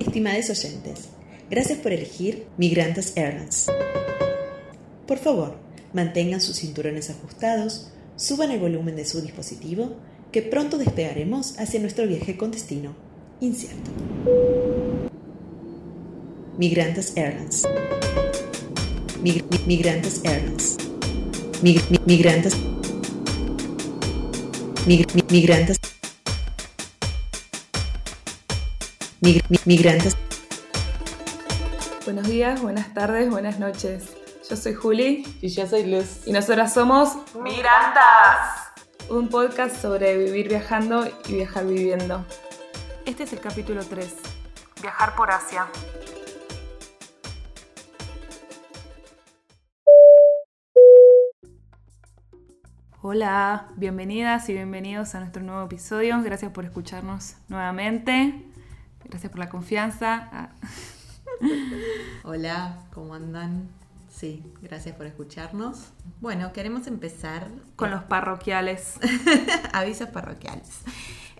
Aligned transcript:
Estimados 0.00 0.50
oyentes, 0.50 1.10
gracias 1.48 1.78
por 1.78 1.92
elegir 1.92 2.46
Migrantes 2.56 3.12
Airlines. 3.16 3.66
Por 5.06 5.18
favor, 5.18 5.54
mantengan 5.92 6.40
sus 6.40 6.56
cinturones 6.58 7.08
ajustados, 7.08 7.92
suban 8.16 8.50
el 8.50 8.58
volumen 8.58 8.96
de 8.96 9.04
su 9.04 9.20
dispositivo, 9.20 9.92
que 10.32 10.42
pronto 10.42 10.76
despegaremos 10.76 11.56
hacia 11.58 11.78
nuestro 11.78 12.06
viaje 12.08 12.36
con 12.36 12.50
destino 12.50 12.96
incierto. 13.40 13.90
Migrantes 16.58 17.12
Airlines. 17.16 17.62
Mig- 19.22 19.44
mi- 19.50 19.66
migrantes 19.66 20.20
Airlines. 20.24 20.78
Mig- 21.62 21.88
mi- 21.90 22.00
migrantes. 22.06 22.54
Mig- 24.84 25.06
mi- 25.14 25.22
migrantes. 25.30 25.78
Mig- 29.20 29.44
mi- 29.48 29.58
migrantes. 29.64 30.16
Buenos 32.04 32.26
días, 32.26 32.62
buenas 32.62 32.94
tardes, 32.94 33.30
buenas 33.30 33.58
noches. 33.58 34.16
Yo 34.48 34.56
soy 34.56 34.72
Juli 34.74 35.26
Y 35.42 35.48
yo 35.48 35.66
soy 35.66 35.84
Luz. 35.84 36.26
y 36.26 36.32
nosotras 36.32 36.72
somos 36.72 37.10
Migrantas, 37.34 38.70
un 39.10 39.28
podcast 39.28 39.76
sobre 39.80 40.16
vivir 40.16 40.48
viajando 40.48 41.06
y 41.28 41.34
viajar 41.34 41.66
viviendo. 41.66 42.24
Este 43.04 43.24
es 43.24 43.32
el 43.32 43.40
capítulo 43.40 43.84
3, 43.84 44.14
viajar 44.82 45.14
por 45.16 45.30
Asia. 45.30 45.66
Hola, 53.00 53.68
bienvenidas 53.76 54.48
y 54.48 54.54
bienvenidos 54.54 55.14
a 55.14 55.20
nuestro 55.20 55.42
nuevo 55.42 55.64
episodio. 55.64 56.20
Gracias 56.22 56.50
por 56.52 56.64
escucharnos 56.64 57.36
nuevamente. 57.48 58.44
Gracias 59.08 59.30
por 59.30 59.38
la 59.38 59.48
confianza. 59.48 60.28
Ah. 60.32 60.50
Hola, 62.24 62.78
¿cómo 62.92 63.14
andan? 63.14 63.68
Sí, 64.10 64.42
gracias 64.62 64.96
por 64.96 65.06
escucharnos. 65.06 65.90
Bueno, 66.20 66.52
queremos 66.52 66.86
empezar 66.86 67.48
Con 67.76 67.90
los 67.90 68.02
parroquiales. 68.04 68.94
avisos 69.72 70.08
parroquiales. 70.08 70.68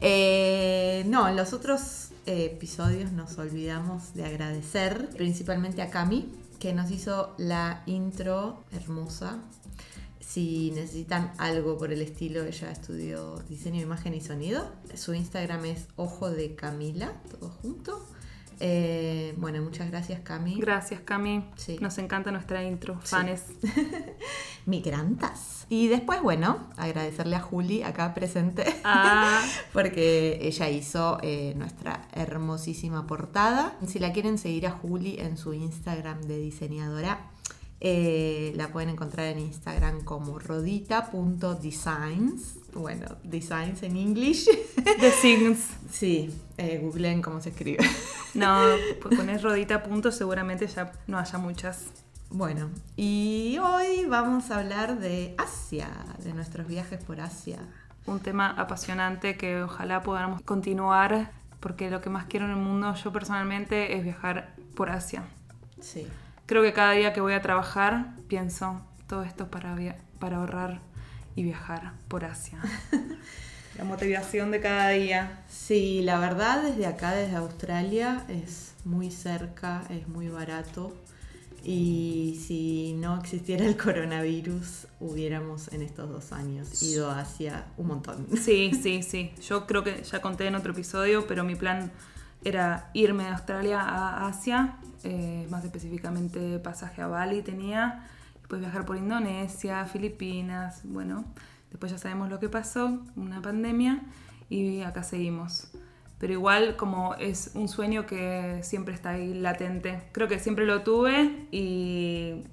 Eh, 0.01 1.03
no, 1.07 1.29
en 1.29 1.37
los 1.37 1.53
otros 1.53 2.11
eh, 2.27 2.53
episodios 2.53 3.13
nos 3.13 3.37
olvidamos 3.39 4.15
de 4.15 4.25
agradecer 4.25 5.09
principalmente 5.17 5.83
a 5.83 5.91
Cami, 5.91 6.33
que 6.61 6.73
nos 6.73 6.91
hizo 6.91 7.35
la 7.37 7.83
intro 7.87 8.65
hermosa. 8.73 9.39
Si 10.29 10.73
necesitan 10.73 11.33
algo 11.39 11.79
por 11.79 11.91
el 11.91 12.03
estilo, 12.03 12.45
ella 12.45 12.71
estudió 12.71 13.39
diseño, 13.49 13.81
imagen 13.81 14.13
y 14.13 14.21
sonido. 14.21 14.71
Su 14.95 15.15
Instagram 15.15 15.65
es 15.65 15.89
Ojo 15.97 16.29
de 16.29 16.55
Camila, 16.55 17.15
todo 17.31 17.49
junto. 17.49 18.07
Eh, 18.61 19.33
bueno, 19.39 19.63
muchas 19.63 19.91
gracias 19.91 20.21
Cami. 20.21 20.61
Gracias, 20.61 21.01
Cami. 21.01 21.49
Sí. 21.57 21.79
Nos 21.81 21.97
encanta 21.97 22.31
nuestra 22.31 22.63
intro, 22.63 23.01
fanes. 23.03 23.45
Migrantas. 24.67 25.65
Y 25.71 25.89
después, 25.89 26.21
bueno, 26.21 26.69
agradecerle 26.77 27.37
a 27.37 27.41
Juli 27.41 27.83
acá 27.83 28.13
presente. 28.13 28.67
Ah, 28.85 29.43
Porque 29.73 30.41
ella 30.43 30.69
hizo 30.69 31.19
eh, 31.23 31.55
nuestra 31.57 32.07
hermosísima 32.13 33.07
portada. 33.07 33.79
Si 33.87 33.99
la 33.99 34.13
quieren 34.13 34.37
seguir 34.37 34.67
a 34.67 34.73
Juli 34.73 35.17
en 35.19 35.39
su 35.39 35.55
Instagram 35.55 36.21
de 36.21 36.37
diseñadora, 36.37 37.31
eh, 37.81 38.53
la 38.57 38.69
pueden 38.69 38.91
encontrar 38.91 39.27
en 39.27 39.39
Instagram 39.39 40.05
como 40.05 40.39
rodita.designs. 40.39 42.57
Bueno, 42.75 43.07
designs 43.23 43.83
en 43.83 43.97
English. 43.97 44.51
The 45.01 45.11
Signs. 45.13 45.71
sí, 45.91 46.31
eh, 46.57 46.79
googleen 46.83 47.23
cómo 47.23 47.41
se 47.41 47.51
escribe. 47.51 47.85
No, 48.35 48.63
pues 49.03 49.17
poner 49.17 49.41
rodita 49.43 49.83
punto, 49.83 50.13
seguramente 50.13 50.67
ya 50.67 50.93
no 51.07 51.19
haya 51.19 51.39
muchas. 51.39 51.87
Bueno, 52.31 52.69
y 52.95 53.57
hoy 53.59 54.05
vamos 54.07 54.51
a 54.51 54.59
hablar 54.59 54.99
de 54.99 55.35
Asia, 55.39 55.89
de 56.23 56.35
nuestros 56.35 56.67
viajes 56.67 57.03
por 57.03 57.21
Asia. 57.21 57.59
Un 58.07 58.21
tema 58.21 58.51
apasionante 58.51 59.37
que 59.37 59.63
ojalá 59.63 60.03
podamos 60.03 60.43
continuar, 60.43 61.33
porque 61.61 61.91
lo 61.91 62.03
que 62.03 62.11
más 62.11 62.27
quiero 62.27 62.45
en 62.47 62.53
el 62.53 62.59
mundo, 62.59 62.95
yo 62.95 63.13
personalmente, 63.13 63.97
es 63.97 64.05
viajar 64.05 64.55
por 64.75 64.91
Asia. 64.91 65.25
Sí. 65.81 66.07
Creo 66.49 66.63
que 66.63 66.73
cada 66.73 66.93
día 66.93 67.13
que 67.13 67.21
voy 67.21 67.35
a 67.35 67.43
trabajar, 67.43 68.15
pienso, 68.27 68.81
todo 69.07 69.23
esto 69.23 69.45
es 69.45 69.51
para, 69.51 69.75
via- 69.77 69.99
para 70.19 70.39
ahorrar 70.39 70.81
y 71.37 71.43
viajar 71.45 71.93
por 72.09 72.25
Asia. 72.25 72.59
La 73.79 73.85
motivación 73.85 74.51
de 74.51 74.61
cada 74.61 74.89
día. 74.89 75.43
Sí, 75.49 76.01
la 76.03 76.19
verdad 76.19 76.63
desde 76.63 76.87
acá, 76.87 77.13
desde 77.13 77.37
Australia, 77.37 78.25
es 78.29 78.73
muy 78.85 79.11
cerca, 79.13 79.85
es 79.91 80.09
muy 80.09 80.29
barato. 80.29 80.97
Y 81.63 82.43
si 82.47 82.95
no 82.95 83.19
existiera 83.21 83.67
el 83.67 83.77
coronavirus, 83.77 84.87
hubiéramos 85.01 85.69
en 85.73 85.83
estos 85.83 86.09
dos 86.09 86.33
años 86.33 86.83
ido 86.83 87.11
hacia 87.11 87.67
un 87.77 87.89
montón. 87.89 88.27
Sí, 88.43 88.73
sí, 88.83 89.03
sí. 89.05 89.33
Yo 89.47 89.67
creo 89.67 89.85
que 89.85 90.03
ya 90.03 90.21
conté 90.23 90.47
en 90.47 90.55
otro 90.57 90.73
episodio, 90.73 91.27
pero 91.29 91.45
mi 91.45 91.55
plan 91.55 91.93
era 92.45 92.91
irme 92.95 93.25
de 93.25 93.31
Australia 93.31 93.81
a 93.81 94.27
Asia, 94.29 94.78
eh, 95.05 95.47
más 95.51 95.65
específicamente 95.65 96.59
pasaje 96.59 97.03
a 97.03 97.07
Bali 97.07 97.43
tenía, 97.43 98.09
después 98.37 98.61
viajar 98.61 98.85
por 98.85 98.97
Indonesia, 98.97 99.85
Filipinas, 99.87 100.81
bueno, 100.85 101.25
después 101.71 101.93
ya 101.93 101.99
sabemos 101.99 102.29
lo 102.31 102.39
que 102.41 102.49
pasó, 102.49 103.01
una 103.17 103.43
pandemia, 103.43 104.03
y 104.49 104.83
acá 104.83 105.03
seguimos. 105.03 105.71
Pero 106.19 106.33
igual 106.33 106.77
como 106.77 107.15
es 107.15 107.53
un 107.55 107.69
sueño 107.69 108.07
que 108.07 108.61
siempre 108.63 108.95
está 108.95 109.11
ahí 109.11 109.35
latente. 109.35 110.09
Creo 110.13 110.27
que 110.27 110.39
siempre 110.39 110.67
lo 110.67 110.83
tuve 110.83 111.47
y 111.53 112.45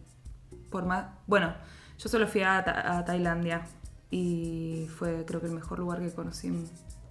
por 0.70 0.86
más... 0.86 1.08
Bueno, 1.26 1.54
yo 1.98 2.10
solo 2.10 2.28
fui 2.28 2.42
a, 2.42 2.60
a 2.98 3.06
Tailandia 3.06 3.66
y 4.12 4.88
fue 4.96 5.26
creo 5.26 5.42
que 5.42 5.48
el 5.48 5.54
mejor 5.54 5.80
lugar 5.80 6.00
que 6.00 6.12
conocí 6.12 6.52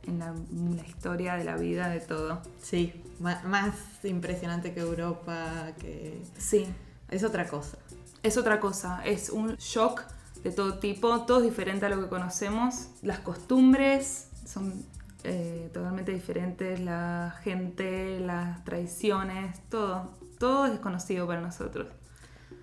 en 0.06 0.18
la, 0.18 0.28
en 0.28 0.76
la 0.76 0.86
historia 0.86 1.34
de 1.36 1.44
la 1.44 1.56
vida, 1.56 1.88
de 1.88 2.00
todo. 2.00 2.40
Sí, 2.62 2.92
ma- 3.20 3.42
más 3.44 3.74
impresionante 4.04 4.72
que 4.74 4.80
Europa, 4.80 5.72
que 5.80 6.22
Sí, 6.38 6.66
es 7.10 7.24
otra 7.24 7.46
cosa. 7.48 7.78
es 8.22 8.36
otra 8.36 8.60
cosa, 8.60 9.04
es 9.04 9.30
un 9.30 9.56
shock 9.56 10.02
de 10.42 10.50
todo 10.50 10.78
tipo, 10.78 11.22
todo 11.22 11.38
es 11.38 11.44
diferente 11.44 11.86
a 11.86 11.88
lo 11.88 12.00
que 12.02 12.08
conocemos, 12.08 12.88
las 13.02 13.20
costumbres 13.20 14.28
son 14.46 14.84
eh, 15.24 15.70
totalmente 15.72 16.12
diferentes, 16.12 16.80
la 16.80 17.34
gente, 17.42 18.20
las 18.20 18.62
tradiciones, 18.64 19.56
todo, 19.70 20.10
todo 20.38 20.66
es 20.66 20.72
desconocido 20.72 21.26
para 21.26 21.40
nosotros. 21.40 21.86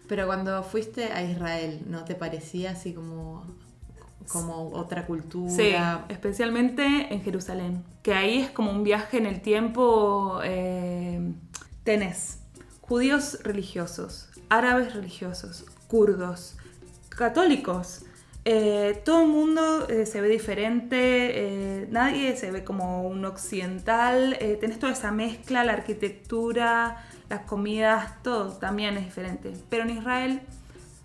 Pero 0.08 0.28
cuando 0.28 0.62
fuiste 0.62 1.12
a 1.12 1.24
Israel, 1.24 1.84
¿no 1.88 2.04
te 2.04 2.14
parecía 2.16 2.72
así 2.72 2.94
como, 2.94 3.46
como 4.28 4.70
otra 4.74 5.06
cultura? 5.06 5.52
Sí, 5.52 5.74
especialmente 6.10 7.14
en 7.14 7.22
Jerusalén, 7.22 7.84
que 8.04 8.14
ahí 8.14 8.40
es 8.40 8.52
como 8.52 8.72
un 8.72 8.84
viaje 8.84 9.18
en 9.18 9.26
el 9.26 9.42
tiempo. 9.42 10.40
eh, 10.44 11.34
tenés 11.84 12.40
judíos 12.82 13.40
religiosos, 13.44 14.30
árabes 14.50 14.94
religiosos, 14.94 15.66
kurdos, 15.88 16.56
católicos. 17.10 18.04
eh, 18.44 19.02
todo 19.06 19.22
el 19.24 19.30
mundo 19.30 19.88
eh, 19.88 20.06
se 20.08 20.20
ve 20.20 20.28
diferente, 20.28 20.98
eh, 21.82 21.88
nadie 21.92 22.36
se 22.36 22.52
ve 22.52 22.64
como 22.64 23.04
un 23.04 23.24
occidental, 23.26 24.36
tenés 24.60 24.80
toda 24.80 24.94
esa 24.94 25.12
mezcla, 25.12 25.64
la 25.64 25.74
arquitectura, 25.74 27.04
las 27.30 27.42
comidas, 27.42 28.22
todo 28.24 28.52
también 28.54 28.98
es 28.98 29.06
diferente. 29.06 29.54
Pero 29.70 29.84
en 29.84 29.92
Israel 29.92 30.42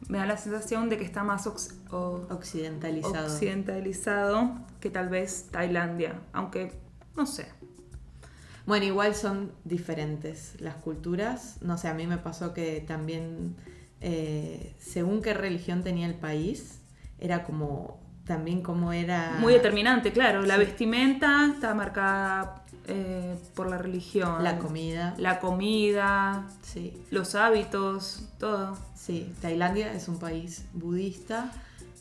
me 0.08 0.18
da 0.18 0.26
la 0.26 0.36
sensación 0.36 0.88
de 0.88 0.98
que 0.98 1.04
está 1.04 1.24
más 1.24 1.46
ox- 1.46 1.74
Occidentalizado. 1.90 3.26
occidentalizado 3.26 4.50
que 4.80 4.90
tal 4.90 5.08
vez 5.08 5.48
Tailandia, 5.50 6.20
aunque 6.32 6.72
no 7.16 7.26
sé. 7.26 7.48
Bueno, 8.66 8.84
igual 8.84 9.14
son 9.14 9.52
diferentes 9.64 10.54
las 10.60 10.74
culturas. 10.74 11.58
No 11.62 11.78
sé, 11.78 11.88
a 11.88 11.94
mí 11.94 12.06
me 12.06 12.18
pasó 12.18 12.52
que 12.52 12.80
también, 12.80 13.54
eh, 14.00 14.74
según 14.78 15.22
qué 15.22 15.34
religión 15.34 15.82
tenía 15.84 16.06
el 16.06 16.14
país, 16.14 16.80
era 17.20 17.44
como, 17.44 18.00
también 18.24 18.62
como 18.62 18.92
era... 18.92 19.36
Muy 19.40 19.52
determinante, 19.52 20.12
claro. 20.12 20.42
La 20.42 20.56
vestimenta 20.56 21.48
está 21.54 21.74
marcada 21.74 22.64
eh, 22.88 23.34
por 23.54 23.68
la 23.68 23.78
religión. 23.78 24.42
La 24.44 24.58
comida. 24.58 25.14
La 25.18 25.38
comida, 25.40 26.46
Sí, 26.62 26.92
los 27.10 27.34
hábitos, 27.34 28.28
todo. 28.38 28.76
sí. 28.94 29.32
Tailandia 29.40 29.92
es 29.92 30.08
un 30.08 30.18
país 30.18 30.64
budista, 30.72 31.52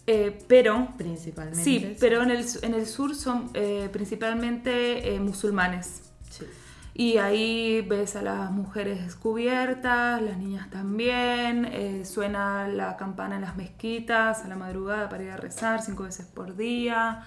Eh, 0.07 0.37
pero, 0.47 0.89
principalmente. 0.97 1.63
sí, 1.63 1.95
pero 1.99 2.21
en 2.21 2.29
el, 2.31 2.45
en 2.61 2.73
el 2.75 2.85
sur 2.85 3.15
son 3.15 3.49
eh, 3.55 3.89
principalmente 3.91 5.15
eh, 5.15 5.19
musulmanes. 5.19 6.01
Sí. 6.29 6.45
Y 6.93 7.17
ahí 7.17 7.81
ves 7.81 8.15
a 8.15 8.21
las 8.21 8.51
mujeres 8.51 9.03
descubiertas, 9.03 10.21
las 10.21 10.37
niñas 10.37 10.69
también, 10.69 12.05
suena 12.05 12.67
la 12.69 12.95
campana 12.97 13.35
en 13.35 13.41
las 13.41 13.57
mezquitas 13.57 14.43
a 14.45 14.47
la 14.47 14.55
madrugada 14.55 15.09
para 15.09 15.23
ir 15.23 15.31
a 15.31 15.37
rezar 15.37 15.81
cinco 15.81 16.03
veces 16.03 16.25
por 16.25 16.55
día. 16.55 17.23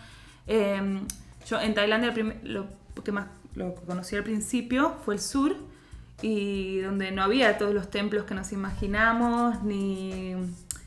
Eh, 0.47 1.03
yo 1.47 1.61
en 1.61 1.75
Tailandia 1.75 2.15
lo 2.45 2.67
que 3.05 3.13
más 3.13 3.27
lo 3.55 3.75
que 3.75 3.81
conocí 3.83 4.17
al 4.17 4.25
principio 4.25 4.97
fue 5.05 5.15
el 5.15 5.21
sur 5.21 5.57
y 6.23 6.81
donde 6.81 7.11
no 7.13 7.23
había 7.23 7.59
todos 7.59 7.75
los 7.75 7.91
templos 7.91 8.25
que 8.25 8.35
nos 8.35 8.53
imaginamos, 8.53 9.63
ni... 9.63 10.35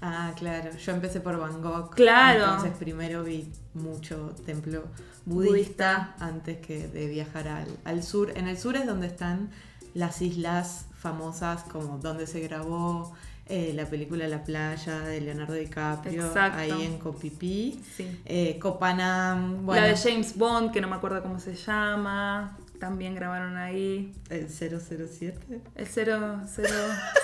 Ah, 0.01 0.33
claro. 0.35 0.71
Yo 0.75 0.93
empecé 0.93 1.21
por 1.21 1.37
Bangkok. 1.37 1.95
Claro. 1.95 2.45
Entonces 2.45 2.73
primero 2.77 3.23
vi 3.23 3.47
mucho 3.75 4.35
templo 4.45 4.83
budista, 5.25 6.15
antes 6.19 6.57
que 6.57 6.87
de 6.87 7.07
viajar 7.07 7.47
al, 7.47 7.67
al 7.85 8.03
sur. 8.03 8.31
En 8.35 8.47
el 8.47 8.57
sur 8.57 8.75
es 8.75 8.85
donde 8.87 9.07
están 9.07 9.51
las 9.93 10.21
islas 10.21 10.85
famosas, 10.97 11.63
como 11.63 11.99
donde 11.99 12.25
se 12.25 12.39
grabó 12.41 13.13
eh, 13.47 13.73
la 13.75 13.85
película 13.85 14.27
La 14.27 14.43
playa 14.43 14.99
de 15.01 15.19
Leonardo 15.21 15.53
DiCaprio, 15.53 16.25
Exacto. 16.27 16.59
ahí 16.59 16.85
en 16.85 16.97
Copipí. 16.99 17.81
Sí. 17.97 18.21
Eh, 18.25 18.57
Copanam, 18.59 19.65
bueno, 19.65 19.81
La 19.81 19.87
de 19.87 19.97
James 19.97 20.35
Bond, 20.37 20.71
que 20.71 20.79
no 20.81 20.87
me 20.87 20.95
acuerdo 20.95 21.21
cómo 21.21 21.39
se 21.39 21.55
llama, 21.55 22.57
también 22.79 23.13
grabaron 23.15 23.57
ahí. 23.57 24.13
el 24.29 24.47
007. 24.49 25.61
El 25.75 25.87
0, 25.87 26.41
0, 26.47 26.69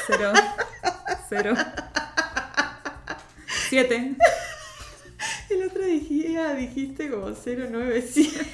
0, 0.07 0.33
0, 1.29 1.53
7. 3.69 4.15
El 5.49 5.63
otro 5.63 5.83
día 5.85 6.53
dijiste 6.55 7.09
como 7.09 7.27
097. 7.29 8.45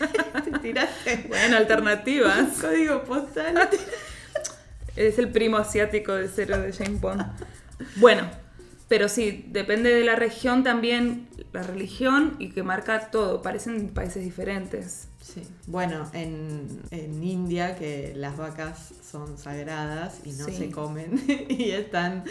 Te 0.46 0.60
tiraste 0.60 1.26
Bueno, 1.28 1.58
alternativas. 1.58 2.50
código 2.62 3.04
postal. 3.04 3.70
Es 4.96 5.18
el 5.20 5.30
primo 5.30 5.58
asiático 5.58 6.14
del 6.14 6.30
cero 6.30 6.60
de 6.60 6.72
James 6.74 7.02
Bond. 7.02 7.26
Bueno, 7.98 8.30
pero 8.88 9.10
sí, 9.10 9.46
depende 9.50 9.94
de 9.94 10.04
la 10.04 10.16
región 10.16 10.64
también, 10.64 11.28
la 11.52 11.64
religión 11.64 12.36
y 12.40 12.50
que 12.52 12.64
marca 12.64 13.10
todo. 13.12 13.42
Parecen 13.42 13.90
países 13.90 14.24
diferentes. 14.24 15.08
Sí. 15.22 15.42
Bueno, 15.68 16.10
en, 16.14 16.68
en 16.92 17.24
India, 17.24 17.76
que 17.76 18.14
las 18.16 18.38
vacas 18.38 18.94
son 19.10 19.38
sagradas 19.38 20.20
y 20.26 20.34
no 20.34 20.46
Sí. 20.46 20.52
se 20.58 20.72
comen 20.72 21.24
y 21.50 21.72
están 21.72 22.24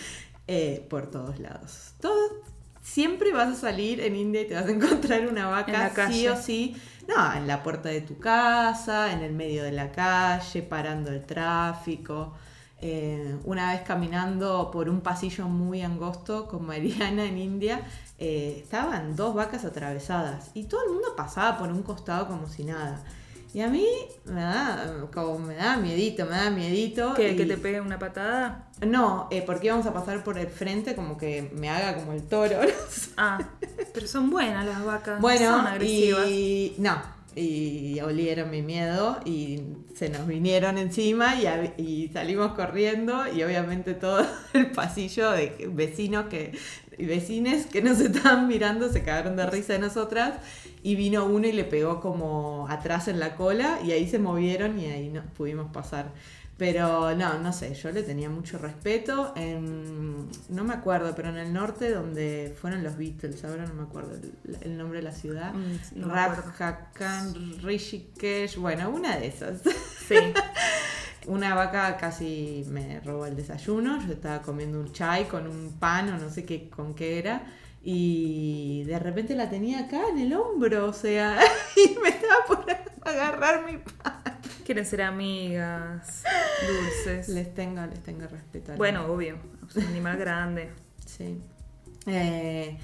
eh, 0.47 0.87
por 0.89 1.11
todos 1.11 1.39
lados. 1.41 1.95
Todo, 2.01 2.43
siempre 2.83 3.33
vas 3.33 3.49
a 3.57 3.61
salir 3.61 4.01
en 4.01 4.15
India 4.15 4.43
y 4.43 4.47
te 4.47 4.55
vas 4.55 4.67
a 4.67 4.71
encontrar 4.71 5.27
una 5.27 5.49
vaca, 5.49 5.89
En 5.89 5.97
la 5.97 6.13
sí 6.13 6.29
o 6.29 6.37
sí. 6.37 6.77
No, 7.09 7.35
en 7.35 7.47
la 7.49 7.63
puerta 7.65 7.89
de 7.89 8.03
tu 8.03 8.19
casa, 8.19 9.13
en 9.13 9.21
el 9.23 9.33
medio 9.33 9.65
de 9.65 9.73
la 9.73 9.91
calle, 9.91 10.63
parando 10.63 11.11
el 11.11 11.25
tráfico. 11.25 12.35
Eh, 12.85 13.37
una 13.45 13.73
vez 13.73 13.83
caminando 13.83 14.71
por 14.73 14.89
un 14.89 15.01
pasillo 15.03 15.47
muy 15.47 15.83
angosto 15.83 16.49
con 16.49 16.67
Mariana 16.67 17.25
en 17.25 17.39
India, 17.39 17.81
eh, 18.19 18.59
estaban 18.63 19.15
dos 19.15 19.35
vacas 19.35 19.65
atravesadas 19.65 20.51
y 20.55 20.65
todo 20.65 20.85
el 20.87 20.93
mundo 20.93 21.15
pasaba 21.17 21.59
por 21.59 21.69
un 21.71 21.83
costado 21.83 22.27
como 22.27 22.49
si 22.49 22.65
nada. 22.65 23.01
Y 23.55 23.61
a 23.61 23.69
mí 23.69 23.87
me 24.25 24.41
da, 24.41 25.07
como 25.13 25.39
me 25.39 25.55
da 25.55 25.77
miedito, 25.77 26.25
me 26.25 26.31
da 26.37 26.51
miedito. 26.51 27.13
¿Que, 27.15 27.33
y- 27.33 27.37
que 27.37 27.45
te 27.47 27.57
pegue 27.59 27.81
una 27.83 27.99
patada? 27.99 28.69
No, 28.85 29.29
eh, 29.31 29.43
porque 29.47 29.67
íbamos 29.67 29.85
a 29.87 29.93
pasar 29.93 30.25
por 30.25 30.39
el 30.39 30.49
frente 30.49 30.97
como 30.97 31.17
que 31.19 31.53
me 31.55 31.69
haga 31.69 31.95
como 31.97 32.13
el 32.15 32.23
toro. 32.23 32.57
Ah, 33.17 33.39
pero 33.93 34.07
son 34.09 34.31
buenas 34.31 34.65
las 34.67 34.83
vacas. 34.85 35.21
Bueno, 35.21 35.51
son 35.59 35.67
agresivas. 35.67 36.27
y 36.29 36.75
no, 36.79 36.97
y 37.35 38.01
olieron 38.01 38.51
mi 38.51 38.63
miedo 38.63 39.19
y 39.25 39.63
se 39.95 40.09
nos 40.09 40.27
vinieron 40.27 40.79
encima 40.79 41.35
y, 41.37 41.83
y 41.83 42.09
salimos 42.09 42.53
corriendo 42.53 43.27
y 43.33 43.43
obviamente 43.43 43.95
todo 43.95 44.27
el 44.53 44.71
pasillo 44.71 45.31
de 45.31 45.69
vecinos 45.73 46.27
que 46.27 46.53
vecines 46.99 47.67
que 47.67 47.83
nos 47.83 48.01
estaban 48.01 48.49
mirando 48.49 48.91
se 48.91 49.03
cagaron 49.03 49.37
de 49.37 49.47
risa 49.47 49.75
de 49.75 49.79
nosotras 49.79 50.35
y 50.83 50.97
vino 50.97 51.25
uno 51.25 51.47
y 51.47 51.53
le 51.53 51.65
pegó 51.65 52.01
como 52.01 52.67
atrás 52.69 53.09
en 53.09 53.21
la 53.21 53.37
cola 53.37 53.79
y 53.85 53.93
ahí 53.93 54.09
se 54.09 54.19
movieron 54.19 54.79
y 54.79 54.87
ahí 54.87 55.09
no 55.09 55.23
pudimos 55.37 55.71
pasar. 55.73 56.13
Pero 56.63 57.13
no, 57.17 57.41
no 57.41 57.53
sé, 57.53 57.75
yo 57.75 57.91
le 57.91 58.05
tenía 58.05 58.31
mucho 58.31 58.57
respeto. 58.57 59.33
En, 59.35 60.29
no 60.49 60.63
me 60.63 60.75
acuerdo, 60.75 61.13
pero 61.13 61.31
en 61.31 61.37
el 61.39 61.53
norte 61.53 61.91
donde 61.91 62.55
fueron 62.57 62.85
los 62.85 62.97
Beatles, 62.97 63.45
ahora 63.45 63.67
no 63.67 63.75
me 63.75 63.83
acuerdo 63.83 64.15
el, 64.15 64.33
el 64.61 64.79
nombre 64.79 65.01
de 65.01 65.03
la 65.03 65.11
ciudad. 65.11 65.53
Mm, 65.55 65.99
no 65.99 66.07
Rishikesh, 67.63 68.59
bueno, 68.59 68.91
una 68.91 69.17
de 69.17 69.27
esas. 69.27 69.61
Sí. 70.07 70.15
Una 71.27 71.55
vaca 71.55 71.97
casi 71.97 72.65
me 72.69 72.99
robó 73.01 73.27
el 73.27 73.37
desayuno, 73.37 74.05
yo 74.05 74.13
estaba 74.13 74.43
comiendo 74.43 74.81
un 74.81 74.93
chai 74.93 75.27
con 75.29 75.47
un 75.47 75.73
pan 75.79 76.13
o 76.13 76.19
no 76.19 76.31
sé 76.31 76.45
qué 76.45 76.69
con 76.69 76.95
qué 76.95 77.19
era. 77.19 77.47
Y 77.83 78.85
de 78.87 78.99
repente 78.99 79.35
la 79.35 79.49
tenía 79.51 79.81
acá 79.81 80.09
en 80.11 80.19
el 80.19 80.33
hombro, 80.33 80.87
o 80.87 80.93
sea, 80.93 81.41
y 81.77 81.99
me 82.01 82.09
estaba 82.09 82.45
por 82.47 82.67
agarrar 83.05 83.65
mi 83.65 83.79
pan. 83.79 84.32
Quieren 84.65 84.87
ser 84.87 85.03
amigas, 85.03 86.23
dulces. 86.67 87.29
Les 87.29 87.53
tengo, 87.55 87.85
les 87.87 88.01
tengo 88.03 88.27
respeto. 88.27 88.75
Bueno, 88.77 89.07
obvio. 89.07 89.37
Es 89.69 89.77
un 89.77 89.85
animal 89.87 90.17
grande. 90.19 90.71
Sí. 91.07 91.41
Eh, 92.07 92.79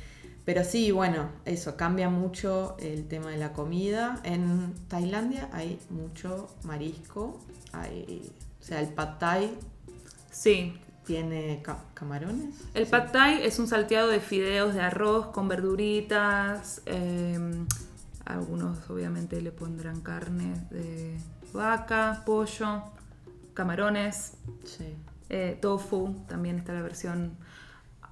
pero 0.45 0.65
sí, 0.65 0.91
bueno, 0.91 1.31
eso 1.45 1.77
cambia 1.77 2.09
mucho 2.09 2.77
el 2.81 3.07
tema 3.07 3.31
de 3.31 3.37
la 3.39 3.53
comida. 3.53 4.21
En 4.25 4.75
Tailandia 4.89 5.49
hay 5.53 5.79
mucho 5.91 6.49
marisco, 6.65 7.39
hay, 7.73 8.33
o 8.61 8.65
sea, 8.65 8.81
el 8.81 8.89
pad 8.89 9.19
thai 9.19 9.55
Sí. 10.31 10.75
tiene 11.05 11.61
ca- 11.63 11.85
camarones. 11.95 12.55
El 12.75 12.87
Sí. 12.87 12.91
pad 12.91 13.11
thai 13.13 13.45
es 13.47 13.59
un 13.59 13.69
salteado 13.69 14.09
de 14.09 14.21
fideos 14.21 14.75
de 14.75 14.81
arroz 14.81 15.27
con 15.29 15.49
verduritas. 15.49 16.83
eh, 16.87 17.39
algunos 18.25 18.91
obviamente 18.91 19.41
le 19.41 19.53
pondrán 19.53 20.03
carne 20.03 20.53
de 20.71 21.17
vaca, 21.53 22.23
pollo, 22.27 22.83
camarones, 23.55 24.35
Sí. 24.65 24.95
eh, 25.31 25.59
tofu. 25.61 26.15
También 26.29 26.59
está 26.59 26.73
la 26.73 26.83
versión... 26.83 27.37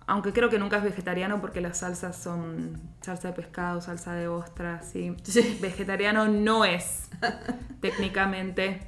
Aunque 0.08 0.32
creo 0.32 0.48
que 0.48 0.58
nunca 0.60 0.76
es 0.76 0.84
vegetariano 0.84 1.40
porque 1.40 1.60
las 1.60 1.78
salsas 1.78 2.16
son 2.16 2.80
salsa 3.00 3.28
de 3.28 3.34
pescado, 3.34 3.80
salsa 3.80 4.12
de 4.14 4.28
ostras, 4.28 4.88
sí. 4.92 5.16
Sí. 5.24 5.58
Vegetariano 5.60 6.28
no 6.28 6.64
es, 6.64 7.08
técnicamente. 7.80 8.82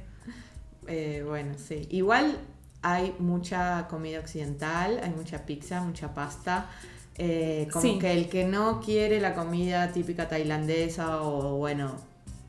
Eh, 0.87 1.23
bueno, 1.27 1.55
sí. 1.57 1.87
Igual 1.91 2.37
hay 2.81 3.13
mucha 3.19 3.87
comida 3.89 4.19
occidental, 4.19 4.99
hay 5.03 5.09
mucha 5.09 5.45
pizza, 5.45 5.81
mucha 5.81 6.13
pasta. 6.13 6.67
Eh, 7.15 7.67
como 7.69 7.81
Sí. 7.81 7.99
que 7.99 8.13
el 8.13 8.29
que 8.29 8.45
no 8.45 8.79
quiere 8.79 9.19
la 9.19 9.33
comida 9.35 9.91
típica 9.91 10.29
tailandesa 10.29 11.21
o 11.21 11.57
bueno, 11.57 11.97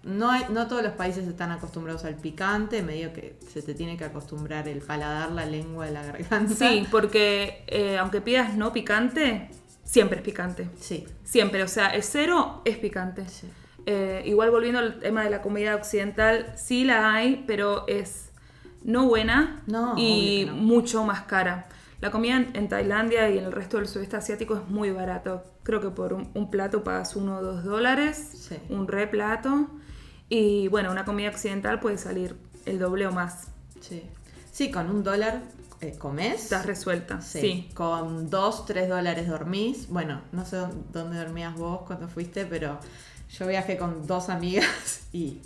no, 0.03 0.31
hay- 0.31 0.47
no 0.51 0.67
todos 0.67 0.83
los 0.83 0.93
países 0.93 1.27
están 1.29 1.51
acostumbrados 1.53 2.05
al 2.05 2.15
picante, 2.17 2.83
medio 2.83 3.13
que 3.13 3.39
se 3.53 3.63
te 3.63 3.75
tiene 3.75 3.97
que 3.97 4.05
acostumbrar 4.05 4.67
el 4.69 4.79
paladar, 4.81 5.31
la 5.33 5.45
lengua, 5.47 5.89
la 5.91 6.03
garganta. 6.05 6.55
Sí, 6.55 6.87
porque 6.91 7.65
eh, 7.67 7.99
aunque 7.99 8.21
pidas 8.21 8.55
no 8.57 8.73
picante, 8.73 9.51
siempre 9.85 10.19
es 10.19 10.23
picante. 10.25 10.69
Sí, 10.81 11.07
Siempre, 11.25 11.63
o 11.63 11.69
sea, 11.69 11.89
el 11.89 12.03
cero 12.03 12.63
es 12.65 12.77
picante. 12.79 13.29
sí. 13.29 13.49
Eh, 13.87 14.23
igual 14.27 14.51
volviendo 14.51 14.79
al 14.79 14.99
tema 15.01 15.23
de 15.25 15.31
la 15.31 15.41
comida 15.43 15.75
occidental, 15.75 16.53
sí 16.57 16.85
la 16.85 17.13
hay, 17.15 17.45
pero 17.47 17.87
es 17.89 18.31
no 18.85 19.07
buena 19.09 19.63
No, 19.67 19.95
y 19.97 20.45
no. 20.47 20.55
mucho 20.55 21.03
más 21.05 21.23
cara. 21.23 21.67
La 22.01 22.11
comida 22.11 22.37
en, 22.37 22.51
en 22.55 22.69
Tailandia 22.69 23.29
y 23.31 23.39
en 23.39 23.45
el 23.45 23.53
resto 23.53 23.79
del 23.79 23.87
sudeste 23.89 24.17
asiático 24.17 24.55
es 24.57 24.69
muy 24.69 24.91
barato. 24.91 25.43
Creo 25.63 25.81
que 25.81 25.89
por 25.91 26.13
un, 26.13 26.31
un 26.35 26.51
plato 26.51 26.83
pagas 26.85 27.17
uno 27.17 27.39
o 27.39 27.43
dos 27.43 27.65
dólares, 27.65 28.17
Sí. 28.49 28.57
un 28.69 28.87
re 28.89 29.07
plato. 29.07 29.69
Y 30.31 30.69
bueno, 30.69 30.91
una 30.91 31.05
comida 31.05 31.29
occidental 31.29 31.81
puede 31.81 31.99
salir 31.99 32.37
el 32.65 32.79
doble 32.79 33.07
o 33.07 33.13
más. 33.13 33.49
Sí, 33.83 34.03
sí 34.53 34.71
con 34.71 34.89
un 34.89 35.03
dólar 35.03 35.43
eh, 35.83 35.97
comes. 35.99 36.43
Estás 36.45 36.65
resuelta. 36.67 37.21
Sí. 37.21 37.41
Sí. 37.41 37.71
Con 37.75 38.31
dos, 38.31 38.65
tres 38.65 38.89
dólares 38.89 39.29
dormís. 39.29 39.89
Bueno, 39.89 40.23
no 40.33 40.47
sé 40.47 40.57
dó- 40.57 40.71
dónde 40.93 41.19
dormías 41.19 41.55
vos 41.57 41.81
cuando 41.87 42.07
fuiste, 42.09 42.47
pero 42.47 42.79
yo 43.31 43.47
viajé 43.47 43.77
con 43.77 44.07
dos 44.07 44.29
amigas 44.29 45.01
y 45.13 45.41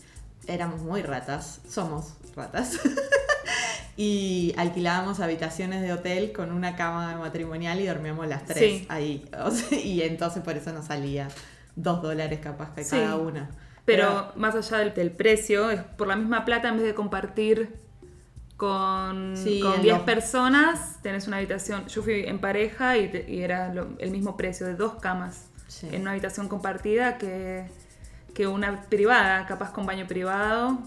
éramos 0.47 0.83
muy 0.83 1.03
ratas. 1.03 1.61
Somos 1.69 2.15
ratas. 2.37 2.79
y 3.97 4.53
alquilábamos 4.57 5.21
habitaciones 5.21 5.83
de 5.83 5.93
hotel 5.93 6.33
con 6.33 6.51
una 6.53 6.75
cama 6.77 7.17
matrimonial 7.17 7.81
y 7.81 7.87
dormíamos 7.87 8.27
las 8.27 8.45
tres 8.45 8.59
Sí. 8.81 8.87
ahí. 8.89 9.29
Y 9.71 10.03
entonces 10.03 10.43
por 10.43 10.57
eso 10.57 10.73
nos 10.73 10.87
salía 10.87 11.29
dos 11.77 12.03
dólares 12.03 12.41
capaz 12.43 12.75
que 12.75 12.83
Sí. 12.85 12.91
cada 12.91 13.17
una. 13.17 13.51
Pero 13.85 14.33
más 14.37 14.55
allá 14.55 14.79
del, 14.79 14.95
del 14.95 15.11
precio, 15.11 15.71
es 15.71 15.83
por 15.83 16.07
la 16.09 16.17
misma 16.17 16.45
plata 16.45 16.69
en 16.69 16.77
vez 16.77 16.85
de 16.87 16.95
compartir 16.95 17.75
con 18.57 19.37
Sí, 19.37 19.61
con 19.61 19.75
en 19.75 19.83
10 19.83 19.97
los- 19.97 20.05
personas, 20.05 20.99
tenés 21.03 21.27
una 21.27 21.39
habitación. 21.39 21.87
Yo 21.89 22.03
fui 22.03 22.25
en 22.25 22.39
pareja 22.39 22.97
y, 22.97 23.09
te- 23.09 23.31
y 23.31 23.43
era 23.43 23.73
lo- 23.75 23.89
el 23.99 24.11
mismo 24.11 24.37
precio 24.37 24.67
de 24.67 24.75
dos 24.75 24.95
camas 25.01 25.47
Sí. 25.69 25.89
en 25.93 26.03
una 26.03 26.13
habitación 26.13 26.49
compartida 26.49 27.19
que, 27.19 27.67
que 28.33 28.47
una 28.47 28.83
privada, 28.83 29.45
capaz 29.47 29.73
con 29.73 29.87
baño 29.87 30.07
privado. 30.07 30.79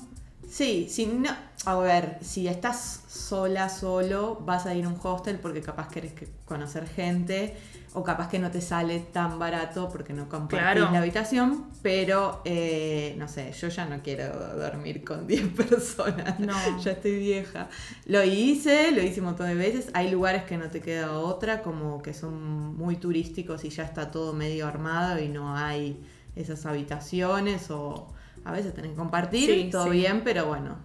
Sí, 0.49 0.87
si 0.89 1.05
no, 1.07 1.29
a 1.65 1.75
ver, 1.75 2.17
si 2.21 2.47
estás 2.47 3.03
sola, 3.07 3.67
solo, 3.69 4.37
vas 4.45 4.65
a 4.65 4.73
ir 4.73 4.85
a 4.85 4.87
un 4.87 4.97
hostel 5.03 5.39
porque 5.39 5.61
capaz 5.61 5.89
querés 5.89 6.13
que- 6.13 6.29
conocer 6.45 6.87
gente, 6.87 7.57
o 7.93 8.03
capaz 8.03 8.29
que 8.29 8.37
no 8.39 8.51
te 8.51 8.61
sale 8.61 8.99
tan 8.99 9.39
barato 9.39 9.89
porque 9.89 10.13
no 10.13 10.27
compartís 10.29 10.59
Claro. 10.59 10.91
la 10.91 10.99
habitación, 10.99 11.65
pero 11.81 12.41
eh, 12.45 13.15
no 13.17 13.27
sé, 13.27 13.51
yo 13.53 13.69
ya 13.69 13.85
no 13.85 14.01
quiero 14.03 14.29
dormir 14.55 15.03
con 15.03 15.25
10 15.27 15.47
personas, 15.53 16.39
No. 16.39 16.53
ya 16.79 16.91
estoy 16.91 17.17
vieja. 17.17 17.69
Lo 18.05 18.23
hice, 18.23 18.91
lo 18.91 19.01
hice 19.01 19.19
un 19.21 19.27
montón 19.27 19.47
de 19.47 19.55
veces, 19.55 19.89
hay 19.93 20.11
lugares 20.11 20.43
que 20.43 20.57
no 20.57 20.69
te 20.69 20.81
queda 20.81 21.11
otra, 21.17 21.61
como 21.63 22.01
que 22.01 22.13
son 22.13 22.75
muy 22.77 22.97
turísticos 22.97 23.63
y 23.65 23.69
ya 23.69 23.83
está 23.83 24.11
todo 24.11 24.33
medio 24.33 24.67
armado 24.67 25.19
y 25.19 25.29
no 25.29 25.55
hay 25.55 26.05
esas 26.35 26.65
habitaciones 26.67 27.71
o 27.71 28.13
a 28.45 28.51
veces 28.51 28.73
tenés 28.73 28.91
que 28.91 28.97
compartir, 28.97 29.45
Sí, 29.49 29.69
todo 29.71 29.85
sí. 29.85 29.89
bien, 29.91 30.21
pero 30.23 30.45
bueno, 30.45 30.75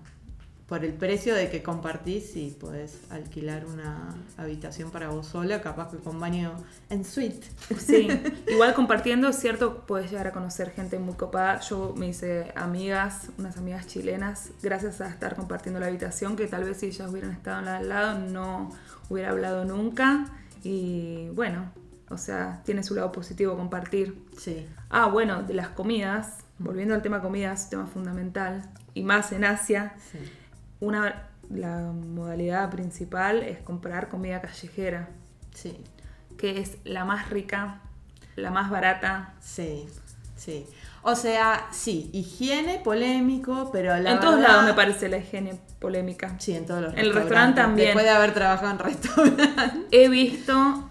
por 0.73 0.87
el 0.87 0.95
precio 0.95 1.35
de 1.35 1.51
que 1.51 1.63
compartís 1.63 2.35
y 2.35 2.49
podés 2.49 2.99
alquilar 3.11 3.67
una 3.67 4.09
habitación 4.39 4.91
para 4.91 5.11
vos 5.11 5.27
sola, 5.27 5.61
capaz 5.61 5.91
que 5.91 5.99
con 5.99 6.19
baño 6.19 6.57
en 6.89 7.05
suite. 7.05 7.47
Sí, 7.79 8.09
igual 8.49 8.73
compartiendo, 8.73 9.29
es 9.29 9.37
cierto, 9.37 9.85
puedes 9.87 10.11
llegar 10.11 10.29
a 10.29 10.33
conocer 10.33 10.71
gente 10.71 10.99
muy 10.99 11.13
copada. 11.13 11.61
Yo 11.61 11.93
me 11.95 12.09
hice 12.09 12.55
amigas, 12.57 13.29
unas 13.37 13.59
amigas 13.59 13.87
chilenas, 13.87 14.49
gracias 14.63 15.03
a 15.03 15.11
estar 15.11 15.37
compartiendo 15.37 15.79
la 15.79 15.89
habitación, 15.89 16.37
que 16.37 16.47
tal 16.47 16.65
vez 16.65 16.79
si 16.79 16.87
ellas 16.87 17.11
hubieran 17.11 17.33
estado 17.33 17.59
al 17.59 17.69
al 17.69 17.89
lado 17.91 18.19
no 18.21 18.71
hubiera 19.11 19.29
hablado 19.29 19.67
nunca. 19.67 20.25
Y 20.65 21.29
bueno, 21.35 21.71
o 22.09 22.17
sea, 22.17 22.63
tiene 22.65 22.83
su 22.83 22.95
lado 22.95 23.13
positivo 23.13 23.59
compartir. 23.59 24.25
Sí, 24.39 24.67
Ah, 24.89 25.09
bueno, 25.09 25.43
de 25.43 25.53
las 25.53 25.69
comidas, 25.69 26.39
volviendo 26.59 26.95
al 26.95 27.03
tema 27.03 27.21
comidas, 27.21 27.69
tema 27.69 27.87
fundamental, 27.87 28.63
y 28.95 29.03
más 29.03 29.33
en 29.33 29.45
Asia, 29.45 29.95
sí. 30.11 30.19
Una, 30.83 31.29
la 31.51 31.93
modalidad 31.93 32.69
principal 32.71 33.43
es 33.43 33.59
comprar 33.59 34.09
comida 34.09 34.41
callejera, 34.41 35.09
Sí, 35.55 35.77
que 36.39 36.61
es 36.61 36.79
la 36.85 37.05
más 37.05 37.31
rica, 37.31 37.81
la 38.37 38.51
más 38.51 38.71
barata. 38.71 39.35
sí, 39.41 39.87
sí. 40.37 40.67
O 41.05 41.15
sea, 41.17 41.67
sí, 41.73 42.11
higiene 42.13 42.79
polémico, 42.79 43.71
pero 43.73 43.97
la 43.99 44.13
en 44.13 44.21
todos 44.21 44.37
verdad- 44.37 44.49
lados 44.51 44.65
me 44.67 44.75
parece 44.75 45.09
la 45.09 45.19
higiene 45.19 45.61
polémica. 45.81 46.37
Sí, 46.39 46.55
en 46.55 46.65
todos 46.65 46.81
los 46.81 46.93
En 46.95 47.01
el 47.01 47.13
restaurante 47.13 47.61
también. 47.61 47.89
Después 47.89 48.05
de 48.05 48.11
haber 48.13 48.33
trabajado 48.35 48.71
en 48.71 48.79
restaurantes. 48.79 49.49
He 49.91 50.09
visto 50.09 50.89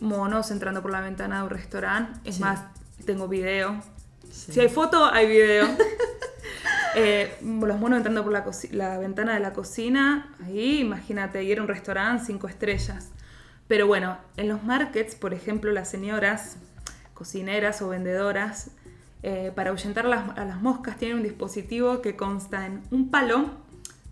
monos 0.00 0.50
entrando 0.52 0.80
por 0.80 0.92
la 0.92 1.00
ventana 1.00 1.38
de 1.38 1.42
un 1.42 1.50
restaurante. 1.50 2.20
Es 2.28 2.36
Sí. 2.36 2.40
más, 2.42 2.60
tengo 3.04 3.26
video. 3.26 3.80
Sí. 4.30 4.52
Si 4.52 4.60
hay 4.60 4.68
foto, 4.68 5.04
hay 5.12 5.26
video. 5.26 5.66
Eh, 7.00 7.32
los 7.42 7.78
monos 7.78 7.98
entrando 7.98 8.24
por 8.24 8.32
la, 8.32 8.44
la 8.72 8.98
ventana 8.98 9.34
de 9.34 9.40
la 9.40 9.52
cocina, 9.52 10.34
ahí 10.44 10.80
imagínate, 10.80 11.44
y 11.44 11.52
era 11.52 11.62
un 11.62 11.68
restaurante 11.68 12.24
cinco 12.26 12.48
estrellas. 12.48 13.10
Pero 13.68 13.86
bueno, 13.86 14.18
en 14.36 14.48
los 14.48 14.64
markets, 14.64 15.14
por 15.14 15.32
ejemplo, 15.32 15.70
las 15.70 15.88
señoras 15.88 16.56
cocineras 17.14 17.82
o 17.82 17.88
vendedoras, 17.90 18.72
eh, 19.22 19.52
para 19.54 19.70
ahuyentar 19.70 20.06
las- 20.06 20.36
a 20.36 20.44
las 20.44 20.60
moscas, 20.60 20.96
tienen 20.96 21.18
un 21.18 21.22
dispositivo 21.22 22.00
que 22.02 22.16
consta 22.16 22.66
en 22.66 22.82
un 22.90 23.10
palo 23.10 23.50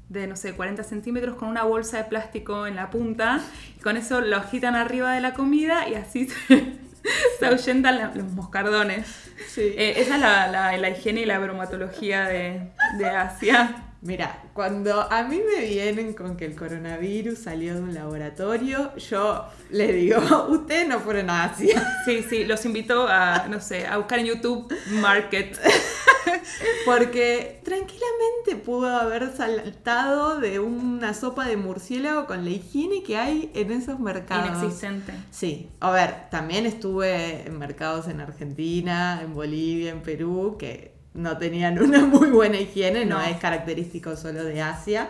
de, 0.09 0.29
no 0.29 0.37
sé, 0.37 0.53
40 0.53 0.85
centímetros 0.85 1.35
con 1.35 1.49
una 1.49 1.65
bolsa 1.65 1.97
de 1.99 2.05
plástico 2.05 2.67
en 2.69 2.77
la 2.77 2.91
punta, 2.91 3.41
y 3.77 3.81
con 3.81 3.97
eso 3.97 4.21
lo 4.21 4.37
agitan 4.37 4.77
arriba 4.77 5.13
de 5.13 5.21
la 5.21 5.35
comida 5.35 5.89
y 5.89 5.95
así 5.97 6.29
se, 6.49 6.79
se 7.39 7.47
ahuyentan 7.47 7.99
la- 7.99 8.13
los 8.15 8.27
moscardones. 8.33 9.07
Sí. 9.49 9.75
Eh, 9.77 9.95
esa 9.99 10.15
es 10.17 10.21
la, 10.21 10.47
la- 10.49 10.77
la 10.77 10.91
higiene 10.91 11.21
y 11.23 11.27
la 11.27 11.39
bromatología 11.39 12.25
de, 12.25 12.71
de 12.99 13.07
Asia. 13.09 13.86
Mira, 14.07 14.41
cuando 14.53 15.13
a 15.13 15.25
mí 15.25 15.41
me 15.41 15.67
vienen 15.67 16.15
con 16.15 16.37
que 16.37 16.45
el 16.45 16.55
coronavirus 16.55 17.41
salió 17.41 17.75
de 17.75 17.81
un 17.81 17.93
laboratorio, 17.93 18.95
yo 18.97 19.45
le 19.71 19.93
digo, 19.93 20.21
ustedes 20.49 20.87
no 20.87 21.01
fueron 21.01 21.29
a 21.31 21.45
Asia. 21.45 21.83
Sí, 22.07 22.25
sí, 22.29 22.45
los 22.45 22.65
invito 22.65 23.09
a, 23.09 23.49
no 23.49 23.61
sé, 23.61 23.85
a 23.85 23.97
buscar 23.97 24.21
en 24.21 24.27
YouTube 24.27 24.73
Market. 25.01 25.59
Porque 26.85 27.61
tranquilamente 27.65 28.57
pudo 28.65 28.97
haber 28.97 29.37
saltado 29.37 30.39
de 30.39 30.61
una 30.61 31.15
sopa 31.15 31.49
de 31.49 31.57
murciélago 31.57 32.27
con 32.27 32.45
la 32.45 32.51
higiene 32.51 33.03
que 33.03 33.17
hay 33.17 33.51
en 33.55 33.73
esos 33.73 33.99
mercados. 33.99 34.63
Inexistente. 34.63 35.13
Sí, 35.33 35.69
a 35.81 35.91
ver, 35.91 36.31
también 36.31 36.65
estuve 36.65 37.47
en 37.47 37.59
mercados 37.59 38.07
en 38.07 38.21
Argentina, 38.21 39.21
en 39.21 39.35
Bolivia, 39.35 39.91
en 39.91 40.03
Perú, 40.03 40.57
que 40.59 40.96
no 41.17 41.37
tenían 41.39 41.79
una 41.83 42.05
muy 42.05 42.29
buena 42.31 42.59
higiene, 42.61 43.05
no, 43.05 43.19
No. 43.19 43.25
es 43.25 43.39
característico 43.39 44.17
solo 44.17 44.45
de 44.45 44.63
Asia, 44.63 45.09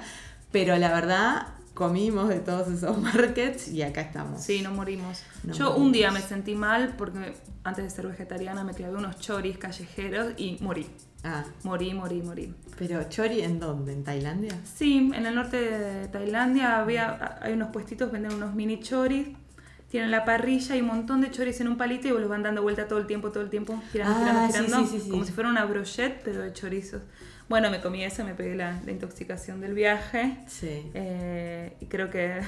pero 0.53 0.77
la 0.79 0.93
verdad 0.93 1.49
comimos 1.75 2.29
de 2.31 2.41
todos 2.41 2.69
esos 2.69 2.97
markets 3.13 3.69
y 3.69 3.83
acá 3.83 4.01
estamos. 4.01 4.41
Sí, 4.43 4.63
no 4.63 4.71
morimos. 4.73 5.23
No 5.45 5.53
Yo 5.53 5.65
morimos. 5.67 5.87
un 5.87 5.93
día 5.93 6.11
me 6.11 6.21
sentí 6.23 6.55
mal 6.55 6.95
porque 6.97 7.35
antes 7.65 7.85
de 7.85 7.91
ser 7.91 8.07
vegetariana 8.07 8.65
me 8.65 8.73
clavé 8.73 8.97
unos 8.97 9.19
choris 9.19 9.59
callejeros 9.59 10.33
y 10.39 10.57
morí. 10.61 10.87
Ah, 11.25 11.45
Morí, 11.65 11.93
morí, 11.93 12.23
morí. 12.23 12.55
pero 12.79 13.03
Chori, 13.09 13.41
¿en 13.41 13.59
dónde? 13.59 13.93
¿En 13.93 14.05
Tailandia? 14.05 14.53
Sí, 14.77 15.11
en 15.13 15.27
el 15.27 15.35
norte 15.35 15.57
de 15.57 16.07
Tailandia 16.09 16.79
había, 16.79 17.39
hay 17.43 17.53
unos 17.55 17.71
puestitos, 17.73 18.13
venden 18.13 18.35
unos 18.35 18.55
mini 18.55 18.79
choris. 18.81 19.27
Tienen 19.91 20.11
la 20.11 20.25
parrilla 20.25 20.75
y 20.77 20.81
un 20.81 20.89
montón 20.89 21.21
de 21.21 21.31
choris 21.31 21.61
en 21.61 21.69
un 21.69 21.77
palito 21.77 22.09
y 22.09 22.11
los 22.11 22.29
van 22.29 22.43
dando 22.43 22.61
vuelta 22.63 22.89
todo 22.89 22.99
el 22.99 23.07
tiempo, 23.07 23.31
todo 23.31 23.43
el 23.45 23.51
tiempo, 23.51 23.81
girando, 23.93 24.17
Ah, 24.19 24.49
girando, 24.49 24.53
sí, 24.53 24.65
girando, 24.67 24.89
sí, 24.89 24.97
sí, 24.99 25.05
sí. 25.05 25.11
como 25.11 25.25
si 25.25 25.33
fuera 25.33 25.49
una 25.49 25.65
brochette, 25.65 26.21
pero 26.25 26.41
de 26.43 26.53
chorizos. 26.53 27.03
Bueno, 27.49 27.71
me 27.71 27.81
comí 27.81 28.03
eso, 28.03 28.25
me 28.25 28.35
pegué 28.35 28.57
la, 28.57 28.81
la 28.85 28.91
intoxicación 28.91 29.61
del 29.61 29.75
viaje 29.75 30.39
Sí. 30.49 30.91
eh, 30.95 31.77
y 31.81 31.87
creo 31.87 32.11
que 32.11 32.41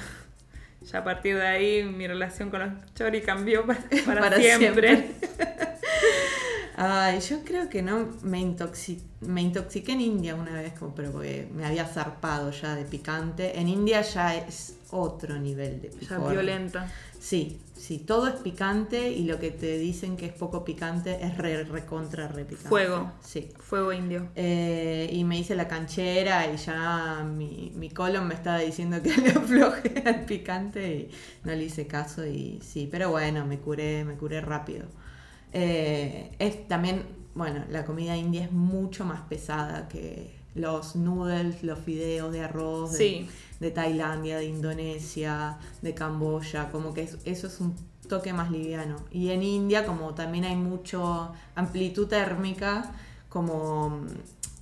ya 0.82 0.98
a 0.98 1.04
partir 1.04 1.36
de 1.36 1.46
ahí 1.46 1.84
mi 1.84 2.08
relación 2.08 2.50
con 2.50 2.60
los 2.60 2.70
choris 2.96 3.24
cambió 3.24 3.64
para, 3.64 3.80
para 4.06 4.20
Para 4.20 4.36
siempre. 4.38 5.12
Ay, 6.80 7.18
yo 7.20 7.42
creo 7.44 7.68
que 7.68 7.82
no 7.82 8.08
me, 8.22 8.38
intoxi- 8.40 9.00
me 9.20 9.42
intoxiqué 9.42 9.92
en 9.92 10.00
India 10.00 10.36
una 10.36 10.52
vez, 10.52 10.72
como- 10.78 10.94
pero 10.94 11.10
porque 11.10 11.48
me 11.52 11.66
había 11.66 11.84
zarpado 11.84 12.52
ya 12.52 12.76
de 12.76 12.84
picante. 12.84 13.58
En 13.58 13.66
India 13.68 14.00
ya 14.02 14.36
es 14.36 14.76
otro 14.90 15.38
nivel 15.40 15.80
de 15.82 15.90
Ya 15.90 15.98
picor. 15.98 16.30
violenta. 16.30 16.88
Sí, 17.20 17.58
sí, 17.76 17.98
todo 17.98 18.28
es 18.28 18.34
picante 18.34 19.10
y 19.10 19.24
lo 19.24 19.38
que 19.40 19.50
te 19.50 19.76
dicen 19.78 20.16
que 20.16 20.26
es 20.26 20.32
poco 20.32 20.64
picante 20.64 21.18
es 21.24 21.36
re, 21.36 21.64
recontra 21.64 22.28
re 22.28 22.44
picante. 22.44 22.68
Fuego. 22.68 23.10
Sí. 23.20 23.48
Fuego 23.58 23.92
indio. 23.92 24.28
Eh, 24.36 25.10
y 25.12 25.24
me 25.24 25.38
hice 25.38 25.56
la 25.56 25.66
canchera 25.66 26.52
y 26.52 26.56
ya 26.56 27.24
mi, 27.24 27.72
mi 27.74 27.90
colon 27.90 28.28
me 28.28 28.34
estaba 28.34 28.58
diciendo 28.60 29.02
que 29.02 29.16
le 29.20 29.30
afloje 29.30 30.02
al 30.06 30.24
picante 30.26 30.94
y 30.94 31.10
no 31.44 31.52
le 31.54 31.64
hice 31.64 31.86
caso 31.86 32.24
y 32.26 32.60
sí, 32.62 32.88
pero 32.90 33.10
bueno, 33.10 33.44
me 33.46 33.58
curé, 33.58 34.04
me 34.04 34.14
curé 34.14 34.40
rápido. 34.40 34.86
Eh, 35.52 36.30
es 36.38 36.68
también, 36.68 37.02
bueno, 37.34 37.64
la 37.70 37.84
comida 37.84 38.16
india 38.16 38.44
es 38.44 38.52
mucho 38.52 39.04
más 39.04 39.22
pesada 39.22 39.88
que 39.88 40.36
los 40.54 40.96
noodles, 40.96 41.62
los 41.62 41.78
fideos 41.78 42.32
de 42.32 42.40
arroz 42.40 42.96
Sí. 42.96 43.20
de 43.20 43.28
Tailandia, 43.70 44.38
de 44.38 44.44
Indonesia, 44.46 45.58
de 45.82 45.94
Camboya, 45.94 46.70
como 46.70 46.94
que 46.94 47.02
es- 47.02 47.18
eso 47.24 47.46
es 47.48 47.60
un 47.60 47.74
toque 48.08 48.32
más 48.32 48.50
liviano. 48.50 48.96
Y 49.10 49.30
en 49.30 49.42
India, 49.42 49.84
como 49.84 50.14
también 50.14 50.44
hay 50.44 50.56
mucho 50.56 51.32
amplitud 51.54 52.06
térmica, 52.06 52.90
como 53.28 53.90
mm, 53.90 54.06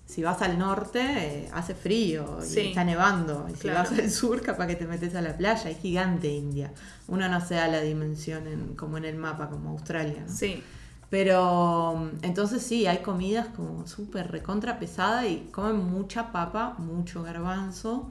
si 0.06 0.22
vas 0.22 0.40
al 0.42 0.58
norte 0.58 1.00
eh, 1.00 1.50
hace 1.52 1.74
frío 1.74 2.38
y 2.42 2.46
Sí. 2.46 2.60
está 2.68 2.84
nevando. 2.84 3.46
Y 3.48 3.52
si 3.54 3.62
Claro. 3.68 3.88
vas 3.90 3.98
al 3.98 4.10
sur, 4.10 4.40
capaz 4.42 4.66
que 4.68 4.76
te 4.76 4.86
metes 4.86 5.14
a 5.14 5.20
la 5.20 5.36
playa. 5.36 5.68
Es 5.70 5.78
gigante 5.78 6.28
India. 6.28 6.72
Uno 7.08 7.28
no 7.28 7.40
se 7.44 7.54
da 7.56 7.68
la 7.68 7.80
dimensión 7.80 8.46
en- 8.46 8.74
como 8.76 8.96
en 8.98 9.04
el 9.04 9.16
mapa, 9.16 9.48
como 9.50 9.70
Australia. 9.70 10.24
¿no? 10.26 10.32
Sí. 10.32 10.62
Pero 11.10 11.96
mm, 11.96 12.24
entonces 12.24 12.62
sí, 12.62 12.86
hay 12.86 12.98
comidas 12.98 13.46
como 13.54 13.86
súper 13.86 14.30
recontra 14.30 14.78
pesada 14.78 15.26
y 15.26 15.48
comen 15.52 15.76
mucha 15.78 16.32
papa, 16.32 16.74
mucho 16.78 17.22
garbanzo, 17.22 18.10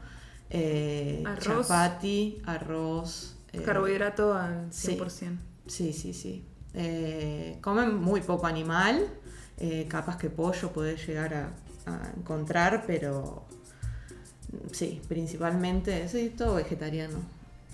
eh, 0.50 1.24
Arroz. 1.26 1.68
chapati, 1.68 2.42
arroz. 2.46 3.36
eh, 3.54 3.62
Carbohidrato 3.62 4.34
al 4.34 4.68
sí. 4.72 4.98
100%. 4.98 5.38
Sí, 5.68 5.94
sí, 5.94 6.14
sí. 6.14 6.46
Eh, 6.74 7.58
comen 7.62 7.96
muy 7.96 8.22
poco 8.22 8.46
animal, 8.48 9.08
capaz 9.88 10.18
que 10.18 10.30
pollo 10.30 10.72
podés 10.74 11.08
llegar 11.08 11.34
a, 11.34 11.54
a 11.86 12.12
encontrar, 12.18 12.84
pero 12.86 13.46
sí, 14.72 15.02
principalmente, 15.08 16.08
sí, 16.10 16.34
todo 16.38 16.56
vegetariano. 16.56 17.20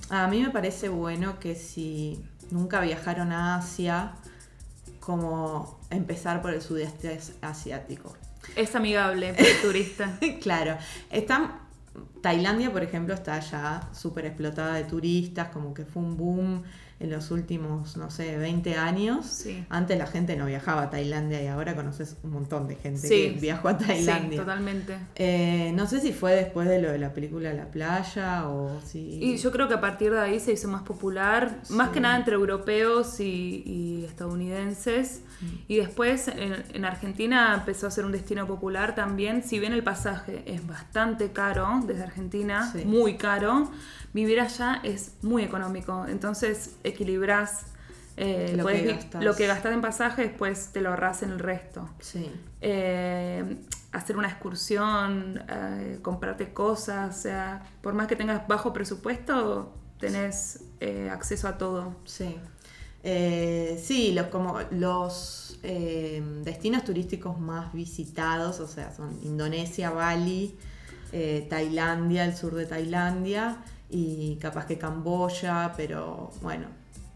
A 0.10 0.28
mí 0.28 0.42
me 0.42 0.52
parece 0.52 0.90
bueno 0.90 1.40
que 1.40 1.56
si 1.56 2.24
nunca 2.52 2.82
viajaron 2.82 3.32
a 3.32 3.56
Asia, 3.56 4.14
como 5.00 5.80
empezar 5.90 6.42
por 6.42 6.54
el 6.54 6.62
sudeste 6.62 7.16
as- 7.18 7.34
asiático. 7.42 8.16
Es 8.56 8.76
amigable 8.76 9.34
para 9.34 9.48
el 9.48 9.62
turista. 9.62 10.20
claro, 10.42 10.78
están 11.10 11.60
Tailandia, 12.22 12.72
por 12.72 12.84
ejemplo, 12.84 13.14
está 13.14 13.40
ya 13.40 13.90
súper 13.94 14.26
explotada 14.26 14.76
de 14.76 14.84
turistas, 14.86 15.50
como 15.50 15.74
que 15.74 15.86
fue 15.86 16.04
un 16.04 16.18
boom 16.18 16.64
en 17.02 17.10
los 17.10 17.32
últimos, 17.32 17.98
no 17.98 18.10
sé, 18.12 18.38
20 18.38 18.76
años. 18.76 19.26
Sí. 19.26 19.66
Antes 19.70 19.98
la 19.98 20.06
gente 20.08 20.36
no 20.36 20.46
viajaba 20.46 20.84
a 20.84 20.90
Tailandia 20.90 21.42
y 21.42 21.48
ahora 21.48 21.76
conoces 21.76 22.18
un 22.24 22.32
montón 22.32 22.68
de 22.68 22.76
gente 22.76 23.08
Sí. 23.08 23.32
que 23.34 23.40
viajó 23.40 23.70
a 23.70 23.80
Sí, 23.80 23.86
Tailandia. 23.88 24.40
totalmente. 24.40 24.98
Eh, 25.16 25.72
no 25.76 25.88
sé 25.88 26.00
si 26.02 26.14
fue 26.14 26.34
después 26.36 26.68
de 26.68 26.82
lo 26.82 26.92
de 26.92 27.00
la 27.00 27.14
película 27.14 27.52
La 27.54 27.66
Playa 27.72 28.48
o 28.48 28.80
si... 28.86 29.00
Y 29.24 29.38
yo 29.38 29.52
creo 29.52 29.68
que 29.68 29.74
a 29.74 29.82
partir 29.82 30.12
de 30.12 30.20
ahí 30.20 30.40
se 30.40 30.52
hizo 30.54 30.68
más 30.68 30.84
popular, 30.84 31.60
más 31.70 31.88
Sí. 31.90 31.94
que 31.96 32.00
nada 32.02 32.18
entre 32.18 32.36
europeos 32.36 33.20
y, 33.20 33.64
y 33.66 34.06
estadounidenses. 34.06 35.22
Mm. 35.42 35.46
Y 35.68 35.78
después 35.78 36.28
en, 36.28 36.64
en 36.74 36.86
Argentina 36.86 37.54
empezó 37.56 37.88
a 37.88 37.92
ser 37.92 38.06
un 38.06 38.12
destino 38.12 38.46
popular 38.48 38.94
también, 38.96 39.44
si 39.44 39.60
bien 39.60 39.74
el 39.74 39.84
pasaje 39.84 40.44
es 40.46 40.66
bastante 40.68 41.32
caro 41.32 41.82
desde 41.86 42.04
Argentina, 42.04 42.72
Sí. 42.72 42.86
muy 42.86 43.16
caro, 43.18 43.72
vivir 44.14 44.40
allá 44.40 44.82
es 44.84 45.14
muy 45.22 45.44
económico. 45.44 46.06
Entonces 46.08 46.76
equilibrás 46.84 47.66
eh, 48.18 48.54
Lo 48.56 48.66
que 48.66 49.48
lo 49.48 49.54
gastás 49.54 49.74
en 49.74 49.82
pasaje, 49.82 50.24
después 50.24 50.70
te 50.72 50.82
lo 50.82 50.90
ahorrás 50.90 51.24
en 51.24 51.32
el 51.32 51.40
resto. 51.40 51.90
Sí. 52.00 52.32
Eh, 52.62 53.58
hacer 53.92 54.18
una 54.18 54.28
excursión, 54.28 55.44
eh, 55.50 56.00
comprarte 56.02 56.54
cosas, 56.54 57.18
o 57.18 57.22
sea, 57.22 57.64
por 57.82 57.94
más 57.94 58.08
que 58.08 58.16
tengas 58.16 58.48
bajo 58.48 58.74
presupuesto, 58.74 59.74
tenés 60.00 60.64
acceso 61.12 61.48
a 61.48 61.58
todo. 61.58 61.96
Sí. 62.06 62.38
Sí, 63.04 64.12
los, 64.14 64.28
como 64.28 64.60
los 64.70 65.60
destinos 65.64 66.84
turísticos 66.84 67.40
más 67.40 67.74
visitados, 67.74 68.60
o 68.60 68.68
sea, 68.68 68.94
son 68.94 69.18
Indonesia, 69.24 69.90
Bali, 69.90 70.56
Tailandia, 71.50 72.26
el 72.26 72.36
sur 72.36 72.54
de 72.54 72.68
Tailandia 72.68 73.58
y 73.92 74.38
capaz 74.42 74.66
que 74.66 74.78
Camboya, 74.78 75.74
pero 75.78 76.32
bueno, 76.42 76.68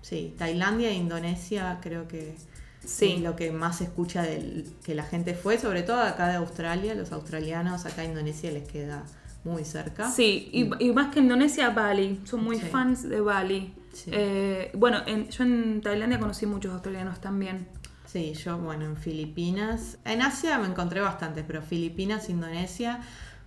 sí, 0.01 0.35
Tailandia 0.37 0.89
e 0.89 0.93
Indonesia 0.93 1.79
creo 1.81 2.07
que 2.07 2.35
Sí. 2.83 3.13
es 3.13 3.21
lo 3.21 3.35
que 3.35 3.51
más 3.51 3.77
se 3.77 3.85
escucha 3.85 4.21
del, 4.21 4.67
que 4.83 4.93
la 4.93 5.03
gente 5.03 5.33
fue, 5.33 5.57
sobre 5.57 5.81
todo 5.81 6.01
acá 6.01 6.27
de 6.27 6.35
Australia, 6.35 6.93
los 6.93 7.11
australianos 7.11 7.85
acá 7.85 8.01
a 8.03 8.05
Indonesia 8.05 8.51
les 8.51 8.67
queda 8.67 9.03
muy 9.43 9.63
cerca. 9.65 10.11
Sí, 10.11 10.49
y, 10.51 10.69
y 10.83 10.91
más 10.93 11.11
que 11.13 11.19
Indonesia, 11.19 11.69
Bali. 11.71 12.19
Son 12.25 12.43
muy 12.43 12.57
Sí. 12.59 12.65
fans 12.67 13.07
de 13.09 13.21
Bali. 13.21 13.73
Sí. 13.93 14.11
Eh, 14.13 14.71
bueno, 14.75 14.99
en- 15.07 15.29
yo 15.29 15.43
en 15.43 15.81
Tailandia 15.81 16.19
conocí 16.19 16.45
muchos 16.45 16.73
australianos 16.73 17.19
también. 17.21 17.67
Sí, 18.05 18.33
yo, 18.33 18.57
bueno, 18.57 18.85
en 18.85 18.97
Filipinas. 18.97 19.97
En 20.05 20.21
Asia 20.21 20.57
me 20.59 20.67
encontré 20.67 20.99
bastantes, 21.01 21.43
pero 21.47 21.61
Filipinas, 21.61 22.29
Indonesia. 22.29 22.99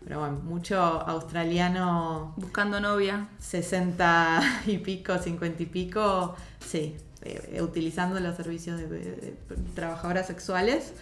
Pero 0.08 0.20
bueno, 0.20 0.40
mucho 0.42 0.78
australiano 0.80 2.32
Buscando 2.38 2.80
novia. 2.80 3.28
60 3.40 4.62
y 4.66 4.78
pico, 4.78 5.18
50 5.18 5.62
y 5.62 5.66
pico. 5.66 6.34
Sí, 6.66 6.96
eh, 7.20 7.60
utilizando 7.60 8.18
los 8.18 8.34
servicios 8.34 8.78
de, 8.80 8.88
de 8.88 9.36
trabajadoras 9.74 10.26
sexuales. 10.26 10.94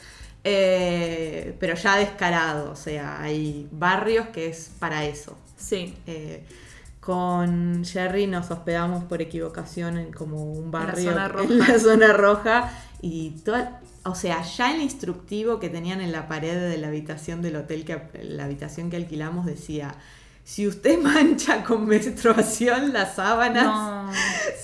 eh, 0.43 1.57
pero 1.61 1.75
ya 1.77 1.97
descarado, 1.97 2.73
o 2.73 2.77
sea, 2.77 3.21
hay 3.23 3.69
barrios 3.71 4.27
que 4.29 4.49
es 4.49 4.71
para 4.81 5.05
eso. 5.05 5.39
Sí. 5.57 5.95
Eh, 6.09 6.45
con 7.01 7.85
Jerry 7.85 8.27
nos 8.27 8.51
hospedamos 8.51 9.05
por 9.05 9.23
equivocación 9.23 9.99
en 9.99 10.13
como 10.13 10.43
un 10.53 10.73
barrio 10.73 11.13
zona 11.13 11.29
roja. 11.29 11.53
en 11.53 11.59
la 11.61 11.79
zona 11.79 12.13
roja 12.13 12.73
y 13.01 13.31
toda, 13.45 13.81
o 14.09 14.15
sea, 14.15 14.43
ya 14.43 14.75
el 14.75 14.83
instructivo 14.83 15.59
que 15.61 15.69
tenían 15.69 16.01
en 16.01 16.13
la 16.13 16.29
pared 16.29 16.69
de 16.71 16.79
la 16.79 16.89
habitación 16.89 17.43
del 17.43 17.57
hotel 17.57 17.85
que 17.85 18.01
la 18.23 18.45
habitación 18.45 18.89
que 18.91 18.97
alquilamos 18.97 19.47
decía 19.47 19.95
si 20.45 20.67
usted 20.69 20.99
mancha 21.03 21.65
con 21.65 21.87
menstruación 21.87 22.93
las 22.93 23.17
sábanas, 23.17 23.65
No. 23.67 24.13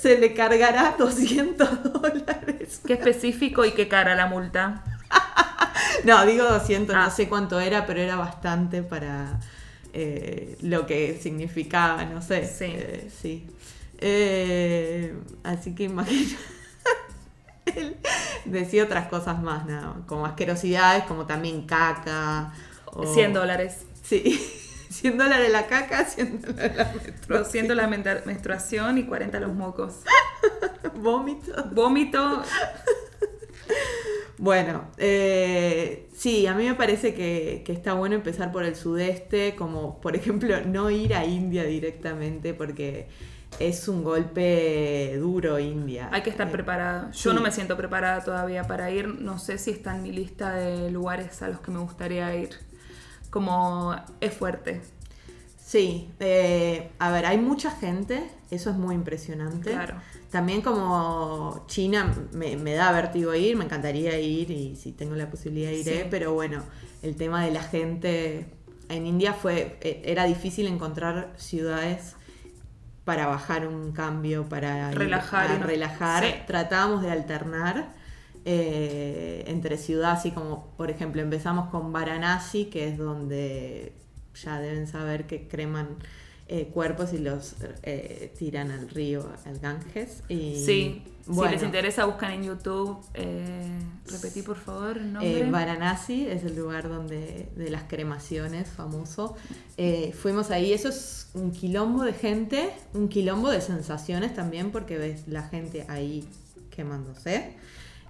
se 0.00 0.16
le 0.18 0.32
cargará 0.32 0.94
200 0.96 1.92
dólares. 1.92 2.80
Qué 2.86 2.92
específico 2.92 3.64
y 3.64 3.72
qué 3.72 3.88
cara 3.88 4.14
la 4.14 4.26
multa. 4.26 4.84
No, 6.04 6.24
digo 6.24 6.44
200, 6.44 6.94
Ah. 6.96 7.04
no 7.04 7.10
sé 7.10 7.28
cuánto 7.28 7.60
era, 7.60 7.84
pero 7.86 8.00
era 8.00 8.16
bastante 8.16 8.82
para 8.82 9.38
eh, 9.92 10.56
lo 10.62 10.86
que 10.86 11.18
significaba, 11.22 12.04
no 12.04 12.22
sé. 12.22 12.46
Sí. 12.46 12.64
Eh, 12.66 13.10
sí. 13.20 13.46
Eh, 13.98 15.14
así 15.44 15.74
que 15.74 15.84
imagino. 15.84 16.38
Él 17.66 17.96
decía 18.44 18.84
otras 18.84 19.08
cosas 19.08 19.42
más, 19.42 19.66
¿no? 19.66 20.04
como 20.06 20.26
asquerosidades, 20.26 21.04
como 21.04 21.26
también 21.26 21.66
caca. 21.66 22.52
o- 22.86 23.06
100 23.06 23.32
dólares. 23.32 23.86
Sí, 24.02 24.38
100 24.90 25.16
dólares 25.18 25.50
la 25.50 25.66
caca, 25.66 26.04
100 26.04 26.42
dólares 26.42 26.76
la 26.76 26.84
menstruación. 26.92 27.28
200 27.68 27.76
la 27.76 27.86
menstruación 28.26 28.98
y 28.98 29.04
40 29.04 29.40
los 29.40 29.54
mocos. 29.54 30.00
Vómito. 30.94 31.52
Vómito. 31.72 32.42
Bueno, 34.38 34.86
eh, 34.98 36.08
sí, 36.16 36.46
a 36.46 36.54
mí 36.54 36.64
me 36.66 36.74
parece 36.74 37.14
que, 37.14 37.62
que 37.64 37.72
está 37.72 37.92
bueno 37.94 38.16
empezar 38.16 38.50
por 38.50 38.64
el 38.64 38.74
sudeste, 38.74 39.54
como 39.54 40.00
por 40.00 40.16
ejemplo 40.16 40.60
no 40.66 40.90
ir 40.90 41.14
a 41.14 41.24
India 41.24 41.62
directamente 41.64 42.52
porque 42.52 43.08
es 43.58 43.88
un 43.88 44.02
golpe 44.02 45.16
duro 45.18 45.58
India. 45.58 46.08
Hay 46.12 46.22
que 46.22 46.30
estar 46.30 46.48
Eh, 46.48 46.50
preparado. 46.52 47.10
Yo 47.12 47.30
sí. 47.30 47.36
no 47.36 47.40
me 47.42 47.50
siento 47.52 47.76
preparada 47.76 48.22
todavía 48.24 48.64
para 48.64 48.90
ir. 48.90 49.06
No 49.20 49.38
sé 49.38 49.58
si 49.58 49.70
está 49.70 49.94
en 49.96 50.02
mi 50.02 50.12
lista 50.12 50.52
de 50.54 50.90
lugares 50.90 51.42
a 51.42 51.48
los 51.48 51.60
que 51.60 51.70
me 51.70 51.78
gustaría 51.80 52.34
ir. 52.36 52.50
Como 53.30 53.94
es 54.20 54.34
fuerte. 54.34 54.80
Sí, 55.64 56.10
eh, 56.20 56.90
a 56.98 57.10
ver, 57.10 57.24
hay 57.24 57.38
mucha 57.38 57.70
gente, 57.70 58.28
eso 58.50 58.68
es 58.70 58.76
muy 58.76 58.94
impresionante. 58.94 59.70
Claro. 59.70 59.94
También 60.30 60.60
como 60.60 61.64
China 61.66 62.14
me, 62.32 62.56
me 62.56 62.74
da 62.74 62.92
vértigo 62.92 63.34
ir, 63.34 63.56
me 63.56 63.64
encantaría 63.64 64.18
ir 64.18 64.50
y 64.50 64.76
si 64.76 64.92
tengo 64.92 65.14
la 65.14 65.30
posibilidad 65.30 65.70
iré, 65.70 66.02
Sí. 66.02 66.06
pero 66.10 66.34
bueno, 66.34 66.62
el 67.02 67.16
tema 67.16 67.44
de 67.44 67.52
la 67.52 67.62
gente 67.62 68.46
en 68.90 69.06
India 69.06 69.32
fue, 69.32 69.78
eh, 69.80 70.02
era 70.04 70.24
difícil 70.24 70.66
encontrar 70.66 71.32
ciudades 71.36 72.16
para 73.04 73.26
bajar 73.26 73.66
un 73.66 73.92
cambio, 73.92 74.48
para 74.48 74.90
ir 74.92 74.98
Relajar 74.98 75.50
a 75.50 75.54
y 75.56 75.58
no- 75.58 75.66
relajar. 75.66 76.24
Sí. 76.24 76.34
Tratábamos 76.46 77.02
de 77.02 77.10
alternar 77.10 77.92
eh, 78.44 79.44
entre 79.46 79.76
ciudades, 79.76 80.18
así 80.20 80.30
como 80.32 80.68
por 80.76 80.90
ejemplo 80.90 81.22
empezamos 81.22 81.68
con 81.70 81.92
Varanasi, 81.92 82.66
que 82.66 82.88
es 82.88 82.98
donde 82.98 83.92
ya 84.34 84.60
deben 84.60 84.86
saber 84.86 85.26
que 85.26 85.46
creman 85.48 85.88
eh, 86.54 86.66
cuerpos 86.66 87.14
y 87.14 87.18
los 87.18 87.54
eh, 87.82 88.30
tiran 88.38 88.70
al 88.70 88.90
río, 88.90 89.26
al 89.46 89.58
Ganges. 89.58 90.22
Y, 90.28 90.62
Sí. 90.62 91.02
bueno, 91.26 91.48
Si 91.50 91.56
les 91.56 91.64
interesa, 91.64 92.04
buscan 92.04 92.32
en 92.32 92.42
YouTube. 92.44 92.98
Eh, 93.14 93.78
repetí, 94.06 94.42
por 94.42 94.58
favor, 94.58 94.98
el 94.98 95.14
nombre. 95.14 95.50
Varanasi 95.50 96.26
es 96.26 96.44
el 96.44 96.54
lugar 96.54 96.90
donde 96.90 97.48
de 97.56 97.70
las 97.70 97.84
cremaciones 97.84 98.68
famoso. 98.68 99.34
Fuimos 100.20 100.50
ahí, 100.50 100.74
eso 100.74 100.90
es 100.90 101.28
un 101.32 101.52
quilombo 101.52 102.02
de 102.02 102.12
gente, 102.12 102.70
un 102.92 103.08
quilombo 103.08 103.50
de 103.50 103.62
sensaciones 103.62 104.34
también, 104.34 104.72
porque 104.72 104.98
ves 104.98 105.26
la 105.28 105.44
gente 105.44 105.86
ahí 105.88 106.28
quemándose. 106.70 107.56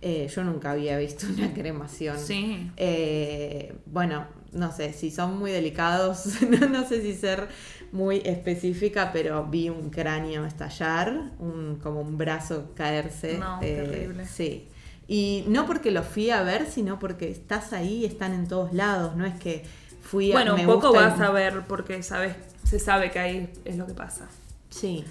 Eh, 0.04 0.28
yo 0.34 0.42
nunca 0.42 0.72
había 0.72 0.98
visto 0.98 1.26
una 1.26 1.54
cremación. 1.54 2.18
Sí. 2.18 2.70
Eh, 2.76 3.74
bueno, 3.86 4.26
no 4.52 4.72
sé, 4.72 4.92
si 4.92 5.10
son 5.10 5.38
muy 5.38 5.52
delicados, 5.52 6.42
no, 6.48 6.68
no 6.68 6.86
sé 6.86 7.00
si 7.02 7.14
ser 7.14 7.48
muy 7.92 8.20
específica, 8.24 9.10
pero 9.12 9.46
vi 9.46 9.68
un 9.68 9.90
cráneo 9.90 10.44
estallar, 10.44 11.30
un, 11.38 11.78
como 11.82 12.00
un 12.00 12.18
brazo 12.18 12.72
caerse. 12.74 13.38
No, 13.38 13.60
eh, 13.62 13.76
terrible. 13.76 14.26
Sí. 14.26 14.68
Y 15.06 15.44
no 15.46 15.66
porque 15.66 15.90
lo 15.90 16.02
fui 16.02 16.30
a 16.30 16.42
ver, 16.42 16.66
sino 16.66 16.98
porque 16.98 17.30
estás 17.30 17.72
ahí, 17.72 18.04
están 18.04 18.32
en 18.32 18.48
todos 18.48 18.72
lados, 18.72 19.14
no 19.16 19.24
es 19.24 19.34
que 19.38 19.64
fui 20.00 20.32
a... 20.32 20.34
Bueno, 20.34 20.54
un 20.56 20.66
poco 20.66 20.92
vas 20.92 21.20
a 21.20 21.30
ver 21.30 21.62
porque 21.68 22.02
sabes, 22.02 22.34
se 22.64 22.78
sabe 22.78 23.10
que 23.10 23.18
ahí 23.18 23.52
es 23.64 23.76
lo 23.76 23.86
que 23.86 23.94
pasa. 23.94 24.28
Sí. 24.70 25.04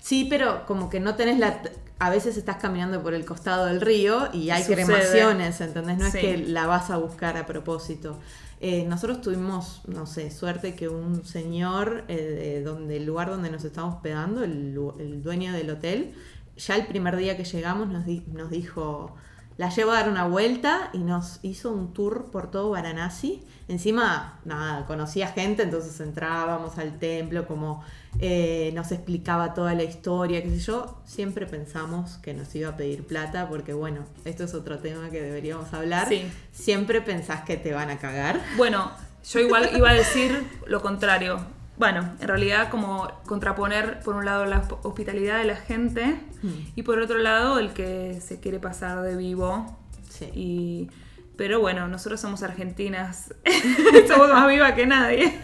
Sí, 0.00 0.26
pero 0.28 0.66
como 0.66 0.88
que 0.88 1.00
no 1.00 1.14
tenés 1.16 1.38
la... 1.38 1.60
A 1.98 2.10
veces 2.10 2.36
estás 2.36 2.56
caminando 2.56 3.02
por 3.02 3.14
el 3.14 3.24
costado 3.24 3.66
del 3.66 3.80
río 3.80 4.28
y 4.32 4.50
hay 4.50 4.62
Sucede. 4.62 4.84
cremaciones, 4.84 5.60
¿entendés? 5.62 5.96
No 5.98 6.10
Sí. 6.10 6.18
es 6.18 6.22
que 6.22 6.36
la 6.38 6.66
vas 6.66 6.90
a 6.90 6.98
buscar 6.98 7.36
a 7.38 7.46
propósito. 7.46 8.18
Eh, 8.60 8.84
nosotros 8.86 9.20
tuvimos, 9.22 9.80
no 9.86 10.06
sé, 10.06 10.30
suerte 10.30 10.74
que 10.74 10.88
un 10.88 11.24
señor, 11.24 12.04
eh, 12.08 12.16
de 12.16 12.62
donde 12.62 12.98
el 12.98 13.06
lugar 13.06 13.30
donde 13.30 13.50
nos 13.50 13.64
estábamos 13.64 13.96
hospedando, 13.96 14.44
el, 14.44 14.78
el 14.98 15.22
dueño 15.22 15.52
del 15.52 15.70
hotel, 15.70 16.14
ya 16.56 16.76
el 16.76 16.86
primer 16.86 17.16
día 17.16 17.36
que 17.36 17.44
llegamos 17.44 17.88
nos, 17.88 18.04
di- 18.06 18.24
nos 18.32 18.50
dijo, 18.50 19.14
la 19.56 19.70
llevo 19.70 19.92
a 19.92 19.94
dar 19.94 20.08
una 20.08 20.26
vuelta 20.26 20.90
y 20.92 20.98
nos 20.98 21.38
hizo 21.42 21.70
un 21.70 21.92
tour 21.94 22.30
por 22.30 22.50
todo 22.50 22.70
Varanasi. 22.70 23.42
Encima, 23.68 24.38
nada, 24.44 24.86
conocía 24.86 25.28
gente, 25.28 25.62
entonces 25.62 25.98
entrábamos 26.00 26.78
al 26.78 26.98
templo, 26.98 27.46
como 27.48 27.82
eh, 28.20 28.70
nos 28.74 28.92
explicaba 28.92 29.54
toda 29.54 29.74
la 29.74 29.82
historia, 29.82 30.42
qué 30.42 30.50
sé 30.50 30.58
yo. 30.58 31.00
Siempre 31.04 31.46
pensamos 31.46 32.18
que 32.18 32.34
nos 32.34 32.54
iba 32.54 32.70
a 32.70 32.76
pedir 32.76 33.04
plata, 33.06 33.48
porque 33.48 33.72
bueno, 33.72 34.04
esto 34.24 34.44
es 34.44 34.54
otro 34.54 34.78
tema 34.78 35.10
que 35.10 35.20
deberíamos 35.20 35.72
hablar. 35.72 36.08
Sí. 36.08 36.26
Siempre 36.52 37.00
pensás 37.00 37.42
que 37.42 37.56
te 37.56 37.72
van 37.72 37.90
a 37.90 37.98
cagar. 37.98 38.40
Bueno, 38.56 38.90
yo 39.28 39.40
igual 39.40 39.70
iba 39.74 39.90
a 39.90 39.94
decir 39.94 40.46
lo 40.66 40.80
contrario. 40.82 41.55
Bueno, 41.78 42.08
en 42.20 42.28
realidad 42.28 42.70
como 42.70 43.08
contraponer 43.26 44.00
por 44.00 44.14
un 44.16 44.24
lado 44.24 44.46
la 44.46 44.66
hospitalidad 44.82 45.38
de 45.38 45.44
la 45.44 45.56
gente 45.56 46.20
Mm. 46.42 46.48
y 46.76 46.82
por 46.82 46.98
otro 47.00 47.18
lado 47.18 47.58
el 47.58 47.72
que 47.72 48.20
se 48.20 48.40
quiere 48.40 48.58
pasar 48.58 49.02
de 49.02 49.16
vivo. 49.16 49.78
Sí. 50.08 50.30
Y, 50.34 50.90
pero 51.36 51.60
bueno, 51.60 51.88
nosotros 51.88 52.20
somos 52.20 52.42
argentinas, 52.42 53.34
somos 54.08 54.28
más 54.30 54.48
vivas 54.48 54.72
que 54.72 54.86
nadie. 54.86 55.38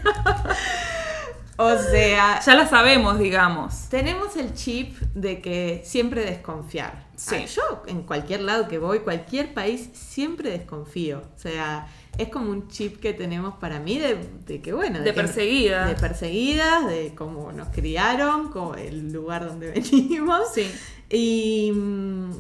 O 1.59 1.77
sea, 1.77 2.41
Ya 2.41 2.55
la 2.55 2.67
sabemos, 2.67 3.19
digamos. 3.19 3.89
tenemos 3.91 4.37
el 4.37 4.55
chip 4.55 4.99
de 5.15 5.41
que 5.43 5.83
siempre 5.85 6.25
desconfiar. 6.25 7.07
Sí. 7.17 7.37
Ah, 7.39 7.45
Yo 7.47 7.83
en 7.87 8.03
cualquier 8.03 8.41
lado 8.41 8.69
que 8.69 8.79
voy, 8.79 9.01
cualquier 9.01 9.53
país, 9.55 9.91
siempre 9.93 10.51
desconfío. 10.51 11.23
O 11.37 11.39
sea, 11.39 11.87
es 12.19 12.29
como 12.29 12.51
un 12.51 12.69
chip 12.69 13.01
que 13.01 13.13
tenemos 13.15 13.55
para 13.55 13.81
mí 13.81 13.99
de, 13.99 14.29
de 14.47 14.61
que, 14.61 14.73
bueno, 14.73 14.99
De 14.99 15.07
que- 15.07 15.13
perseguida. 15.15 15.87
De 15.87 15.95
perseguidas, 15.95 16.87
de 16.87 17.15
cómo 17.15 17.53
nos 17.53 17.69
criaron, 17.69 18.51
como 18.51 18.75
el 18.75 19.13
lugar 19.13 19.47
donde 19.47 19.71
venimos. 19.73 20.41
Sí. 20.55 20.71
Y 21.11 21.73
mm, 21.73 22.31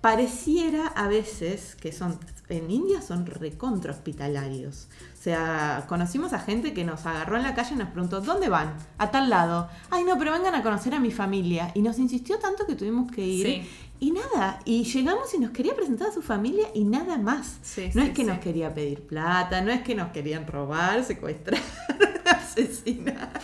pareciera 0.00 0.86
a 0.88 1.08
veces 1.08 1.76
que 1.80 1.92
son, 1.92 2.18
en 2.48 2.70
India 2.70 3.02
son 3.02 3.26
recontra 3.26 3.92
hospitalarios. 3.92 4.88
O 5.18 5.22
sea, 5.22 5.84
conocimos 5.88 6.32
a 6.32 6.38
gente 6.38 6.72
que 6.72 6.84
nos 6.84 7.04
agarró 7.04 7.36
en 7.36 7.42
la 7.42 7.54
calle 7.54 7.74
y 7.74 7.78
nos 7.78 7.88
preguntó, 7.88 8.20
¿dónde 8.20 8.48
van? 8.48 8.74
A 8.98 9.10
tal 9.10 9.28
lado. 9.28 9.68
Ay, 9.90 10.04
no, 10.04 10.16
pero 10.16 10.30
vengan 10.32 10.54
a 10.54 10.62
conocer 10.62 10.94
a 10.94 11.00
mi 11.00 11.10
familia. 11.10 11.72
Y 11.74 11.82
nos 11.82 11.98
insistió 11.98 12.38
tanto 12.38 12.64
que 12.66 12.76
tuvimos 12.76 13.10
que 13.10 13.26
ir. 13.26 13.46
Sí. 13.46 13.68
Y 14.00 14.12
nada, 14.12 14.60
y 14.64 14.84
llegamos 14.84 15.34
y 15.34 15.38
nos 15.38 15.50
quería 15.50 15.74
presentar 15.74 16.08
a 16.08 16.12
su 16.12 16.22
familia 16.22 16.68
y 16.72 16.84
nada 16.84 17.18
más. 17.18 17.58
Sí, 17.62 17.90
no 17.94 18.02
sí, 18.02 18.08
es 18.08 18.14
que 18.14 18.22
sí. 18.22 18.28
nos 18.28 18.38
quería 18.38 18.72
pedir 18.72 19.02
plata, 19.02 19.60
no 19.60 19.72
es 19.72 19.82
que 19.82 19.94
nos 19.94 20.12
querían 20.12 20.46
robar, 20.46 21.04
secuestrar, 21.04 21.60
asesinar. 22.24 23.40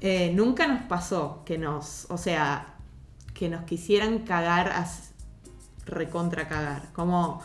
Eh, 0.00 0.32
nunca 0.34 0.66
nos 0.66 0.82
pasó 0.84 1.42
que 1.44 1.58
nos, 1.58 2.06
o 2.08 2.16
sea, 2.16 2.74
que 3.34 3.50
nos 3.50 3.64
quisieran 3.64 4.20
cagar, 4.20 4.86
recontra 5.84 6.48
cagar. 6.48 6.90
Como 6.94 7.42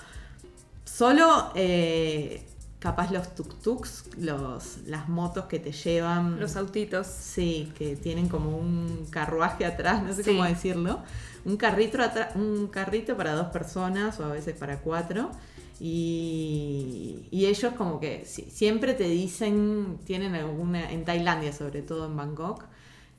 solo 0.85 1.51
eh, 1.55 2.44
capaz 2.85 3.09
los 3.11 3.27
tuk-tuks, 3.35 4.15
los, 4.19 4.77
las 4.85 5.09
motos 5.09 5.45
que 5.45 5.57
te 5.59 5.71
llevan. 5.71 6.39
Los 6.39 6.55
autitos. 6.55 7.07
Sí, 7.07 7.71
que 7.77 7.95
tienen 7.95 8.29
como 8.29 8.55
un 8.57 9.07
carruaje 9.09 9.65
atrás, 9.65 10.03
no 10.03 10.13
sé 10.13 10.23
Sí. 10.23 10.29
cómo 10.31 10.43
decirlo. 10.43 10.99
Un 11.45 11.57
carrito, 11.57 11.97
un 12.35 12.67
carrito 12.67 13.17
para 13.17 13.33
dos 13.33 13.47
personas 13.47 14.19
o 14.19 14.25
a 14.25 14.29
veces 14.29 14.55
para 14.55 14.79
cuatro. 14.81 15.31
Y, 15.79 17.27
y 17.31 17.47
ellos 17.47 17.73
como 17.75 17.99
que 17.99 18.23
sí, 18.25 18.47
siempre 18.51 18.93
te 18.93 19.05
dicen, 19.05 19.99
tienen 20.05 20.35
alguna, 20.35 20.91
en 20.91 21.03
Tailandia 21.05 21.51
sobre 21.53 21.81
todo 21.81 22.05
en 22.05 22.15
Bangkok, 22.15 22.63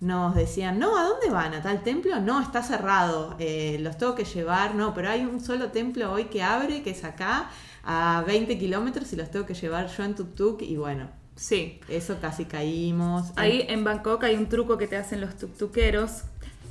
nos 0.00 0.34
decían, 0.34 0.78
no, 0.78 0.96
¿a 0.98 1.04
dónde 1.04 1.30
van? 1.30 1.54
¿A 1.54 1.62
tal 1.62 1.82
templo? 1.82 2.20
No, 2.20 2.40
está 2.40 2.62
cerrado, 2.62 3.34
eh, 3.38 3.78
los 3.80 3.96
tengo 3.98 4.14
que 4.14 4.24
llevar, 4.24 4.74
no, 4.74 4.92
pero 4.94 5.10
hay 5.10 5.24
un 5.24 5.40
solo 5.40 5.70
templo 5.70 6.12
hoy 6.12 6.24
que 6.24 6.42
abre, 6.42 6.82
que 6.82 6.90
es 6.90 7.04
acá, 7.04 7.50
a 7.88 8.22
20 8.26 8.58
kilómetros 8.58 9.12
y 9.12 9.16
los 9.16 9.30
tengo 9.30 9.46
que 9.46 9.54
llevar 9.54 9.86
yo 9.88 10.02
en 10.04 10.14
tuk-tuk 10.16 10.60
y 10.62 10.76
bueno, 10.76 11.08
Sí. 11.36 11.80
eso 11.88 12.18
casi 12.20 12.44
caímos. 12.46 13.32
Ahí 13.36 13.64
en 13.68 13.84
Bangkok 13.84 14.24
hay 14.24 14.34
un 14.34 14.48
truco 14.48 14.76
que 14.76 14.88
te 14.88 14.96
hacen 14.96 15.20
los 15.20 15.36
tuktukeros. 15.36 16.22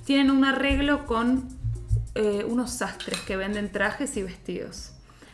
Tienen 0.05 0.29
un 0.29 0.43
arreglo 0.43 1.05
con 1.05 1.47
eh, 2.15 2.45
unos 2.47 2.71
sastres 2.71 3.19
que 3.21 3.37
venden 3.37 3.71
trajes 3.71 4.17
y 4.17 4.23
vestidos. 4.23 4.91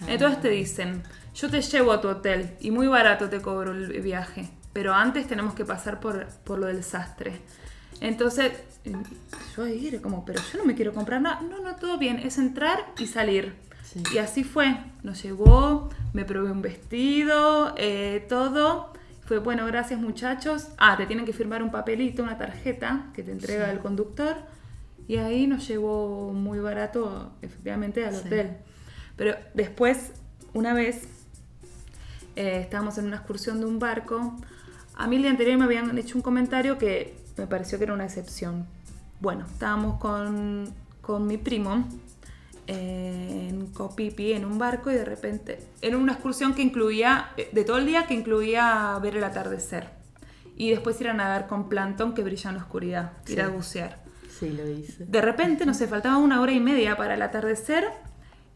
Entonces 0.08 0.42
te 0.42 0.50
dicen, 0.50 1.04
yo 1.36 1.50
te 1.50 1.62
llevo 1.62 1.92
a 1.92 2.02
tu 2.02 2.08
hotel 2.10 2.56
y 2.60 2.72
muy 2.72 2.88
barato 2.88 3.30
te 3.30 3.42
cobro 3.42 3.72
el 3.72 4.02
viaje, 4.02 4.50
pero 4.74 4.94
antes 4.94 5.28
tenemos 5.28 5.54
que 5.54 5.64
pasar 5.66 6.00
por, 6.00 6.28
por 6.44 6.60
lo 6.60 6.68
del 6.68 6.84
sastre. 6.84 7.40
Entonces, 8.02 8.52
yo 9.56 9.64
ahí 9.64 9.88
era 9.88 10.02
como, 10.02 10.26
pero 10.26 10.42
yo 10.52 10.58
no 10.58 10.66
me 10.66 10.74
quiero 10.74 10.92
comprar 10.94 11.22
nada. 11.22 11.42
No, 11.42 11.62
no, 11.62 11.76
todo 11.76 11.98
bien, 12.00 12.18
es 12.20 12.38
entrar 12.40 12.80
y 12.98 13.06
salir. 13.08 13.54
Sí. 13.92 14.04
Y 14.14 14.18
así 14.20 14.44
fue. 14.44 14.78
Nos 15.04 15.22
llevó, 15.24 15.90
me 16.14 16.24
probé 16.26 16.52
un 16.52 16.62
vestido, 16.62 17.74
eh, 17.78 18.26
todo. 18.30 18.94
Fue 19.26 19.40
bueno, 19.40 19.66
gracias 19.66 20.00
muchachos. 20.00 20.68
Ah, 20.78 20.96
te 20.98 21.06
tienen 21.06 21.26
que 21.26 21.34
firmar 21.34 21.64
un 21.64 21.72
papelito, 21.72 22.24
una 22.24 22.38
tarjeta 22.38 23.08
que 23.14 23.24
te 23.24 23.32
entrega 23.32 23.72
el 23.72 23.80
conductor. 23.80 24.36
Y 25.08 25.18
ahí 25.18 25.48
nos 25.48 25.68
llevó 25.68 26.32
muy 26.32 26.60
barato, 26.60 27.34
efectivamente, 27.42 28.06
al 28.06 28.14
Sí. 28.16 28.22
hotel. 28.28 28.58
Pero 29.18 29.36
después, 29.54 30.14
una 30.54 30.74
vez, 30.74 31.08
eh, 32.36 32.60
estábamos 32.62 32.98
en 32.98 33.06
una 33.06 33.18
excursión 33.18 33.60
de 33.60 33.66
un 33.66 33.80
barco. 33.80 34.36
A 34.96 35.08
mí 35.08 35.18
el 35.18 35.24
día 35.24 35.32
anterior 35.32 35.58
me 35.58 35.66
habían 35.66 35.98
hecho 35.98 36.18
un 36.18 36.22
comentario 36.22 36.78
que 36.78 37.16
me 37.38 37.48
pareció 37.48 37.78
que 37.78 37.86
era 37.86 37.94
una 37.94 38.06
excepción. 38.06 38.66
Bueno, 39.20 39.46
estábamos 39.52 40.00
con, 40.00 40.70
con 41.02 41.28
mi 41.28 41.38
primo 41.38 41.86
en 42.68 43.68
Copipi, 43.68 44.34
en 44.34 44.46
un 44.46 44.58
barco, 44.58 44.92
y 44.92 44.96
de 44.96 45.06
repente, 45.06 45.60
era 45.82 45.98
una 45.98 46.14
excursión 46.14 46.54
que 46.54 46.62
incluía, 46.62 47.32
eh, 47.38 47.50
de 47.52 47.64
todo 47.64 47.78
el 47.78 47.86
día, 47.86 48.06
que 48.08 48.14
incluía 48.14 48.98
ver 49.02 49.18
el 49.18 49.24
atardecer. 49.24 49.90
Y 50.56 50.70
después 50.70 51.00
ir 51.02 51.08
a 51.10 51.14
nadar 51.14 51.48
con 51.48 51.70
plancton 51.70 52.14
que 52.14 52.24
brilla 52.24 52.50
en 52.52 52.58
la 52.58 52.62
oscuridad, 52.64 53.14
ir 53.28 53.36
Sí. 53.36 53.40
a 53.42 53.48
bucear. 53.50 54.04
Sí, 54.40 54.50
lo 54.50 54.68
hice. 54.70 55.06
De 55.06 55.22
repente, 55.22 55.66
no 55.66 55.74
sé, 55.74 55.88
faltaba 55.88 56.18
una 56.18 56.42
hora 56.42 56.52
y 56.52 56.60
media 56.60 56.96
para 56.98 57.14
el 57.16 57.22
atardecer. 57.22 57.88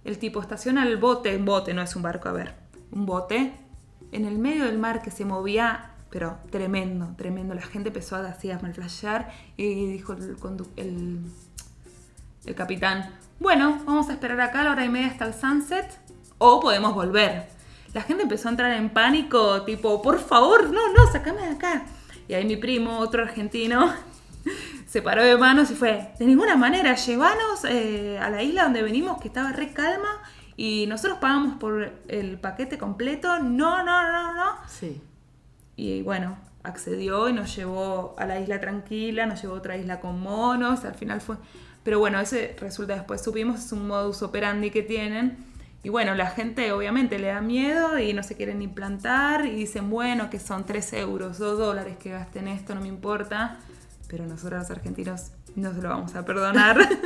El 0.04 0.18
tipo 0.20 0.42
estaciona 0.42 0.84
el 0.88 0.98
bote, 0.98 1.36
bote, 1.38 1.74
no 1.74 1.82
es 1.82 1.96
un 1.96 2.02
barco, 2.04 2.30
a 2.30 2.32
ver, 2.32 2.54
un 2.92 3.06
bote, 3.06 3.54
en 4.12 4.26
el 4.26 4.38
medio 4.38 4.66
del 4.66 4.78
mar 4.78 5.02
que 5.02 5.10
se 5.12 5.26
movía, 5.26 5.92
pero 6.12 6.38
tremendo, 6.52 7.14
tremendo. 7.18 7.54
La 7.56 7.62
gente 7.64 7.90
empezó 7.90 8.16
a, 8.16 8.28
así, 8.28 8.52
a 8.52 8.60
malflashear 8.60 9.32
y 9.58 9.88
dijo 9.88 10.14
el, 10.14 11.20
el 12.46 12.56
capitán, 12.56 13.10
bueno, 13.40 13.82
vamos 13.86 14.10
a 14.10 14.14
esperar 14.14 14.40
acá 14.42 14.62
a 14.62 14.64
la 14.64 14.72
hora 14.72 14.86
y 14.86 14.90
media 14.90 15.08
hasta 15.08 15.26
el 15.26 15.34
sunset 15.34 15.86
o 16.38 16.60
podemos 16.60 16.94
volver. 16.94 17.48
La 17.94 18.02
gente 18.02 18.24
empezó 18.24 18.50
a 18.50 18.52
entrar 18.52 18.72
en 18.74 18.90
pánico, 18.90 19.64
tipo, 19.64 20.02
por 20.02 20.20
favor, 20.20 20.70
no, 20.70 20.94
no, 20.94 21.12
sacame 21.12 21.42
de 21.42 21.50
acá. 21.50 21.86
Y 22.28 22.34
ahí 22.34 22.46
mi 22.46 22.58
primo, 22.58 22.98
otro 23.00 23.24
argentino, 23.24 23.94
se 24.88 25.02
paró 25.02 25.24
de 25.24 25.38
manos 25.38 25.72
y 25.72 25.76
fue, 25.76 26.12
de 26.20 26.26
ninguna 26.26 26.56
manera, 26.56 26.96
llevanos 26.96 27.64
eh, 27.66 28.20
a 28.20 28.30
la 28.30 28.44
isla 28.44 28.64
donde 28.64 28.82
venimos, 28.82 29.22
que 29.22 29.28
estaba 29.28 29.52
re 29.52 29.72
calma, 29.72 30.22
y 30.58 30.86
nosotros 30.88 31.20
pagamos 31.20 31.58
por 31.58 31.94
el 32.08 32.40
paquete 32.40 32.78
completo, 32.78 33.40
no, 33.40 33.84
no, 33.84 34.12
no, 34.12 34.34
no. 34.34 34.52
Sí. 34.68 35.02
Y 35.76 36.02
bueno, 36.02 36.38
accedió 36.64 37.30
y 37.30 37.34
nos 37.34 37.56
llevó 37.56 38.16
a 38.18 38.26
la 38.26 38.40
isla 38.40 38.60
tranquila, 38.60 39.26
nos 39.26 39.42
llevó 39.42 39.56
a 39.56 39.58
otra 39.60 39.78
isla 39.78 40.00
con 40.00 40.20
monos, 40.20 40.84
al 40.86 40.96
final 40.96 41.22
fue... 41.22 41.38
Pero 41.86 42.00
bueno, 42.00 42.20
ese 42.20 42.56
resulta 42.60 42.96
después, 42.96 43.24
supimos, 43.24 43.64
es 43.64 43.72
un 43.72 43.88
modus 43.88 44.24
operandi 44.24 44.72
que 44.72 44.82
tienen. 44.82 45.38
Y 45.84 45.90
bueno, 45.90 46.16
la 46.16 46.26
gente 46.26 46.72
obviamente 46.72 47.20
le 47.20 47.28
da 47.28 47.42
miedo 47.42 48.00
y 48.00 48.12
no 48.12 48.24
se 48.24 48.36
quieren 48.36 48.58
ni 48.58 48.68
plantar 48.68 49.46
y 49.46 49.52
dicen, 49.52 49.92
bueno, 49.92 50.32
que 50.32 50.40
son 50.40 50.66
3 50.66 50.94
euros, 50.94 51.38
2 51.38 51.60
dólares 51.60 51.98
que 51.98 52.10
gasten 52.10 52.48
esto, 52.48 52.74
no 52.74 52.82
me 52.82 52.88
importa. 52.88 53.60
Pero 54.08 54.26
nosotros 54.26 54.62
los 54.62 54.72
argentinos 54.72 55.32
no 55.56 55.76
se 55.76 55.82
lo 55.84 55.90
vamos 55.90 56.16
a 56.16 56.26
perdonar. 56.26 56.78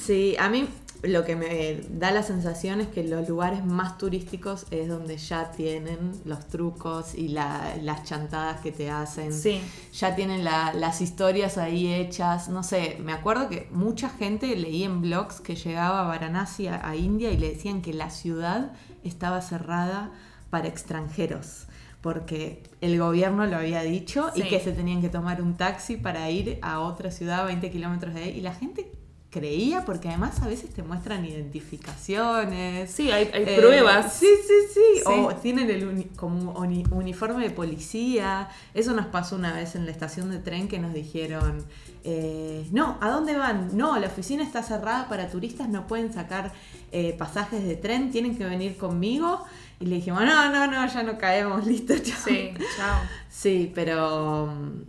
Sí, 0.00 0.34
a 0.40 0.48
mí 0.48 0.66
lo 1.02 1.24
que 1.24 1.34
me 1.34 1.80
da 1.90 2.10
la 2.10 2.22
sensación 2.22 2.80
es 2.80 2.88
que 2.88 3.02
los 3.04 3.28
lugares 3.28 3.64
más 3.64 3.96
turísticos 3.96 4.66
es 4.70 4.86
donde 4.88 5.16
ya 5.16 5.50
tienen 5.52 6.12
los 6.24 6.46
trucos 6.48 7.14
y 7.14 7.28
la- 7.28 7.76
las 7.80 8.04
chantadas 8.04 8.60
que 8.60 8.70
te 8.70 8.90
hacen. 8.90 9.32
sí, 9.32 9.60
Ya 9.98 10.14
tienen 10.14 10.44
la- 10.44 10.72
las 10.74 11.00
historias 11.00 11.56
ahí 11.58 11.92
hechas. 11.92 12.48
No 12.48 12.62
sé, 12.62 12.98
me 13.02 13.12
acuerdo 13.12 13.48
que 13.48 13.68
mucha 13.72 14.10
gente 14.10 14.54
leí 14.56 14.84
en 14.84 15.00
blogs 15.00 15.40
que 15.40 15.56
llegaba 15.56 16.00
a 16.00 16.04
Varanasi, 16.08 16.66
a, 16.68 16.86
a 16.86 16.96
India, 16.96 17.30
y 17.30 17.36
le 17.38 17.50
decían 17.50 17.80
que 17.82 17.94
la 17.94 18.10
ciudad 18.10 18.72
estaba 19.02 19.40
cerrada 19.40 20.12
para 20.50 20.68
extranjeros. 20.68 21.66
Porque 22.02 22.62
el 22.80 22.98
gobierno 22.98 23.46
lo 23.46 23.56
había 23.56 23.82
dicho 23.82 24.30
y 24.34 24.42
que 24.44 24.58
se 24.60 24.72
tenían 24.72 25.02
que 25.02 25.10
tomar 25.10 25.42
un 25.42 25.56
taxi 25.56 25.96
para 25.96 26.30
ir 26.30 26.58
a 26.62 26.80
otra 26.80 27.10
ciudad 27.10 27.40
a 27.40 27.44
20 27.44 27.70
kilómetros 27.70 28.14
de 28.14 28.22
ahí. 28.24 28.30
Y 28.38 28.40
la 28.40 28.54
gente 28.54 28.90
creía 29.30 29.84
porque 29.84 30.08
además 30.08 30.42
a 30.42 30.48
veces 30.48 30.70
te 30.70 30.82
muestran 30.82 31.24
identificaciones. 31.24 32.90
sí, 32.90 33.10
hay, 33.10 33.30
hay 33.32 33.44
Eh, 33.46 33.56
pruebas. 33.60 34.12
Sí, 34.14 34.26
sí, 34.46 34.54
sí. 34.74 34.80
Sí. 34.96 35.02
O 35.06 35.34
tienen 35.36 35.70
el 35.70 35.86
uni- 35.86 36.08
como 36.16 36.52
uni- 36.54 36.84
uniforme 36.90 37.44
de 37.44 37.50
policía. 37.50 38.48
Eso 38.74 38.92
nos 38.92 39.06
pasó 39.06 39.36
una 39.36 39.52
vez 39.52 39.74
en 39.76 39.84
la 39.86 39.92
estación 39.92 40.30
de 40.30 40.38
tren 40.38 40.68
que 40.68 40.78
nos 40.78 40.92
dijeron, 40.92 41.64
eh, 42.04 42.66
no, 42.72 42.98
¿a 43.00 43.08
dónde 43.10 43.36
van? 43.36 43.76
No, 43.76 43.98
la 43.98 44.08
oficina 44.08 44.42
está 44.42 44.62
cerrada 44.62 45.08
para 45.08 45.28
turistas, 45.30 45.68
no 45.68 45.86
pueden 45.86 46.12
sacar 46.12 46.52
eh, 46.92 47.14
pasajes 47.16 47.62
de 47.64 47.76
tren, 47.76 48.10
tienen 48.10 48.36
que 48.36 48.44
venir 48.44 48.76
conmigo. 48.76 49.44
Y 49.78 49.86
le 49.86 49.96
dijimos, 49.96 50.22
no, 50.24 50.50
no, 50.50 50.66
no, 50.66 50.86
ya 50.86 51.02
no 51.04 51.16
caemos, 51.18 51.64
listo, 51.72 51.94
chao. 51.98 52.18
Sí, 52.24 52.50
chao. 52.76 53.00
Sí, 53.30 53.70
pero 53.74 54.46
mm, 54.48 54.82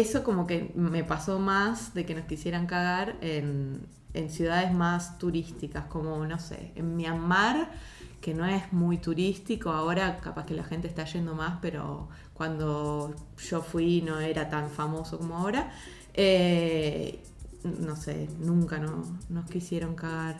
eso 0.00 0.24
como 0.24 0.46
que 0.46 0.72
me 0.74 1.04
pasó 1.04 1.38
más 1.38 1.94
de 1.94 2.04
que 2.06 2.14
nos 2.14 2.24
quisieran 2.26 2.66
cagar 2.66 3.16
en, 3.20 3.80
en 4.14 4.30
ciudades 4.30 4.72
más 4.72 5.18
turísticas, 5.18 5.84
como, 5.86 6.24
no 6.26 6.38
sé, 6.38 6.72
en 6.74 6.96
Myanmar, 6.96 7.70
que 8.20 8.34
no 8.34 8.46
es 8.46 8.72
muy 8.72 8.98
turístico, 8.98 9.70
ahora 9.70 10.18
capaz 10.18 10.46
que 10.46 10.54
la 10.54 10.64
gente 10.64 10.88
está 10.88 11.04
yendo 11.04 11.34
más, 11.34 11.58
pero 11.62 12.08
cuando 12.34 13.14
yo 13.48 13.62
fui 13.62 14.02
no 14.02 14.20
era 14.20 14.48
tan 14.48 14.70
famoso 14.70 15.18
como 15.18 15.36
ahora. 15.36 15.72
Eh, 16.14 17.20
no 17.64 17.96
sé, 17.96 18.28
nunca 18.38 18.78
no, 18.78 19.18
nos 19.28 19.50
quisieron 19.50 19.94
cagar. 19.94 20.36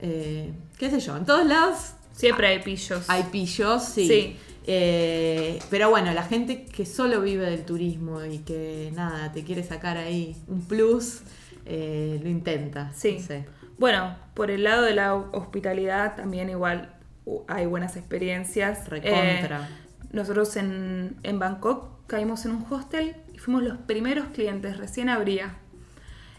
Eh, 0.00 0.52
¿Qué 0.78 0.90
sé 0.90 1.00
yo? 1.00 1.16
En 1.16 1.24
todos 1.24 1.46
lados 1.46 1.94
Siempre 2.14 2.46
hay 2.46 2.58
pillos. 2.60 3.04
hay 3.08 3.24
pillos, 3.24 3.84
sí. 3.84 4.06
Sí. 4.06 4.36
Eh, 4.66 5.58
pero 5.70 5.90
bueno, 5.90 6.12
la 6.12 6.22
gente 6.22 6.64
que 6.64 6.86
solo 6.86 7.20
vive 7.20 7.50
del 7.50 7.64
turismo 7.64 8.24
y 8.24 8.38
que 8.38 8.92
nada, 8.94 9.32
te 9.32 9.42
quiere 9.44 9.62
sacar 9.64 9.96
ahí 9.96 10.36
un 10.46 10.62
plus, 10.62 11.22
eh, 11.66 12.20
lo 12.22 12.28
intenta. 12.28 12.92
Sí. 12.94 13.16
No 13.18 13.26
sé. 13.26 13.46
Bueno, 13.78 14.16
por 14.34 14.50
el 14.50 14.64
lado 14.64 14.82
de 14.82 14.94
la 14.94 15.14
hospitalidad 15.14 16.14
también 16.14 16.48
igual 16.48 16.94
uh, 17.24 17.40
hay 17.48 17.66
buenas 17.66 17.96
experiencias. 17.96 18.88
Recontra. 18.88 19.68
Eh, 19.68 20.06
nosotros 20.12 20.56
en, 20.56 21.16
en 21.22 21.38
Bangkok 21.38 22.06
caímos 22.06 22.44
en 22.44 22.52
un 22.52 22.66
hostel 22.70 23.16
y 23.32 23.38
fuimos 23.38 23.62
los 23.62 23.78
primeros 23.78 24.26
clientes, 24.28 24.76
recién 24.76 25.08
abría. 25.08 25.56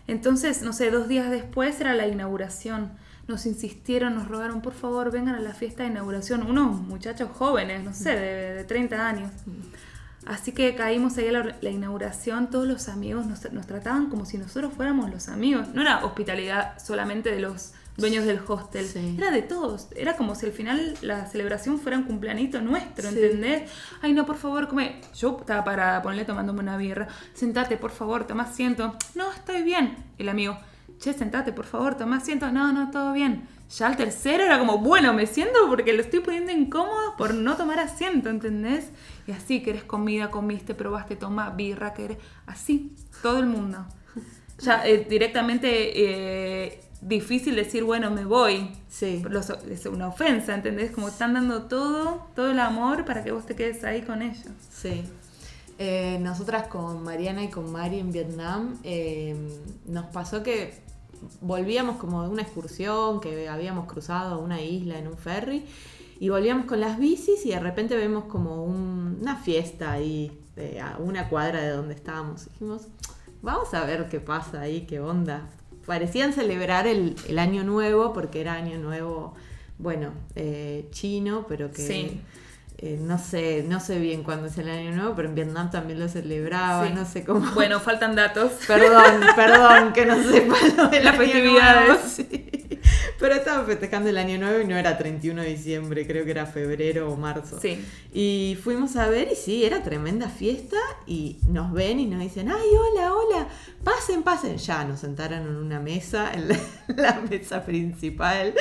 Entonces, 0.07 0.61
no 0.61 0.73
sé, 0.73 0.91
dos 0.91 1.07
días 1.07 1.29
después 1.29 1.79
era 1.81 1.93
la 1.93 2.07
inauguración. 2.07 2.91
Nos 3.27 3.45
insistieron, 3.45 4.15
nos 4.15 4.27
rogaron, 4.27 4.61
por 4.61 4.73
favor, 4.73 5.11
vengan 5.11 5.35
a 5.35 5.39
la 5.39 5.53
fiesta 5.53 5.83
de 5.83 5.89
inauguración. 5.89 6.43
Unos 6.43 6.81
muchachos 6.81 7.29
jóvenes, 7.33 7.83
no 7.83 7.93
sé, 7.93 8.09
de, 8.19 8.53
de 8.55 8.63
30 8.65 9.07
años. 9.07 9.31
Así 10.25 10.53
que 10.53 10.73
caímos 10.75 11.17
ahí 11.17 11.27
a 11.27 11.31
la, 11.33 11.55
la 11.59 11.69
inauguración, 11.69 12.49
todos 12.49 12.65
los 12.67 12.87
amigos 12.87 13.25
nos, 13.25 13.51
nos 13.51 13.67
trataban 13.67 14.09
como 14.09 14.25
si 14.25 14.37
nosotros 14.37 14.73
fuéramos 14.73 15.09
los 15.11 15.27
amigos. 15.27 15.67
No 15.73 15.81
era 15.81 16.05
hospitalidad 16.05 16.79
solamente 16.79 17.29
de 17.31 17.39
los 17.41 17.73
dueños 17.97 18.25
del 18.25 18.39
hostel, 18.47 18.85
Sí. 18.85 19.15
era 19.17 19.31
de 19.31 19.41
todos. 19.41 19.87
Era 19.95 20.15
como 20.15 20.33
si 20.35 20.45
al 20.45 20.53
final 20.53 20.95
la 21.01 21.25
celebración 21.25 21.77
fuera 21.79 21.97
un 21.97 22.05
cumpleañito 22.05 22.61
nuestro, 22.61 23.09
Sí. 23.09 23.17
¿entendés? 23.19 23.69
Ay, 24.01 24.13
no, 24.13 24.25
por 24.25 24.37
favor, 24.37 24.67
come. 24.69 25.01
Yo 25.13 25.37
estaba 25.39 25.63
parada, 25.65 26.01
ponle 26.01 26.23
tomándome 26.25 26.61
una 26.61 26.77
birra. 26.77 27.07
Sentate, 27.33 27.75
por 27.77 27.91
favor, 27.91 28.25
toma 28.25 28.43
asiento. 28.43 28.95
No, 29.15 29.29
estoy 29.31 29.61
bien. 29.63 29.97
El 30.17 30.29
amigo, 30.29 30.57
che, 30.99 31.13
sentate, 31.13 31.51
por 31.51 31.65
favor, 31.65 31.95
toma 31.95 32.17
asiento. 32.17 32.51
No, 32.51 32.71
no, 32.73 32.91
todo 32.91 33.13
bien. 33.13 33.47
Ya 33.77 33.87
al 33.87 33.97
tercero 33.97 34.43
era 34.43 34.59
como, 34.59 34.77
bueno, 34.79 35.13
me 35.13 35.25
siento 35.25 35.67
porque 35.67 35.93
lo 35.93 36.01
estoy 36.01 36.19
poniendo 36.19 36.51
incómodo 36.51 37.15
por 37.17 37.33
no 37.33 37.55
tomar 37.57 37.79
asiento, 37.79 38.29
¿entendés? 38.29 38.89
Y 39.25 39.31
así, 39.31 39.63
querés 39.63 39.83
comida, 39.83 40.29
comiste, 40.29 40.75
probaste, 40.75 41.15
toma 41.15 41.49
birra, 41.49 41.93
querés. 41.93 42.17
Así, 42.45 42.93
todo 43.21 43.39
el 43.39 43.47
mundo. 43.47 43.85
Ya 44.59 44.85
eh, 44.85 45.05
directamente 45.09 45.67
eh, 45.95 46.81
difícil 47.01 47.55
decir, 47.55 47.83
bueno, 47.83 48.11
me 48.11 48.25
voy. 48.25 48.69
Sí. 48.87 49.23
Los- 49.27 49.49
es 49.49 49.85
una 49.87 50.07
ofensa, 50.07 50.53
¿entendés? 50.53 50.91
Como 50.91 51.07
están 51.07 51.33
dando 51.33 51.63
todo, 51.63 52.27
todo 52.35 52.51
el 52.51 52.59
amor 52.59 53.05
para 53.05 53.23
que 53.23 53.31
vos 53.31 53.45
te 53.45 53.55
quedes 53.55 53.83
ahí 53.83 54.03
con 54.03 54.21
ellos. 54.21 54.45
Sí. 54.71 55.03
Eh, 55.79 56.19
nosotras 56.21 56.67
con 56.67 57.03
Mariana 57.03 57.43
y 57.43 57.47
con 57.49 57.71
Mari 57.71 57.97
en 57.97 58.11
Vietnam 58.11 58.77
eh, 58.83 59.35
nos 59.87 60.05
pasó 60.07 60.43
que 60.43 60.82
volvíamos 61.41 61.97
como 61.97 62.23
de 62.23 62.29
una 62.29 62.41
excursión 62.41 63.19
que 63.21 63.47
habíamos 63.49 63.85
cruzado 63.91 64.39
una 64.39 64.61
isla 64.61 64.97
en 64.99 65.07
un 65.07 65.17
ferry 65.17 65.65
y 66.19 66.29
volvíamos 66.29 66.65
con 66.65 66.79
las 66.79 66.97
bicis 66.99 67.45
y 67.45 67.49
de 67.49 67.59
repente 67.59 67.95
vemos 67.95 68.25
como 68.25 68.63
un- 68.63 69.17
una 69.21 69.35
fiesta 69.37 69.91
ahí 69.91 70.39
eh, 70.55 70.79
a 70.79 70.97
una 70.99 71.29
cuadra 71.29 71.61
de 71.61 71.69
donde 71.69 71.95
estábamos. 71.95 72.45
Dijimos, 72.45 72.83
vamos 73.41 73.73
a 73.73 73.83
ver 73.85 74.07
qué 74.09 74.19
pasa 74.19 74.61
ahí, 74.61 74.81
qué 74.81 74.99
onda. 74.99 75.49
Parecían 75.85 76.31
celebrar 76.31 76.87
el, 76.87 77.15
el 77.27 77.39
año 77.39 77.63
nuevo 77.63 78.13
porque 78.13 78.39
era 78.41 78.53
año 78.53 78.77
nuevo, 78.77 79.33
bueno, 79.79 80.11
eh, 80.35 80.87
chino, 80.91 81.45
pero 81.49 81.71
que... 81.71 81.85
Eh, 82.85 82.97
no 82.99 83.17
sé, 83.17 83.63
no 83.65 83.79
sé 83.79 83.97
bien 83.97 84.23
cuándo 84.23 84.47
es 84.47 84.57
el 84.57 84.67
año 84.69 84.91
nuevo, 84.91 85.15
pero 85.15 85.29
en 85.29 85.35
Vietnam 85.35 85.71
también 85.71 86.01
lo 86.01 86.09
celebraba, 86.09 86.85
Sí. 86.85 86.93
no 86.93 87.05
sé 87.05 87.23
cómo. 87.23 87.49
Bueno, 87.53 87.79
faltan 87.79 88.13
datos. 88.13 88.51
Perdón, 88.67 89.21
perdón 89.37 89.93
que 89.93 90.05
no 90.05 90.21
sepa 90.21 90.55
lo 90.75 90.87
de 90.89 91.01
Las 91.01 91.15
festividades. 91.15 91.99
Sí. 92.01 92.49
Pero 93.19 93.35
estaba 93.35 93.63
festejando 93.63 94.09
el 94.09 94.17
año 94.17 94.37
nuevo 94.37 94.59
y 94.59 94.65
no 94.67 94.75
era 94.75 94.97
31 94.97 95.43
de 95.43 95.47
diciembre, 95.47 96.05
creo 96.05 96.25
que 96.25 96.31
era 96.31 96.45
febrero 96.45 97.09
o 97.09 97.15
marzo. 97.15 97.57
Sí. 97.61 97.81
Y 98.11 98.57
fuimos 98.61 98.97
a 98.97 99.07
ver 99.07 99.29
y 99.31 99.35
sí, 99.37 99.63
era 99.63 99.81
tremenda 99.81 100.27
fiesta 100.27 100.75
y 101.07 101.37
nos 101.47 101.71
ven 101.71 102.01
y 102.01 102.05
nos 102.05 102.19
dicen, 102.19 102.49
ay, 102.51 102.67
hola, 102.77 103.13
hola, 103.13 103.47
pasen, 103.85 104.23
pasen. 104.23 104.57
Ya 104.57 104.83
nos 104.83 104.99
sentaron 104.99 105.39
en 105.43 105.55
una 105.55 105.79
mesa, 105.79 106.31
en 106.33 106.49
la, 106.49 106.57
la 106.97 107.21
mesa 107.29 107.63
principal, 107.63 108.53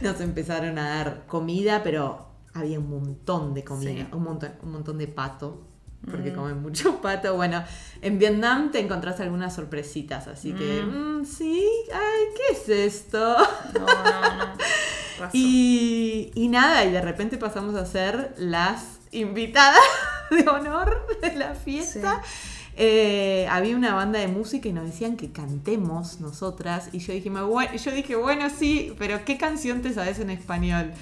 nos 0.00 0.20
empezaron 0.20 0.80
a 0.80 0.88
dar 0.96 1.22
comida, 1.28 1.82
pero 1.84 2.26
había 2.58 2.78
un 2.78 2.90
montón 2.90 3.54
de 3.54 3.64
comida, 3.64 3.90
Sí. 3.92 4.06
un, 4.12 4.22
montón, 4.22 4.52
un 4.62 4.72
montón 4.72 4.98
de 4.98 5.06
pato. 5.08 5.64
Porque 6.08 6.30
Mm. 6.30 6.34
comen 6.36 6.62
mucho 6.62 7.00
pato. 7.02 7.34
Bueno, 7.34 7.64
en 8.02 8.18
Vietnam 8.20 8.70
te 8.70 8.78
encontrás 8.78 9.18
algunas 9.20 9.54
sorpresitas, 9.54 10.28
así 10.28 10.52
que, 10.52 10.82
Mm. 10.82 11.20
mm, 11.20 11.24
sí, 11.24 11.64
ay, 11.92 12.24
¿qué 12.36 12.54
es 12.56 12.68
esto? 12.68 13.36
No, 13.74 13.80
no, 13.80 14.36
no. 14.38 14.44
Razón. 15.18 15.30
Y, 15.32 16.30
y 16.36 16.46
nada, 16.48 16.84
y 16.84 16.92
de 16.92 17.00
repente 17.00 17.36
pasamos 17.36 17.74
a 17.74 17.84
ser 17.84 18.34
las 18.38 18.84
invitadas 19.10 19.80
de 20.30 20.48
honor 20.48 21.04
de 21.20 21.34
la 21.34 21.54
fiesta. 21.56 22.22
Eh, 22.76 23.48
había 23.50 23.74
una 23.74 23.92
banda 23.92 24.20
de 24.20 24.28
música 24.28 24.68
y 24.68 24.72
nos 24.72 24.84
decían 24.84 25.16
que 25.16 25.32
cantemos 25.32 26.20
nosotras. 26.20 26.90
Y 26.92 27.00
yo 27.00 27.12
dije, 27.12 27.28
bueno, 27.28 27.74
yo 27.74 27.90
dije, 27.90 28.14
bueno, 28.14 28.48
sí, 28.56 28.94
pero 29.00 29.24
¿qué 29.24 29.36
canción 29.36 29.82
te 29.82 29.92
sabes 29.92 30.20
en 30.20 30.30
español? 30.30 30.92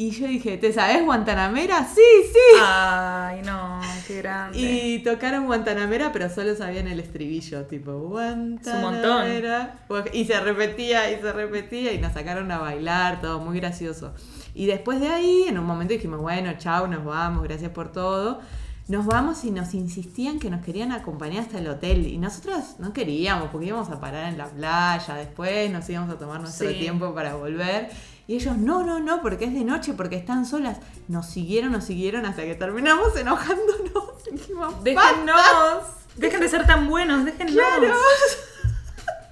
Y 0.00 0.10
yo 0.12 0.28
dije, 0.28 0.56
¿te 0.58 0.72
sabes 0.72 1.04
Guantanamera? 1.04 1.84
Sí, 1.84 2.00
sí. 2.32 2.56
Ay, 2.62 3.42
no, 3.44 3.80
qué 4.06 4.18
grande. 4.18 4.56
Y 4.56 5.00
tocaron 5.02 5.46
Guantanamera, 5.46 6.12
pero 6.12 6.30
solo 6.30 6.54
sabían 6.54 6.86
el 6.86 7.00
estribillo, 7.00 7.66
tipo 7.66 7.98
Guantanamera. 7.98 9.80
Y 10.12 10.24
se 10.24 10.38
repetía 10.38 11.10
y 11.10 11.20
se 11.20 11.32
repetía 11.32 11.92
y 11.92 11.98
nos 11.98 12.12
sacaron 12.12 12.48
a 12.52 12.58
bailar, 12.58 13.20
todo 13.20 13.40
muy 13.40 13.58
gracioso. 13.58 14.14
Y 14.54 14.66
después 14.66 15.00
de 15.00 15.08
ahí, 15.08 15.44
en 15.48 15.58
un 15.58 15.66
momento 15.66 15.94
dijimos, 15.94 16.20
bueno, 16.20 16.52
chao, 16.58 16.86
nos 16.86 17.04
vamos, 17.04 17.42
gracias 17.42 17.72
por 17.72 17.90
todo. 17.90 18.40
Nos 18.86 19.04
vamos 19.04 19.44
y 19.44 19.50
nos 19.50 19.74
insistían 19.74 20.38
que 20.38 20.48
nos 20.48 20.64
querían 20.64 20.92
acompañar 20.92 21.42
hasta 21.42 21.58
el 21.58 21.66
hotel. 21.68 22.06
Y 22.06 22.18
nosotros 22.18 22.76
no 22.78 22.92
queríamos, 22.92 23.48
porque 23.50 23.66
íbamos 23.66 23.90
a 23.90 24.00
parar 24.00 24.32
en 24.32 24.38
la 24.38 24.46
playa, 24.46 25.14
después 25.16 25.70
nos 25.72 25.90
íbamos 25.90 26.14
a 26.14 26.18
tomar 26.18 26.40
nuestro 26.40 26.68
Sí. 26.68 26.76
tiempo 26.76 27.12
para 27.14 27.34
volver. 27.34 27.90
Y 28.28 28.34
ellos, 28.36 28.56
no, 28.58 28.84
no, 28.84 29.00
no, 29.00 29.20
porque 29.22 29.46
es 29.46 29.54
de 29.54 29.64
noche, 29.64 29.94
porque 29.94 30.14
están 30.16 30.44
solas. 30.46 30.78
Nos 31.08 31.26
siguieron, 31.26 31.72
nos 31.72 31.84
siguieron 31.84 32.26
hasta 32.26 32.42
que 32.42 32.54
terminamos 32.54 33.16
enojándonos. 33.16 34.22
Dijimos, 34.32 34.74
"Basta". 34.74 34.82
Déjennos. 34.84 35.82
Dejen 36.16 36.40
de 36.40 36.48
ser 36.48 36.66
tan 36.66 36.88
buenos, 36.88 37.24
déjennos. 37.24 37.54
Claro. 37.54 37.94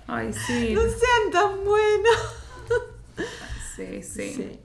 Ay, 0.09 0.33
sí. 0.33 0.71
No 0.75 0.81
sean 0.81 1.31
tan 1.33 1.65
buenos. 1.65 2.17
Sí, 3.77 4.03
sí. 4.03 4.33
Sí. 4.35 4.61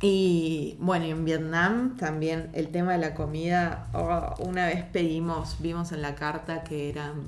Y 0.00 0.76
bueno, 0.78 1.06
en 1.06 1.24
Vietnam 1.24 1.96
también 1.96 2.50
el 2.52 2.68
tema 2.68 2.92
de 2.92 2.98
la 2.98 3.14
comida, 3.16 3.88
oh, 3.92 4.34
una 4.44 4.66
vez 4.66 4.84
pedimos, 4.84 5.56
vimos 5.60 5.90
en 5.90 6.02
la 6.02 6.14
carta 6.14 6.62
que 6.62 6.88
eran 6.88 7.24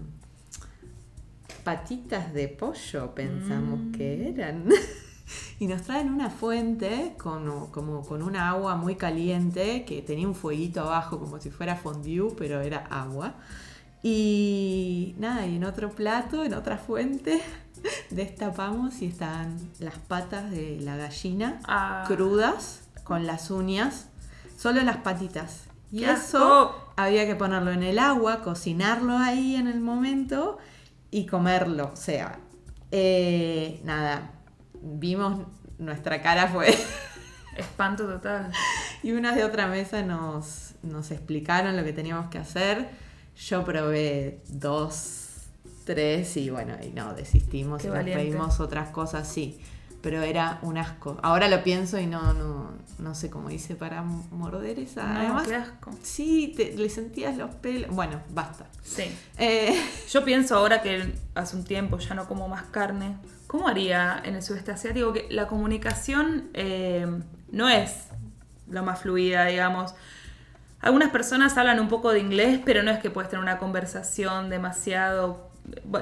patitas 1.64 2.32
de 2.32 2.46
pollo, 2.46 3.12
pensamos 3.16 3.80
Mm. 3.80 3.92
que 3.92 4.28
eran. 4.28 4.68
Y 5.58 5.66
nos 5.66 5.82
traen 5.82 6.10
una 6.12 6.30
fuente 6.30 7.14
con, 7.18 7.70
como 7.70 8.02
con 8.02 8.22
una 8.22 8.50
agua 8.50 8.76
muy 8.76 8.96
caliente 8.96 9.84
que 9.84 10.02
tenía 10.02 10.26
un 10.26 10.34
fueguito 10.34 10.80
abajo 10.82 11.18
como 11.18 11.38
si 11.40 11.50
fuera 11.50 11.76
fondue, 11.76 12.34
pero 12.36 12.60
era 12.60 12.86
agua. 12.90 13.34
Y 14.02 15.14
nada, 15.18 15.46
y 15.46 15.56
en 15.56 15.64
otro 15.64 15.90
plato, 15.90 16.44
en 16.44 16.54
otra 16.54 16.78
fuente, 16.78 17.42
destapamos 18.10 19.02
y 19.02 19.06
estaban 19.06 19.56
las 19.78 19.98
patas 19.98 20.50
de 20.50 20.80
la 20.80 20.96
gallina 20.96 21.60
Ah. 21.66 22.04
crudas 22.06 22.80
con 23.04 23.26
las 23.26 23.50
uñas, 23.50 24.08
solo 24.56 24.82
las 24.82 24.98
patitas. 24.98 25.64
Y 25.92 26.00
¡Qué 26.00 26.12
eso 26.12 26.74
había 26.96 27.26
que 27.26 27.34
ponerlo 27.34 27.72
en 27.72 27.82
el 27.82 27.98
agua, 27.98 28.42
cocinarlo 28.42 29.18
ahí 29.18 29.56
en 29.56 29.66
el 29.66 29.80
momento 29.80 30.58
y 31.10 31.26
comerlo. 31.26 31.90
O 31.92 31.96
sea, 31.96 32.38
eh, 32.92 33.80
nada, 33.84 34.30
vimos 34.82 35.46
nuestra 35.78 36.22
cara 36.22 36.48
fue... 36.48 36.74
Espanto 37.56 38.06
total. 38.06 38.52
y 39.02 39.12
unas 39.12 39.34
de 39.34 39.44
otra 39.44 39.66
mesa 39.66 40.02
nos, 40.02 40.74
nos 40.82 41.10
explicaron 41.10 41.76
lo 41.76 41.84
que 41.84 41.92
teníamos 41.92 42.30
que 42.30 42.38
hacer. 42.38 42.88
Yo 43.36 43.64
probé 43.64 44.40
dos, 44.48 45.48
tres 45.84 46.36
y 46.36 46.48
bueno, 46.48 46.76
y 46.82 46.90
no, 46.90 47.12
desistimos 47.14 47.82
Qué 47.82 47.88
y 47.88 47.90
nos 47.90 48.04
pedimos 48.04 48.60
otras 48.60 48.90
cosas, 48.90 49.28
sí. 49.28 49.60
Pero 50.02 50.22
era 50.22 50.58
un 50.62 50.78
asco. 50.78 51.18
Ahora 51.22 51.48
lo 51.48 51.62
pienso 51.62 51.98
y 51.98 52.06
no, 52.06 52.32
no, 52.32 52.70
no 52.98 53.14
sé 53.14 53.28
cómo 53.28 53.50
hice 53.50 53.74
para 53.74 54.00
morder 54.02 54.78
esa. 54.78 55.04
No, 55.04 55.18
Además, 55.20 55.46
qué 55.48 55.54
asco. 55.56 55.90
sí, 56.02 56.54
te- 56.56 56.74
le 56.76 56.88
sentías 56.88 57.36
los 57.36 57.54
pelos. 57.56 57.90
Bueno, 57.94 58.20
basta. 58.30 58.66
Sí. 58.82 59.14
Eh, 59.36 59.74
Yo 60.10 60.24
pienso 60.24 60.56
ahora 60.56 60.80
que 60.80 61.12
hace 61.34 61.56
un 61.56 61.64
tiempo 61.64 61.98
ya 61.98 62.14
no 62.14 62.26
como 62.26 62.48
más 62.48 62.62
carne. 62.70 63.16
¿Cómo 63.46 63.68
haría 63.68 64.22
en 64.24 64.36
el 64.36 64.42
sudeste 64.42 64.70
asiático? 64.72 65.12
Que 65.12 65.26
la 65.30 65.46
comunicación 65.48 66.48
eh, 66.54 67.06
no 67.52 67.68
es 67.68 68.06
lo 68.70 68.82
más 68.82 69.00
fluida, 69.00 69.44
digamos. 69.46 69.94
Algunas 70.80 71.10
personas 71.10 71.58
hablan 71.58 71.78
un 71.78 71.88
poco 71.88 72.10
de 72.12 72.20
inglés, 72.20 72.60
pero 72.64 72.82
no 72.82 72.90
es 72.90 73.00
que 73.00 73.10
puedes 73.10 73.28
tener 73.28 73.42
una 73.42 73.58
conversación 73.58 74.48
demasiado 74.48 75.49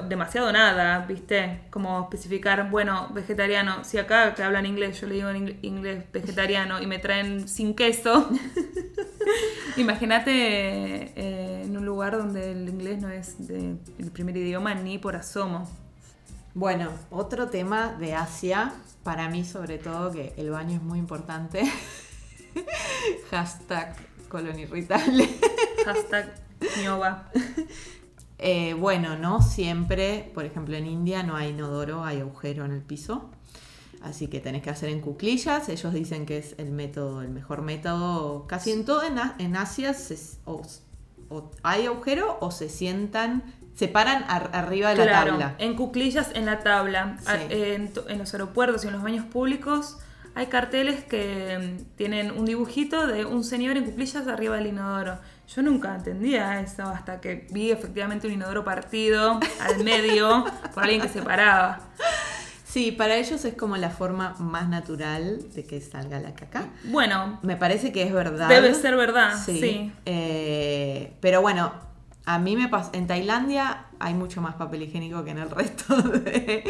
demasiado 0.07 0.51
nada, 0.51 1.05
¿viste? 1.05 1.61
Como 1.69 2.01
especificar, 2.01 2.69
bueno, 2.69 3.09
vegetariano, 3.13 3.83
si 3.83 3.97
acá 3.97 4.33
que 4.35 4.43
hablan 4.43 4.65
inglés, 4.65 4.99
yo 5.01 5.07
le 5.07 5.15
digo 5.15 5.29
en 5.29 5.59
inglés 5.61 6.05
vegetariano 6.11 6.81
y 6.81 6.87
me 6.87 6.99
traen 6.99 7.47
sin 7.47 7.75
queso, 7.75 8.29
imagínate 9.77 10.31
eh, 10.31 11.63
en 11.65 11.77
un 11.77 11.85
lugar 11.85 12.17
donde 12.17 12.51
el 12.51 12.69
inglés 12.69 13.01
no 13.01 13.09
es 13.09 13.47
de, 13.47 13.75
el 13.97 14.11
primer 14.11 14.37
idioma 14.37 14.73
ni 14.75 14.97
por 14.97 15.15
asomo. 15.15 15.69
Bueno, 16.53 16.89
otro 17.11 17.49
tema 17.49 17.95
de 17.99 18.15
Asia, 18.15 18.73
para 19.03 19.29
mí 19.29 19.45
sobre 19.45 19.77
todo, 19.77 20.11
que 20.11 20.33
el 20.37 20.49
baño 20.49 20.77
es 20.77 20.81
muy 20.81 20.99
importante. 20.99 21.63
Hashtag 23.31 23.95
colon 24.29 24.59
irritable. 24.59 25.29
Hashtag 25.85 26.33
ñoba. 26.83 27.29
Eh, 28.39 28.73
bueno, 28.73 29.17
no 29.17 29.41
siempre, 29.41 30.31
por 30.33 30.45
ejemplo 30.45 30.75
en 30.75 30.85
India 30.85 31.23
no 31.23 31.35
hay 31.35 31.49
inodoro, 31.49 32.03
hay 32.03 32.21
agujero 32.21 32.65
en 32.65 32.71
el 32.71 32.81
piso. 32.81 33.29
Así 34.01 34.27
que 34.27 34.39
tenés 34.39 34.61
que 34.61 34.69
hacer 34.69 34.89
en 34.89 35.01
cuclillas. 35.01 35.67
Ellos 35.67 35.93
dicen 35.93 36.25
que 36.25 36.37
es 36.37 36.55
el 36.57 36.71
método, 36.71 37.21
el 37.21 37.29
mejor 37.29 37.61
método. 37.61 38.47
Casi 38.47 38.71
en 38.71 38.85
todo 38.85 39.01
en, 39.03 39.55
Asia 39.57 39.93
o, 40.45 40.61
hay 41.63 41.85
agujero 41.85 42.37
o 42.39 42.49
se 42.51 42.69
sientan, 42.69 43.43
se 43.75 43.89
paran 43.89 44.23
arriba 44.29 44.95
de 44.95 45.05
la 45.05 45.25
tabla. 45.25 45.55
En 45.57 45.75
cuclillas 45.75 46.31
en 46.33 46.45
la 46.45 46.59
tabla. 46.59 47.17
En, 47.49 47.91
en, 48.07 48.17
los 48.17 48.33
aeropuertos 48.33 48.85
y 48.85 48.87
en 48.87 48.93
los 48.93 49.03
baños 49.03 49.25
públicos 49.25 49.97
hay 50.35 50.47
carteles 50.47 51.03
que 51.03 51.77
mm, 51.77 51.95
tienen 51.97 52.31
un 52.31 52.45
dibujito 52.45 53.07
de 53.07 53.25
un 53.25 53.43
señor 53.43 53.75
en 53.75 53.83
cuclillas 53.83 54.27
arriba 54.27 54.55
del 54.55 54.67
inodoro. 54.67 55.19
Yo 55.55 55.63
nunca 55.63 55.95
entendía 55.95 56.61
eso 56.61 56.83
hasta 56.83 57.19
que 57.19 57.47
vi 57.51 57.71
efectivamente 57.71 58.27
un 58.27 58.33
inodoro 58.33 58.63
partido 58.63 59.39
al 59.59 59.83
medio 59.83 60.45
por 60.73 60.83
alguien 60.83 61.01
que 61.01 61.09
se 61.09 61.23
paraba. 61.23 61.79
Sí, 62.65 62.91
para 62.91 63.15
ellos 63.15 63.43
es 63.45 63.55
como 63.55 63.75
la 63.77 63.89
forma 63.89 64.35
más 64.37 64.69
natural 64.69 65.39
de 65.55 65.65
que 65.65 65.81
salga 65.81 66.19
la 66.19 66.35
caca. 66.35 66.65
Bueno. 66.83 67.39
Me 67.41 67.55
parece 67.55 67.91
que 67.91 68.03
es 68.03 68.13
verdad. 68.13 68.47
Debe 68.47 68.75
ser 68.75 68.95
verdad, 68.95 69.43
sí. 69.43 69.91
Eh, 70.05 71.13
pero 71.19 71.41
bueno, 71.41 71.73
a 72.25 72.37
mí 72.37 72.55
me 72.55 72.67
pasa... 72.67 72.91
En 72.93 73.07
Tailandia 73.07 73.85
hay 73.99 74.13
mucho 74.13 74.41
más 74.41 74.53
papel 74.53 74.83
higiénico 74.83 75.23
que 75.23 75.31
en 75.31 75.39
el 75.39 75.49
resto 75.49 75.99
de... 76.01 76.63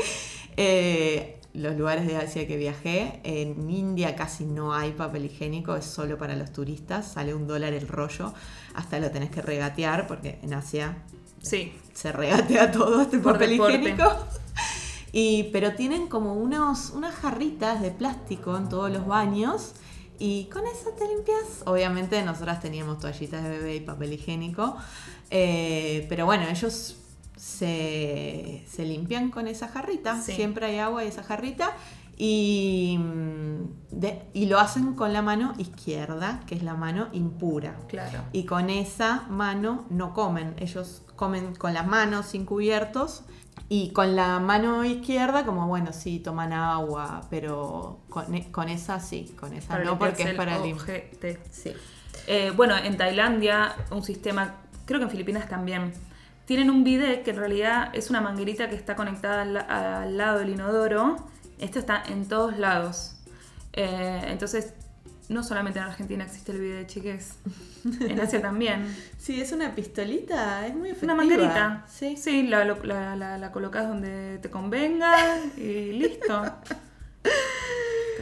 Eh, 0.55 1.38
los 1.53 1.75
lugares 1.75 2.07
de 2.07 2.17
Asia 2.17 2.47
que 2.47 2.57
viajé. 2.57 3.19
En 3.23 3.69
India 3.69 4.15
casi 4.15 4.45
no 4.45 4.73
hay 4.73 4.91
papel 4.91 5.25
higiénico, 5.25 5.75
es 5.75 5.85
solo 5.85 6.17
para 6.17 6.35
los 6.35 6.51
turistas, 6.51 7.13
sale 7.13 7.33
un 7.33 7.47
dólar 7.47 7.73
el 7.73 7.87
rollo, 7.87 8.33
hasta 8.75 8.99
lo 8.99 9.11
tenés 9.11 9.29
que 9.29 9.41
regatear 9.41 10.07
porque 10.07 10.39
en 10.41 10.53
Asia 10.53 10.97
sí. 11.41 11.73
se 11.93 12.11
regatea 12.11 12.71
todo 12.71 13.01
este 13.01 13.19
papel 13.19 13.53
higiénico. 13.53 14.03
Y, 15.11 15.45
pero 15.45 15.73
tienen 15.73 16.07
como 16.07 16.35
unos, 16.35 16.91
unas 16.91 17.15
jarritas 17.15 17.81
de 17.81 17.89
plástico 17.89 18.55
en 18.55 18.69
todos 18.69 18.91
los 18.91 19.07
baños 19.07 19.73
y 20.19 20.45
con 20.45 20.67
eso 20.67 20.91
te 20.97 21.07
limpias. 21.07 21.63
Obviamente 21.65 22.21
nosotras 22.21 22.61
teníamos 22.61 22.99
toallitas 22.99 23.41
de 23.41 23.49
bebé 23.49 23.75
y 23.77 23.79
papel 23.79 24.13
higiénico, 24.13 24.77
eh, 25.31 26.05
pero 26.09 26.27
bueno, 26.27 26.47
ellos 26.47 26.97
se, 27.39 28.65
limpian 28.77 29.31
con 29.31 29.47
esa 29.47 29.69
jarrita, 29.69 30.21
siempre 30.21 30.65
hay 30.65 30.79
agua 30.79 31.05
y 31.05 31.07
esa 31.07 31.23
jarrita, 31.23 31.73
y, 32.17 32.99
y, 34.33 34.45
lo 34.47 34.59
hacen 34.59 34.93
con 34.93 35.13
la 35.13 35.21
mano 35.21 35.53
izquierda, 35.57 36.41
que 36.45 36.55
es 36.55 36.63
la 36.63 36.73
mano 36.73 37.07
impura. 37.13 37.77
Claro. 37.87 38.19
Y 38.33 38.43
con 38.43 38.69
esa 38.69 39.23
mano 39.29 39.85
no 39.89 40.13
comen, 40.13 40.53
ellos 40.57 41.01
comen 41.15 41.55
con 41.55 41.73
las 41.73 41.87
manos 41.87 42.25
sin 42.25 42.45
cubiertos. 42.45 43.23
Y 43.71 43.91
con 43.91 44.15
la 44.15 44.39
mano 44.39 44.83
izquierda, 44.83 45.45
como 45.45 45.67
bueno, 45.67 45.93
sí, 45.93 46.19
toman 46.19 46.53
agua, 46.53 47.21
pero 47.29 47.99
con, 48.09 48.33
e, 48.33 48.49
esa 48.73 48.99
sí, 48.99 49.35
con 49.39 49.53
esa 49.53 49.77
no, 49.79 49.99
porque 49.99 50.23
es 50.23 50.33
para 50.33 50.57
limpiar. 50.57 51.03
Sí. 51.51 51.73
Eh, 52.25 52.51
bueno, 52.55 52.75
en 52.75 52.97
Tailandia, 52.97 53.75
un 53.91 54.01
sistema, 54.01 54.55
creo 54.85 54.99
que 54.99 55.05
en 55.05 55.11
Filipinas 55.11 55.47
también, 55.47 55.93
tienen 56.49 56.71
un 56.71 56.83
bidet 56.83 57.21
que 57.21 57.29
en 57.29 57.37
realidad 57.37 57.91
es 57.93 58.09
una 58.09 58.21
manguerita 58.21 58.71
que 58.71 58.75
está 58.75 58.95
conectada 58.95 59.43
al, 59.43 60.17
lado 60.17 60.39
del 60.39 60.49
inodoro. 60.49 61.17
Esto 61.59 61.77
está 61.77 62.01
en 62.07 62.27
todos 62.27 62.57
lados. 62.57 63.17
Eh, 63.73 64.23
entonces, 64.29 64.73
no 65.27 65.43
solamente 65.43 65.77
en 65.77 65.85
Argentina 65.85 66.23
existe 66.23 66.51
el 66.51 66.59
bidet, 66.59 66.87
chiques. 66.87 67.35
En 68.01 68.19
Asia 68.19 68.41
también. 68.49 68.87
Sí, 69.19 69.39
es 69.39 69.51
una 69.51 69.75
pistolita, 69.75 70.65
es 70.65 70.73
muy 70.73 70.89
efectiva. 70.89 71.13
Una 71.13 71.23
manguerita. 71.23 71.85
Sí, 71.87 72.17
sí 72.17 72.41
la, 72.41 72.65
la, 72.65 73.37
la 73.37 73.51
colocas 73.51 73.87
donde 73.87 74.39
te 74.39 74.49
convenga 74.49 75.37
y 75.55 75.91
listo. 75.91 76.51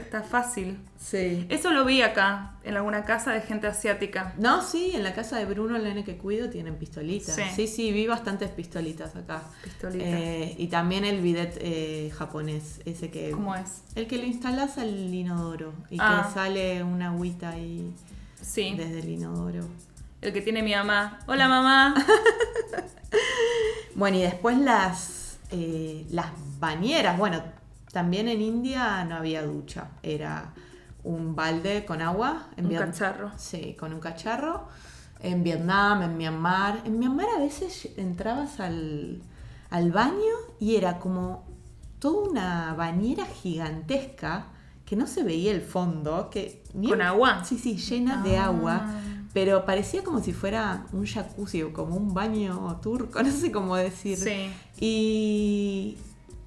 Está 0.01 0.21
fácil. 0.21 0.77
Sí. 0.99 1.45
Eso 1.49 1.71
lo 1.71 1.86
vi 1.86 2.01
acá, 2.01 2.55
en 2.63 2.75
alguna 2.75 3.03
casa 3.05 3.31
de 3.31 3.41
gente 3.41 3.67
asiática. 3.67 4.33
No, 4.38 4.62
sí, 4.62 4.91
en 4.93 5.03
la 5.03 5.13
casa 5.13 5.38
de 5.38 5.45
Bruno, 5.45 5.75
el 5.75 5.83
nene 5.83 6.03
que 6.03 6.17
cuido, 6.17 6.49
tienen 6.49 6.75
pistolitas. 6.75 7.36
Sí, 7.55 7.67
sí, 7.67 7.91
vi 7.91 8.07
bastantes 8.07 8.49
pistolitas 8.49 9.15
acá. 9.15 9.43
Pistolitas. 9.63 10.07
Eh, 10.07 10.55
y 10.57 10.67
también 10.67 11.05
el 11.05 11.21
bidet 11.21 11.57
eh, 11.62 12.12
japonés, 12.17 12.81
ese 12.86 13.10
que... 13.10 13.31
¿Cómo 13.31 13.55
es? 13.55 13.83
El 13.95 14.07
que 14.07 14.17
lo 14.17 14.23
instalas 14.23 14.77
al 14.77 15.13
inodoro 15.13 15.73
y 15.89 15.97
que 15.97 16.03
ah. 16.03 16.29
sale 16.33 16.83
una 16.83 17.10
agüita 17.10 17.49
ahí 17.49 17.93
sí. 18.41 18.73
desde 18.75 18.99
el 18.99 19.10
inodoro. 19.10 19.65
El 20.21 20.33
que 20.33 20.41
tiene 20.41 20.63
mi 20.63 20.73
mamá. 20.73 21.19
Hola 21.27 21.47
mamá. 21.47 21.93
bueno, 23.95 24.17
y 24.17 24.21
después 24.21 24.57
las, 24.57 25.38
eh, 25.51 26.05
las 26.10 26.27
bañeras. 26.60 27.17
Bueno, 27.17 27.41
también 27.97 28.27
en 28.27 28.43
India 28.43 29.03
no 29.05 29.15
había 29.15 29.41
ducha, 29.41 29.88
era 30.03 30.53
un 31.03 31.36
balde 31.36 31.83
con 31.83 32.03
agua. 32.03 32.45
En 32.55 32.67
un 32.67 32.75
cacharro. 32.75 33.31
Sí, 33.38 33.75
con 33.79 33.91
un 33.91 33.99
cacharro. 33.99 34.67
En 35.19 35.41
Vietnam, 35.41 36.03
en 36.03 36.15
Myanmar. 36.15 36.83
En 36.86 36.99
Myanmar 36.99 37.25
a 37.36 37.39
veces 37.39 37.89
entrabas 37.97 38.60
al, 38.60 39.23
baño 39.71 40.36
y 40.60 40.75
era 40.75 40.99
como 40.99 41.43
toda 41.97 42.29
una 42.29 42.73
bañera 42.75 43.25
gigantesca 43.25 44.49
que 44.86 44.95
no 44.95 45.07
se 45.07 45.23
veía 45.23 45.51
el 45.51 45.63
fondo. 45.63 46.29
Que 46.29 46.62
¿Con 46.88 47.01
agua? 47.01 47.45
Sí, 47.45 47.57
sí, 47.57 47.77
llena 47.77 48.21
de 48.21 48.38
ah. 48.38 48.45
agua. 48.45 48.86
Pero 49.33 49.65
parecía 49.65 50.03
como 50.03 50.21
si 50.21 50.33
fuera 50.33 50.86
un 50.93 51.07
jacuzzi 51.07 51.63
o 51.63 51.73
como 51.73 51.95
un 51.95 52.13
baño 52.13 52.79
turco, 52.79 53.23
no 53.23 53.31
sé 53.31 53.51
cómo 53.51 53.75
decir. 53.75 54.19
Sí. 54.19 54.51
Y, 54.79 55.97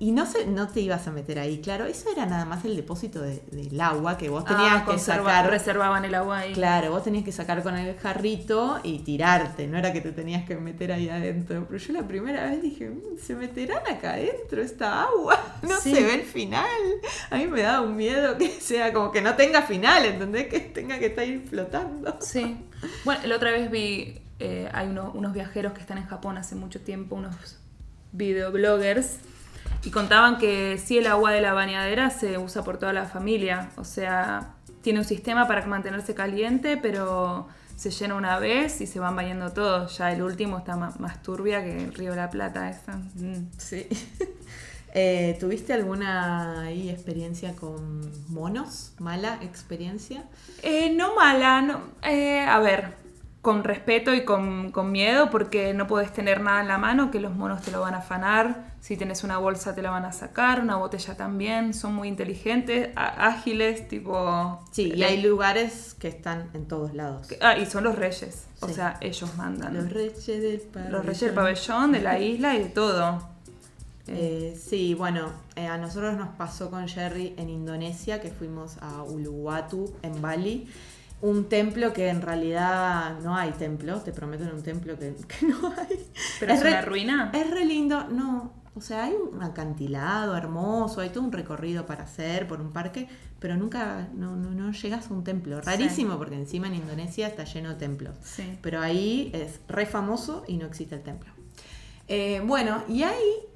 y 0.03 0.13
no, 0.13 0.25
se, 0.25 0.47
no 0.47 0.67
te 0.67 0.81
ibas 0.81 1.07
a 1.09 1.11
meter 1.11 1.39
ahí, 1.39 1.61
claro, 1.61 1.85
eso 1.85 2.11
era 2.11 2.25
nada 2.25 2.47
más 2.47 2.65
el 2.65 2.75
depósito 2.75 3.21
del 3.21 3.79
agua 3.79 4.17
que 4.17 4.31
vos 4.31 4.47
tenías 4.47 4.83
ah, 4.83 4.87
que 4.91 4.99
sacar. 4.99 5.51
Reservaban 5.51 6.07
el 6.07 6.15
agua 6.15 6.39
ahí. 6.39 6.55
Claro, 6.55 6.91
vos 6.91 7.05
tenías 7.05 7.23
que 7.23 7.33
sacar 7.33 7.63
con 7.63 7.77
el 7.77 7.95
jarrito 7.99 8.81
y 8.83 9.01
tirarte, 9.01 9.67
no 9.67 9.77
era 9.77 9.93
que 9.93 10.01
te 10.01 10.13
tenías 10.13 10.47
que 10.47 10.57
meter 10.57 10.93
ahí 10.93 11.11
adentro. 11.11 11.67
Pero 11.69 11.79
yo 11.79 11.93
la 11.93 12.09
primera 12.09 12.47
vez 12.47 12.63
dije, 12.63 12.89
mm, 12.89 13.19
¿se 13.23 13.35
meterán 13.35 13.83
acá 13.87 14.15
adentro 14.15 14.63
esta 14.63 15.03
agua? 15.03 15.39
No 15.69 15.79
se 15.79 16.03
ve 16.03 16.15
el 16.15 16.23
final. 16.23 16.65
A 17.29 17.37
mí 17.37 17.47
me 17.47 17.61
da 17.61 17.83
un 17.83 17.95
miedo 17.95 18.39
que 18.39 18.49
sea 18.49 18.95
como 18.95 19.13
que 19.13 19.21
no 19.21 19.35
tenga 19.35 19.61
final, 19.61 20.07
¿entendés? 20.07 20.47
Que 20.49 20.61
tenga 20.61 20.99
que 20.99 21.07
estar 21.07 21.25
ahí 21.25 21.45
flotando. 21.47 22.17
Sí. 22.21 22.57
Bueno, 23.05 23.27
la 23.27 23.37
otra 23.37 23.51
vez 23.51 23.71
vi, 23.71 24.19
eh, 24.39 24.71
hay 24.73 24.89
unos 24.89 25.35
viajeros 25.35 25.75
que 25.75 25.81
están 25.81 25.99
en 25.99 26.07
Japón 26.07 26.39
hace 26.39 26.55
mucho 26.55 26.81
tiempo, 26.81 27.17
unos 27.17 27.59
videobloggers 28.13 29.19
y 29.85 29.91
contaban 29.91 30.39
que 30.39 30.79
sí, 30.79 30.99
el 30.99 31.07
agua 31.07 31.33
de 31.33 31.41
la 31.41 31.55
bañadera 31.55 32.11
se 32.11 32.39
usa 32.39 32.63
por 32.63 32.79
toda 32.79 32.93
la 32.93 33.07
familia. 33.07 33.71
O 33.77 33.85
sea, 33.85 34.55
tiene 34.83 34.99
un 34.99 35.05
sistema 35.05 35.47
para 35.47 35.65
mantenerse 35.67 36.15
caliente, 36.15 36.77
pero 36.77 37.49
se 37.77 37.91
llena 37.91 38.15
una 38.15 38.39
vez 38.39 38.81
y 38.83 38.87
se 38.87 39.01
van 39.01 39.17
bañando 39.17 39.53
todos. 39.53 39.97
Ya 39.97 40.13
el 40.13 40.23
último 40.23 40.59
está 40.59 40.77
más, 40.77 41.23
turbia 41.23 41.65
que 41.65 41.85
el 41.85 41.95
río 41.95 42.11
de 42.11 42.17
la 42.17 42.31
Plata. 42.31 42.69
Esa. 42.69 42.97
Mm. 42.97 43.51
Sí. 43.57 43.87
Eh, 44.93 45.37
¿Tuviste 45.39 45.73
alguna 45.73 46.69
experiencia 46.73 47.55
con 47.55 48.11
monos? 48.29 48.93
¿Mala 48.99 49.39
experiencia? 49.41 50.25
Eh, 50.65 50.93
no 50.93 51.15
mala, 51.15 51.63
no. 51.63 51.81
Eh, 52.03 52.41
a 52.41 52.59
ver, 52.59 52.95
con 53.43 53.65
respeto 53.65 54.15
y 54.15 54.25
con, 54.25 54.73
miedo 54.91 55.31
porque 55.31 55.73
no 55.75 55.87
puedes 55.87 56.13
tener 56.13 56.41
nada 56.41 56.61
en 56.61 56.69
la 56.69 56.79
mano, 56.79 57.11
que 57.11 57.21
los 57.21 57.35
monos 57.35 57.63
te 57.63 57.71
lo 57.71 57.81
van 57.81 57.95
a 57.95 57.99
afanar, 57.99 58.70
si 58.81 58.97
tienes 58.97 59.25
una 59.25 59.37
bolsa 59.39 59.75
te 59.75 59.83
la 59.83 59.91
van 59.91 60.05
a 60.05 60.13
sacar, 60.13 60.61
una 60.61 60.77
botella 60.77 61.15
también, 61.17 61.75
son 61.75 61.95
muy 61.95 62.09
inteligentes, 62.09 62.91
ágiles, 62.97 63.87
tipo... 63.89 64.61
Sí, 64.73 64.93
y 64.95 65.03
hay 65.03 65.21
lugares 65.23 65.95
que 65.99 66.09
están 66.09 66.49
en 66.55 66.67
todos 66.67 66.95
lados. 66.95 67.29
ah, 67.43 67.59
y 67.59 67.67
son 67.67 67.85
los 67.85 67.97
reyes, 67.97 68.47
o 68.61 68.69
sea, 68.69 68.97
ellos 69.01 69.37
mandan. 69.37 69.75
Los 69.75 69.91
reyes 69.93 70.27
del 70.27 70.61
pabellón. 70.61 70.93
Los 70.93 71.05
reyes 71.07 71.21
del 71.21 71.35
pabellón, 71.35 71.93
de 71.93 72.01
la 72.01 72.19
isla 72.19 72.55
y 72.57 72.59
de 72.61 72.69
todo. 72.71 73.29
Eh, 74.07 74.59
sí, 74.61 74.95
bueno, 74.95 75.31
eh, 75.57 75.67
a 75.67 75.77
nosotros 75.79 76.17
nos 76.17 76.31
pasó 76.31 76.71
con 76.71 76.89
Jerry 76.89 77.35
en 77.37 77.49
Indonesia, 77.51 78.21
que 78.21 78.31
fuimos 78.31 78.77
a 78.81 79.03
Uluwatu, 79.03 79.93
en 80.03 80.21
Bali 80.21 80.69
un 81.23 81.51
templo 81.51 81.93
que 81.93 82.09
en 82.09 82.23
realidad 82.23 83.19
no 83.23 83.37
hay 83.37 83.51
templo, 83.51 84.01
te 84.01 84.11
prometen 84.11 84.49
un 84.55 84.63
templo 84.63 84.99
que, 84.99 85.15
que 85.29 85.47
no 85.47 85.69
hay. 85.77 86.07
¿Pero 86.41 86.55
es, 86.55 86.63
re- 86.63 86.71
una 86.71 86.81
ruina? 86.81 87.31
Es 87.35 87.51
re 87.51 87.67
lindo, 87.67 88.05
no. 88.09 88.59
O 88.75 88.81
sea, 88.81 89.05
hay 89.05 89.15
un 89.15 89.43
acantilado 89.43 90.37
hermoso, 90.37 91.01
hay 91.01 91.11
todo 91.11 91.25
un 91.25 91.33
recorrido 91.33 91.87
para 91.87 92.05
hacer 92.05 92.47
por 92.47 92.61
un 92.61 92.73
parque, 92.73 93.09
pero 93.41 93.57
nunca, 93.57 94.09
no, 94.15 94.37
no, 94.37 94.51
no 94.51 94.73
llegas 94.73 95.11
a 95.11 95.15
un 95.15 95.25
templo. 95.25 95.61
Rarísimo, 95.61 96.17
porque 96.19 96.37
encima 96.37 96.69
en 96.69 96.77
Indonesia 96.77 97.27
está 97.27 97.45
lleno 97.45 97.71
de 97.71 97.75
templos. 97.75 98.15
Sí. 98.23 98.59
Pero 98.63 98.81
ahí 98.81 99.31
es 99.35 99.61
re 99.69 99.87
famoso 99.87 100.45
y 100.47 100.57
no 100.57 100.67
existe 100.67 100.95
el 100.95 101.03
templo. 101.03 101.33
Eh, 102.07 102.43
bueno, 102.45 102.83
y 102.89 103.03
ahí 103.03 103.51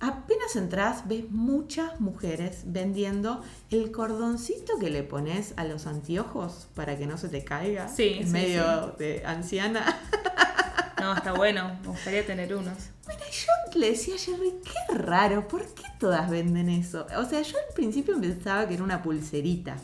apenas 0.00 0.54
entras, 0.54 1.08
ves 1.08 1.30
muchas 1.30 2.00
mujeres 2.00 2.62
vendiendo 2.66 3.42
el 3.70 3.90
cordoncito 3.90 4.78
que 4.78 4.90
le 4.90 5.02
pones 5.02 5.54
a 5.56 5.64
los 5.64 5.86
anteojos 5.86 6.68
para 6.74 6.96
que 6.96 7.06
no 7.06 7.18
se 7.18 7.28
te 7.28 7.42
caiga. 7.44 7.88
Sí, 7.88 8.20
sí, 8.22 8.30
medio 8.30 8.94
de 8.98 9.24
anciana. 9.24 9.84
No, 11.00 11.14
está 11.14 11.32
bueno. 11.32 11.78
Me 11.82 11.88
gustaría 11.88 12.26
tener 12.26 12.54
unos. 12.54 12.76
Bueno, 13.04 13.22
yo 13.30 13.78
le 13.78 13.90
decía 13.90 14.16
a 14.16 14.18
Jerry, 14.18 14.54
qué 14.64 14.94
raro, 14.94 15.48
¿por 15.48 15.66
qué 15.74 15.84
todas 15.98 16.28
venden 16.30 16.68
eso? 16.68 17.06
O 17.16 17.24
sea, 17.24 17.42
yo 17.42 17.56
al 17.56 17.74
principio 17.74 18.20
pensaba 18.20 18.66
que 18.66 18.74
era 18.74 18.84
una 18.84 19.02
pulserita. 19.02 19.76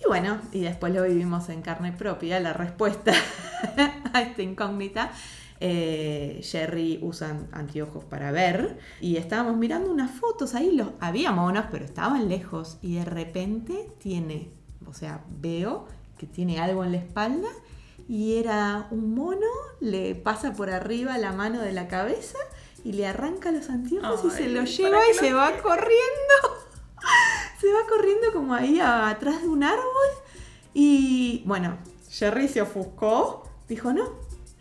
Y 0.00 0.06
bueno, 0.06 0.40
y 0.52 0.60
después 0.60 0.94
lo 0.94 1.02
vivimos 1.02 1.48
en 1.48 1.60
carne 1.60 1.92
propia, 1.92 2.40
la 2.40 2.52
respuesta 2.52 3.12
a 4.12 4.22
esta 4.22 4.42
incógnita. 4.42 5.10
Eh, 5.60 6.40
Jerry 6.44 7.00
usa 7.02 7.36
anteojos 7.50 8.04
para 8.04 8.30
ver 8.30 8.78
y 9.00 9.16
estábamos 9.16 9.56
mirando 9.56 9.90
unas 9.90 10.12
fotos 10.12 10.54
ahí, 10.54 10.70
los, 10.70 10.90
había 11.00 11.32
monos, 11.32 11.64
pero 11.72 11.84
estaban 11.84 12.28
lejos 12.28 12.78
y 12.80 12.94
de 12.94 13.04
repente 13.04 13.88
tiene, 13.98 14.50
o 14.86 14.94
sea, 14.94 15.24
veo 15.28 15.88
que 16.16 16.28
tiene 16.28 16.60
algo 16.60 16.84
en 16.84 16.92
la 16.92 16.98
espalda 16.98 17.48
y 18.08 18.36
era 18.38 18.88
un 18.90 19.14
mono, 19.14 19.46
le 19.80 20.14
pasa 20.14 20.52
por 20.54 20.70
arriba 20.70 21.18
la 21.18 21.32
mano 21.32 21.60
de 21.60 21.72
la 21.72 21.88
cabeza 21.88 22.38
y 22.84 22.92
le 22.92 23.06
arranca 23.06 23.50
los 23.52 23.68
anteojos 23.70 24.24
y 24.24 24.30
se 24.30 24.48
los 24.48 24.76
lleva 24.76 24.98
y 25.06 25.14
no 25.14 25.20
se 25.20 25.32
va 25.34 25.52
corriendo. 25.58 26.56
se 27.60 27.72
va 27.72 27.80
corriendo 27.88 28.32
como 28.32 28.54
ahí 28.54 28.80
a- 28.80 29.08
atrás 29.10 29.42
de 29.42 29.48
un 29.48 29.62
árbol 29.62 29.84
y 30.74 31.42
bueno, 31.46 31.78
Jerry 32.10 32.48
se 32.48 32.62
ofuscó, 32.62 33.48
dijo 33.68 33.92
no, 33.92 34.08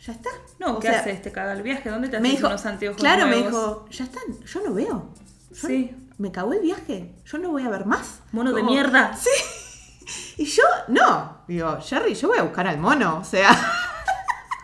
ya 0.06 0.14
está. 0.14 0.30
No, 0.60 0.78
O 0.78 0.80
¿qué 0.80 0.88
sea, 0.90 1.00
haces? 1.00 1.22
¿Te 1.22 1.32
caga 1.32 1.54
el 1.54 1.62
viaje? 1.62 1.90
¿Dónde 1.90 2.10
te 2.10 2.20
Me 2.20 2.28
haces 2.30 2.38
dijo, 2.40 2.48
unos 2.50 2.66
anteojos 2.66 3.00
claro, 3.00 3.28
me 3.28 3.38
dijo, 3.38 3.86
ya 3.90 4.04
están, 4.06 4.24
yo 4.46 4.62
no 4.64 4.74
veo. 4.74 5.10
Yo- 5.52 5.68
Sí. 5.68 5.96
Me 6.18 6.32
cagó 6.32 6.52
el 6.54 6.62
viaje, 6.62 7.14
yo 7.26 7.38
no 7.38 7.52
voy 7.52 7.62
a 7.64 7.70
ver 7.70 7.86
más. 7.86 8.22
Mono 8.32 8.52
de 8.52 8.64
mierda. 8.64 9.16
Sí. 9.22 9.30
Y 10.38 10.46
yo, 10.46 10.64
no, 10.88 11.40
digo, 11.48 11.80
Jerry, 11.82 12.14
yo 12.14 12.28
voy 12.28 12.38
a 12.38 12.44
buscar 12.44 12.68
al 12.68 12.78
mono, 12.78 13.20
o 13.20 13.24
sea. 13.24 13.50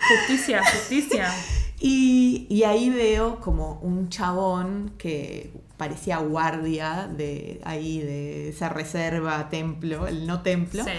Justicia, 0.08 0.62
justicia. 0.64 1.34
Y, 1.86 2.48
y 2.50 2.64
ahí 2.64 2.90
veo 2.90 3.42
como 3.42 3.74
un 3.82 4.08
chabón 4.08 4.94
que 4.98 5.52
parecía 5.76 6.20
guardia 6.20 7.10
de 7.12 7.60
ahí, 7.66 8.00
de 8.00 8.48
esa 8.48 8.70
reserva, 8.70 9.50
templo, 9.50 10.08
el 10.08 10.26
no 10.26 10.42
templo. 10.42 10.82
Sí. 10.86 10.92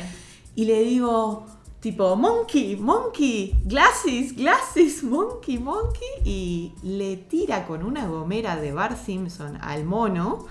Y 0.57 0.66
le 0.66 0.83
digo, 0.83 1.47
tipo, 1.81 2.16
monkey, 2.16 2.77
monkey, 2.77 3.57
glasses, 3.64 4.37
glasses, 4.37 5.03
monkey, 5.03 5.59
monkey. 5.59 6.09
Y 6.25 6.75
le 6.83 7.16
tira 7.16 7.66
con 7.66 7.83
una 7.83 8.07
gomera 8.07 8.57
de 8.57 8.72
Bar 8.72 8.97
Simpson 8.97 9.59
al 9.62 9.85
mono. 9.85 10.47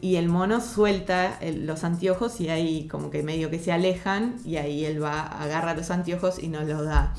Y 0.00 0.16
el 0.16 0.28
mono 0.28 0.60
suelta 0.60 1.36
el- 1.40 1.66
los 1.66 1.84
anteojos 1.84 2.40
y 2.40 2.48
ahí 2.50 2.88
como 2.88 3.10
que 3.10 3.22
medio 3.22 3.50
que 3.50 3.58
se 3.58 3.72
alejan. 3.72 4.36
Y 4.44 4.56
ahí 4.56 4.84
él 4.84 5.02
va, 5.02 5.22
agarra 5.26 5.74
los 5.74 5.90
anteojos 5.90 6.38
y 6.42 6.48
nos 6.48 6.64
los 6.66 6.84
da. 6.84 7.14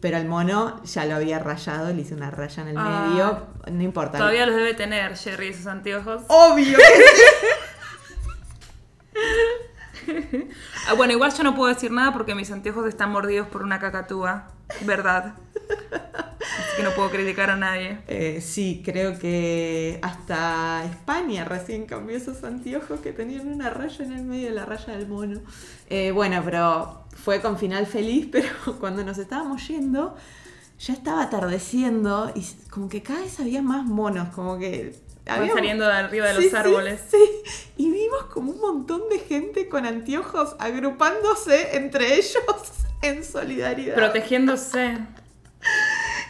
Pero 0.00 0.16
el 0.16 0.26
mono 0.26 0.82
ya 0.84 1.04
lo 1.04 1.16
había 1.16 1.38
rayado, 1.38 1.92
le 1.92 2.02
hice 2.02 2.14
una 2.14 2.30
raya 2.30 2.62
en 2.62 2.68
el 2.70 2.76
Ah. 2.78 3.06
medio. 3.10 3.46
No 3.76 3.82
importa. 3.82 4.18
Todavía 4.18 4.46
los 4.46 4.56
debe 4.56 4.74
tener 4.74 5.16
Jerry 5.16 5.48
esos 5.48 5.66
anteojos. 5.66 6.22
Obvio 6.28 6.78
que 6.78 6.84
Ah, 10.88 10.94
bueno, 10.94 11.12
igual 11.12 11.32
yo 11.34 11.42
no 11.44 11.54
puedo 11.54 11.72
decir 11.72 11.90
nada 11.92 12.12
porque 12.12 12.34
mis 12.34 12.50
anteojos 12.50 12.86
están 12.86 13.10
mordidos 13.10 13.46
por 13.48 13.62
una 13.62 13.78
cacatúa. 13.78 14.48
¿Verdad? 14.82 15.34
Que 16.80 16.88
no 16.88 16.94
puedo 16.94 17.10
criticar 17.10 17.50
a 17.50 17.56
nadie. 17.56 17.98
Eh, 18.08 18.40
sí, 18.40 18.82
creo 18.84 19.18
que 19.18 19.98
hasta 20.02 20.84
España 20.84 21.44
recién 21.44 21.86
cambió 21.86 22.16
esos 22.16 22.42
anteojos 22.44 23.00
que 23.00 23.12
tenían 23.12 23.48
una 23.48 23.70
raya 23.70 24.04
en 24.04 24.12
el 24.12 24.24
medio 24.24 24.48
de 24.48 24.54
la 24.54 24.64
raya 24.64 24.96
del 24.96 25.06
mono. 25.08 25.40
Eh, 25.88 26.10
bueno, 26.10 26.42
pero 26.44 27.04
fue 27.24 27.40
con 27.40 27.58
final 27.58 27.86
feliz, 27.86 28.28
pero 28.32 28.48
cuando 28.80 29.04
nos 29.04 29.18
estábamos 29.18 29.66
yendo, 29.68 30.16
ya 30.78 30.94
estaba 30.94 31.22
atardeciendo 31.22 32.32
y 32.34 32.44
como 32.70 32.88
que 32.88 33.02
cada 33.02 33.20
vez 33.20 33.38
había 33.40 33.62
más 33.62 33.84
monos, 33.84 34.28
como 34.34 34.58
que... 34.58 34.94
Van 35.26 35.40
había- 35.40 35.52
saliendo 35.52 35.86
de 35.86 35.92
arriba 35.92 36.26
de 36.28 36.34
los 36.34 36.44
sí, 36.44 36.50
árboles. 36.56 37.00
Sí, 37.08 37.18
y 37.76 37.90
vimos 37.90 38.24
como 38.32 38.50
un 38.52 38.60
montón 38.60 39.02
de 39.10 39.18
gente 39.20 39.68
con 39.68 39.86
anteojos 39.86 40.56
agrupándose 40.58 41.76
entre 41.76 42.14
ellos 42.16 42.42
en 43.02 43.22
solidaridad. 43.22 43.94
Protegiéndose. 43.94 44.98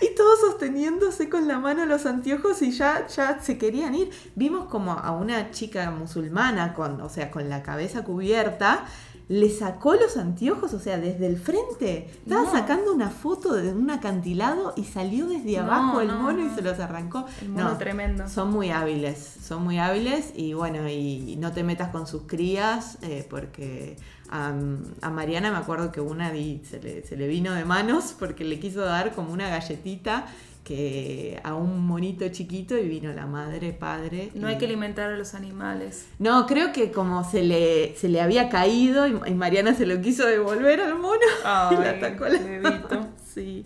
Y 0.01 0.14
todos 0.14 0.40
sosteniéndose 0.40 1.28
con 1.28 1.46
la 1.48 1.59
mano 1.59 1.84
los 1.86 2.07
anteojos 2.07 2.62
y 2.62 2.70
ya, 2.70 3.07
ya 3.09 3.40
se 3.40 3.59
querían 3.59 3.94
ir. 3.94 4.11
Vimos 4.34 4.66
como 4.68 4.92
a 4.92 5.11
una 5.12 5.51
chica 5.51 5.90
musulmana 5.90 6.72
con, 6.74 7.01
o 7.01 7.09
sea, 7.09 7.30
con 7.30 7.48
la 7.48 7.62
cabeza 7.62 8.03
cubierta, 8.05 8.84
le 9.28 9.48
sacó 9.48 9.94
los 9.94 10.16
anteojos, 10.16 10.74
o 10.74 10.80
sea, 10.80 10.98
desde 10.98 11.26
el 11.26 11.38
frente. 11.38 12.11
Estaba 12.24 12.42
No. 12.44 12.51
sacando 12.51 12.92
una 12.92 13.11
foto 13.11 13.53
de 13.55 13.72
un 13.72 13.88
acantilado 13.90 14.72
y 14.76 14.84
salió 14.84 15.26
desde 15.28 15.57
No, 15.59 15.62
abajo 15.64 16.01
el 16.01 16.09
no, 16.09 16.18
mono 16.18 16.44
y 16.44 16.51
se 16.51 16.62
los 16.62 16.80
arrancó. 16.80 17.26
El 17.42 17.51
mono 17.51 17.70
No, 17.70 17.78
tremendo. 17.78 18.28
Son 18.28 18.51
muy 18.51 18.70
hábiles, 18.70 19.18
son 19.40 19.62
muy 19.62 19.78
hábiles 19.78 20.32
y 20.34 20.55
bueno, 20.55 20.88
y 20.88 21.36
no 21.38 21.53
te 21.53 21.62
metas 21.62 21.90
con 21.90 22.09
sus 22.09 22.22
crías 22.22 22.98
eh, 23.03 23.24
porque 23.30 23.96
a, 24.31 24.55
a 25.03 25.11
Mariana 25.11 25.51
me 25.51 25.59
acuerdo 25.59 25.91
que 25.93 26.01
una 26.01 26.31
di- 26.31 26.62
se, 26.68 26.81
le, 26.81 27.03
se 27.05 27.16
le 27.16 27.26
vino 27.28 27.53
de 27.53 27.64
manos 27.64 28.14
porque 28.18 28.45
le 28.45 28.59
quiso 28.61 28.81
dar 28.81 29.12
como 29.14 29.33
una 29.33 29.49
galletita 29.51 30.26
que 30.64 31.41
a 31.43 31.55
un 31.55 31.85
monito 31.87 32.28
chiquito 32.28 32.78
y 32.78 32.87
vino 32.89 33.12
la 33.12 33.26
madre, 33.26 33.72
padre. 33.72 34.31
No 34.35 34.47
hay 34.47 34.57
que 34.59 34.66
alimentar 34.66 35.11
a 35.11 35.16
los 35.16 35.35
animales. 35.35 36.07
No, 36.18 36.47
creo 36.47 36.72
que 36.72 36.93
como 36.93 37.28
se 37.28 37.43
le, 37.43 37.97
se 37.97 38.09
le 38.09 38.20
había 38.20 38.49
caído 38.51 39.07
y, 39.09 39.18
y 39.26 39.35
Mariana 39.35 39.74
se 39.74 39.87
lo 39.87 40.01
quiso 40.01 40.26
devolver 40.26 40.81
al 40.81 40.97
mono 40.99 41.18
y 41.72 41.85
atacó 41.85 42.26
la 42.26 42.39
bebito. 42.39 43.09
Sí. 43.35 43.64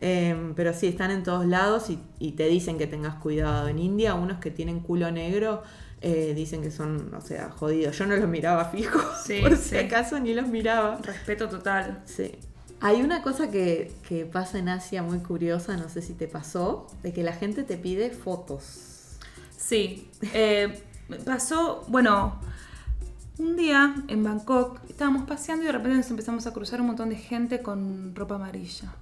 Em, 0.00 0.54
pero 0.54 0.72
sí, 0.72 0.88
están 0.88 1.12
en 1.12 1.22
todos 1.22 1.46
lados 1.46 1.88
y, 1.90 1.98
y 2.18 2.32
te 2.32 2.48
dicen 2.48 2.76
que 2.76 2.88
tengas 2.88 3.14
cuidado. 3.16 3.68
En 3.68 3.78
India, 3.78 4.14
unos 4.14 4.38
que 4.38 4.50
tienen 4.50 4.80
culo 4.80 5.12
negro 5.12 5.62
eh, 6.02 6.32
dicen 6.34 6.62
que 6.62 6.70
son, 6.70 7.14
o 7.14 7.20
sea, 7.20 7.50
jodidos. 7.50 7.96
Yo 7.98 8.06
no 8.06 8.16
los 8.16 8.28
miraba 8.28 8.66
fijo, 8.66 9.00
Sí, 9.24 9.40
por 9.40 9.56
sí. 9.56 9.70
si 9.70 9.76
acaso 9.78 10.18
ni 10.20 10.34
los 10.34 10.48
miraba. 10.48 10.98
Respeto 11.02 11.48
total. 11.48 12.02
Sí. 12.04 12.32
Hay 12.80 13.00
una 13.02 13.22
cosa 13.22 13.50
que, 13.50 13.92
que 14.08 14.26
pasa 14.26 14.58
en 14.58 14.68
Asia 14.68 15.02
muy 15.02 15.18
curiosa, 15.20 15.76
no 15.76 15.88
sé 15.88 16.02
si 16.02 16.14
te 16.14 16.26
pasó, 16.26 16.88
de 17.02 17.12
que 17.12 17.22
la 17.22 17.32
gente 17.32 17.62
te 17.62 17.76
pide 17.76 18.10
fotos. 18.10 19.18
Sí. 19.56 20.10
eh, 20.34 20.82
pasó, 21.24 21.84
bueno, 21.88 22.40
un 23.38 23.56
día 23.56 23.94
en 24.08 24.24
Bangkok 24.24 24.80
estábamos 24.88 25.26
paseando 25.28 25.62
y 25.62 25.66
de 25.66 25.72
repente 25.72 25.96
nos 25.96 26.10
empezamos 26.10 26.46
a 26.46 26.52
cruzar 26.52 26.80
un 26.80 26.88
montón 26.88 27.08
de 27.10 27.16
gente 27.16 27.62
con 27.62 28.14
ropa 28.16 28.34
amarilla. 28.34 28.92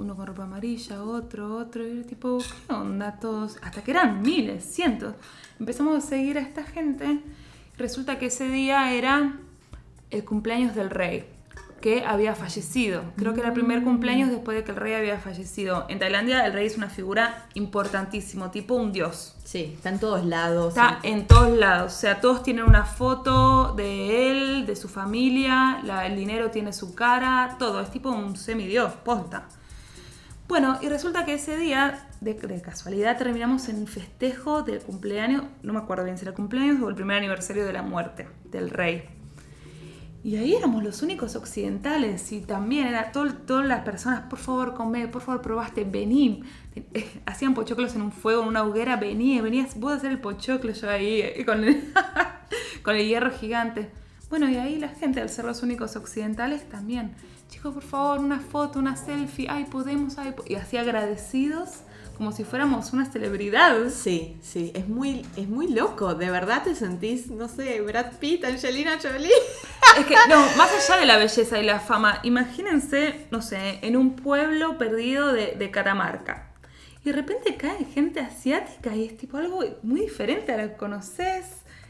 Uno 0.00 0.16
con 0.16 0.26
ropa 0.26 0.44
amarilla, 0.44 1.02
otro, 1.02 1.56
otro, 1.56 1.86
y 1.86 1.90
era 1.98 2.06
tipo, 2.06 2.38
¿qué 2.38 2.72
onda 2.72 3.18
todos? 3.20 3.58
Hasta 3.62 3.82
que 3.82 3.90
eran 3.90 4.22
miles, 4.22 4.64
cientos. 4.64 5.14
Empezamos 5.58 5.96
a 6.02 6.06
seguir 6.06 6.38
a 6.38 6.40
esta 6.40 6.62
gente. 6.64 7.20
Resulta 7.76 8.18
que 8.18 8.26
ese 8.26 8.48
día 8.48 8.92
era 8.94 9.34
el 10.10 10.24
cumpleaños 10.24 10.74
del 10.74 10.88
rey, 10.88 11.26
que 11.82 12.04
había 12.04 12.34
fallecido. 12.34 13.02
Creo 13.16 13.34
que 13.34 13.40
era 13.40 13.48
el 13.50 13.54
primer 13.54 13.82
cumpleaños 13.84 14.30
después 14.30 14.56
de 14.56 14.64
que 14.64 14.70
el 14.70 14.76
rey 14.78 14.94
había 14.94 15.18
fallecido. 15.18 15.84
En 15.90 15.98
Tailandia 15.98 16.46
el 16.46 16.52
rey 16.54 16.66
es 16.66 16.78
una 16.78 16.88
figura 16.88 17.46
importantísimo, 17.52 18.50
tipo 18.50 18.74
un 18.74 18.92
dios. 18.92 19.36
Sí, 19.44 19.72
está 19.76 19.90
en 19.90 19.98
todos 19.98 20.24
lados. 20.24 20.68
Está 20.68 20.98
en 21.02 21.26
todos 21.26 21.50
lados, 21.58 21.94
o 21.94 21.98
sea, 21.98 22.20
todos 22.22 22.42
tienen 22.42 22.64
una 22.64 22.84
foto 22.86 23.74
de 23.74 24.30
él, 24.30 24.66
de 24.66 24.76
su 24.76 24.88
familia, 24.88 25.80
la- 25.84 26.06
el 26.06 26.16
dinero 26.16 26.50
tiene 26.50 26.72
su 26.72 26.94
cara, 26.94 27.56
todo, 27.58 27.80
es 27.82 27.90
tipo 27.90 28.10
un 28.10 28.34
semidios, 28.36 28.92
posta. 28.94 29.46
Bueno, 30.50 30.78
y 30.82 30.88
resulta 30.88 31.24
que 31.24 31.34
ese 31.34 31.56
día, 31.56 32.08
de, 32.20 32.34
de 32.34 32.60
casualidad, 32.60 33.16
terminamos 33.16 33.68
en 33.68 33.76
el 33.82 33.86
festejo 33.86 34.64
del 34.64 34.80
cumpleaños, 34.80 35.44
no 35.62 35.72
me 35.72 35.78
acuerdo 35.78 36.02
bien 36.02 36.18
si 36.18 36.24
era 36.24 36.30
el 36.30 36.36
cumpleaños 36.36 36.82
o 36.82 36.88
el 36.88 36.96
primer 36.96 37.18
aniversario 37.18 37.64
de 37.64 37.72
la 37.72 37.82
muerte 37.84 38.26
del 38.50 38.68
rey. 38.68 39.04
Y 40.24 40.38
ahí 40.38 40.56
éramos 40.56 40.82
los 40.82 41.02
únicos 41.02 41.36
occidentales 41.36 42.32
y 42.32 42.40
también 42.40 42.88
era 42.88 43.12
todo- 43.12 43.32
todas 43.32 43.64
las 43.64 43.82
personas, 43.84 44.22
por 44.22 44.40
favor, 44.40 44.74
come, 44.74 45.06
por 45.06 45.22
favor, 45.22 45.40
probaste, 45.40 45.84
vení. 45.84 46.42
Eh, 46.74 47.08
Hacían 47.26 47.54
pochoclos 47.54 47.94
en 47.94 48.02
un 48.02 48.10
fuego, 48.10 48.42
en 48.42 48.48
una 48.48 48.64
hoguera, 48.64 48.96
vení, 48.96 49.40
venías 49.40 49.78
vos 49.78 49.92
a 49.92 49.96
hacer 49.98 50.10
el 50.10 50.18
pochoclo, 50.18 50.72
yo 50.72 50.90
ahí 50.90 51.20
eh, 51.22 51.44
con 51.46 51.62
el, 51.62 51.94
con 52.82 52.96
el 52.96 53.06
hierro 53.06 53.30
gigante. 53.30 53.88
Bueno, 54.28 54.50
y 54.50 54.56
ahí 54.56 54.80
la 54.80 54.88
gente, 54.88 55.20
al 55.20 55.28
ser 55.28 55.44
los 55.44 55.62
únicos 55.62 55.94
occidentales, 55.94 56.68
también. 56.68 57.12
Chicos, 57.50 57.74
por 57.74 57.82
favor, 57.82 58.20
una 58.20 58.40
foto, 58.40 58.78
una 58.78 58.96
selfie, 58.96 59.46
ay, 59.50 59.64
podemos, 59.64 60.16
ay, 60.18 60.32
po-". 60.32 60.44
y 60.46 60.54
así 60.54 60.76
agradecidos 60.76 61.80
como 62.20 62.32
si 62.32 62.44
fuéramos 62.44 62.92
una 62.92 63.10
celebridad. 63.10 63.88
Sí, 63.88 64.36
sí, 64.42 64.72
es 64.74 64.86
muy, 64.86 65.24
es 65.38 65.48
muy 65.48 65.68
loco. 65.68 66.14
De 66.14 66.30
verdad 66.30 66.62
te 66.62 66.74
sentís, 66.74 67.28
no 67.28 67.48
sé, 67.48 67.80
Brad 67.80 68.18
Pitt, 68.18 68.44
Angelina 68.44 68.98
Jolie. 69.02 69.30
Es 69.98 70.04
que, 70.04 70.14
no, 70.28 70.38
más 70.58 70.70
allá 70.70 71.00
de 71.00 71.06
la 71.06 71.16
belleza 71.16 71.58
y 71.58 71.64
la 71.64 71.80
fama, 71.80 72.20
imagínense, 72.22 73.26
no 73.30 73.40
sé, 73.40 73.78
en 73.80 73.96
un 73.96 74.16
pueblo 74.16 74.76
perdido 74.76 75.32
de, 75.32 75.56
de 75.58 75.70
Catamarca. 75.70 76.52
Y 77.02 77.08
de 77.08 77.12
repente 77.12 77.56
cae 77.56 77.86
gente 77.86 78.20
asiática 78.20 78.94
y 78.94 79.06
es 79.06 79.16
tipo 79.16 79.38
algo 79.38 79.64
muy 79.82 80.02
diferente 80.02 80.52
a 80.52 80.58
lo 80.58 80.68
que 80.68 80.76
conoces. 80.76 81.46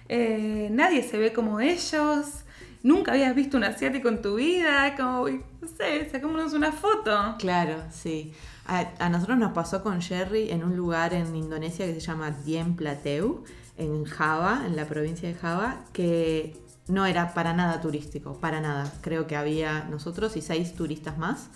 Eh, 0.08 0.68
nadie 0.70 1.02
se 1.02 1.18
ve 1.18 1.32
como 1.32 1.58
ellos. 1.58 2.44
Nunca 2.82 3.12
habías 3.12 3.34
visto 3.34 3.56
un 3.56 3.64
asiático 3.64 4.08
en 4.08 4.22
tu 4.22 4.36
vida. 4.36 4.94
Como, 4.96 5.28
no 5.28 5.68
sé, 5.76 6.08
sacémonos 6.10 6.52
una 6.52 6.72
foto. 6.72 7.36
Claro, 7.38 7.82
sí. 7.90 8.32
A, 8.66 8.90
a 8.98 9.08
nosotros 9.08 9.38
nos 9.38 9.52
pasó 9.52 9.82
con 9.82 10.00
Jerry 10.00 10.50
en 10.50 10.64
un 10.64 10.76
lugar 10.76 11.12
en 11.12 11.34
Indonesia 11.36 11.86
que 11.86 11.94
se 11.94 12.00
llama 12.00 12.30
Diem 12.30 12.76
Plateau, 12.76 13.44
en 13.76 14.04
Java, 14.04 14.62
en 14.66 14.76
la 14.76 14.86
provincia 14.86 15.28
de 15.28 15.34
Java, 15.34 15.84
que 15.92 16.56
no 16.88 17.06
era 17.06 17.34
para 17.34 17.52
nada 17.52 17.80
turístico, 17.80 18.38
para 18.38 18.60
nada. 18.60 18.92
Creo 19.00 19.26
que 19.26 19.36
había 19.36 19.84
nosotros 19.90 20.36
y 20.36 20.42
seis 20.42 20.74
turistas 20.74 21.18
más. 21.18 21.48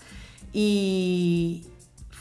Y 0.53 1.65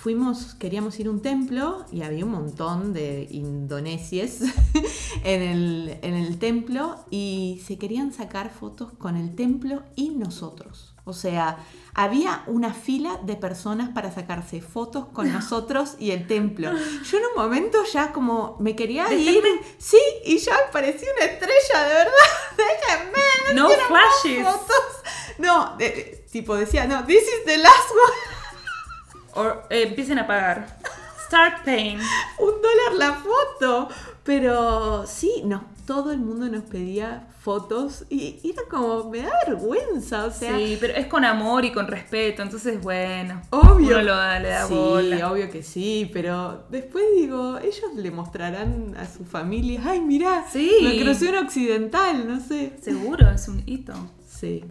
fuimos, 0.04 0.54
queríamos 0.56 1.00
ir 1.00 1.06
a 1.06 1.10
un 1.10 1.22
templo 1.22 1.86
y 1.90 2.02
había 2.02 2.26
un 2.26 2.30
montón 2.32 2.92
de 2.92 3.26
indonesies 3.30 4.42
en 5.24 5.40
el, 5.40 5.98
en 6.02 6.12
el 6.12 6.38
templo 6.38 6.96
y 7.10 7.62
se 7.66 7.78
querían 7.78 8.12
sacar 8.12 8.52
fotos 8.52 8.92
con 8.98 9.16
el 9.16 9.34
templo 9.34 9.82
y 9.96 10.10
nosotros. 10.10 10.94
O 11.06 11.14
sea, 11.14 11.56
había 11.94 12.44
una 12.48 12.74
fila 12.74 13.18
de 13.24 13.36
personas 13.36 13.88
para 13.94 14.12
sacarse 14.12 14.60
fotos 14.60 15.06
con 15.06 15.32
nosotros 15.32 15.94
y 15.98 16.10
el 16.10 16.26
templo. 16.26 16.70
Yo 17.10 17.16
en 17.18 17.24
un 17.24 17.42
momento 17.42 17.78
ya 17.90 18.12
como 18.12 18.58
me 18.60 18.76
quería 18.76 19.10
ir, 19.10 19.42
sí, 19.78 19.96
y 20.26 20.36
ya 20.36 20.54
parecía 20.70 21.08
una 21.16 21.24
estrella, 21.32 21.88
de 21.88 21.94
verdad. 21.94 22.12
Déjenme, 22.58 23.54
no, 23.54 23.70
No 23.70 23.74
flashes. 23.88 24.46
fotos. 24.46 24.84
No, 25.38 25.76
de- 25.78 26.26
tipo 26.30 26.54
decía, 26.56 26.86
no, 26.86 27.04
this 27.06 27.22
is 27.22 27.44
the 27.46 27.56
last 27.56 27.90
one. 27.90 28.33
O 29.34 29.44
eh, 29.70 29.82
empiecen 29.88 30.18
a 30.18 30.26
pagar. 30.26 30.78
Start 31.26 31.64
paying. 31.64 31.98
un 32.38 32.52
dólar 32.62 32.94
la 32.98 33.14
foto. 33.14 33.88
Pero 34.24 35.06
sí, 35.06 35.42
no, 35.44 35.64
todo 35.86 36.10
el 36.12 36.18
mundo 36.18 36.48
nos 36.48 36.62
pedía 36.64 37.28
fotos 37.40 38.06
y 38.08 38.40
era 38.42 38.62
como, 38.70 39.10
me 39.10 39.18
da 39.20 39.32
vergüenza, 39.46 40.24
o 40.24 40.30
sea, 40.30 40.56
sí, 40.56 40.78
pero 40.80 40.94
es 40.94 41.06
con 41.08 41.26
amor 41.26 41.62
y 41.66 41.72
con 41.72 41.86
respeto, 41.88 42.40
entonces 42.40 42.80
bueno. 42.80 43.42
obvio. 43.50 43.96
Uno 43.96 44.02
lo 44.02 44.16
da- 44.16 44.38
le 44.38 44.48
da 44.48 44.66
sí, 44.66 44.72
bola. 44.72 45.30
obvio 45.30 45.50
que 45.50 45.62
sí, 45.62 46.08
pero 46.10 46.64
después 46.70 47.04
digo, 47.14 47.58
ellos 47.58 47.92
le 47.96 48.10
mostrarán 48.10 48.96
a 48.98 49.04
su 49.06 49.26
familia, 49.26 49.82
ay, 49.84 50.00
mirá, 50.00 50.46
Sí. 50.50 50.70
la 50.80 50.92
creación 50.92 51.34
occidental, 51.36 52.26
no 52.26 52.40
sé. 52.40 52.78
Seguro, 52.80 53.28
es 53.30 53.46
un 53.48 53.62
hito. 53.66 53.92
Sí. 54.26 54.64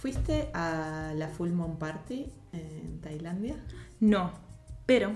¿Fuiste 0.00 0.48
a 0.54 1.12
la 1.14 1.28
Full 1.28 1.50
Moon 1.50 1.76
Party 1.78 2.26
en 2.52 3.00
Tailandia? 3.02 3.56
No, 4.00 4.32
pero 4.86 5.12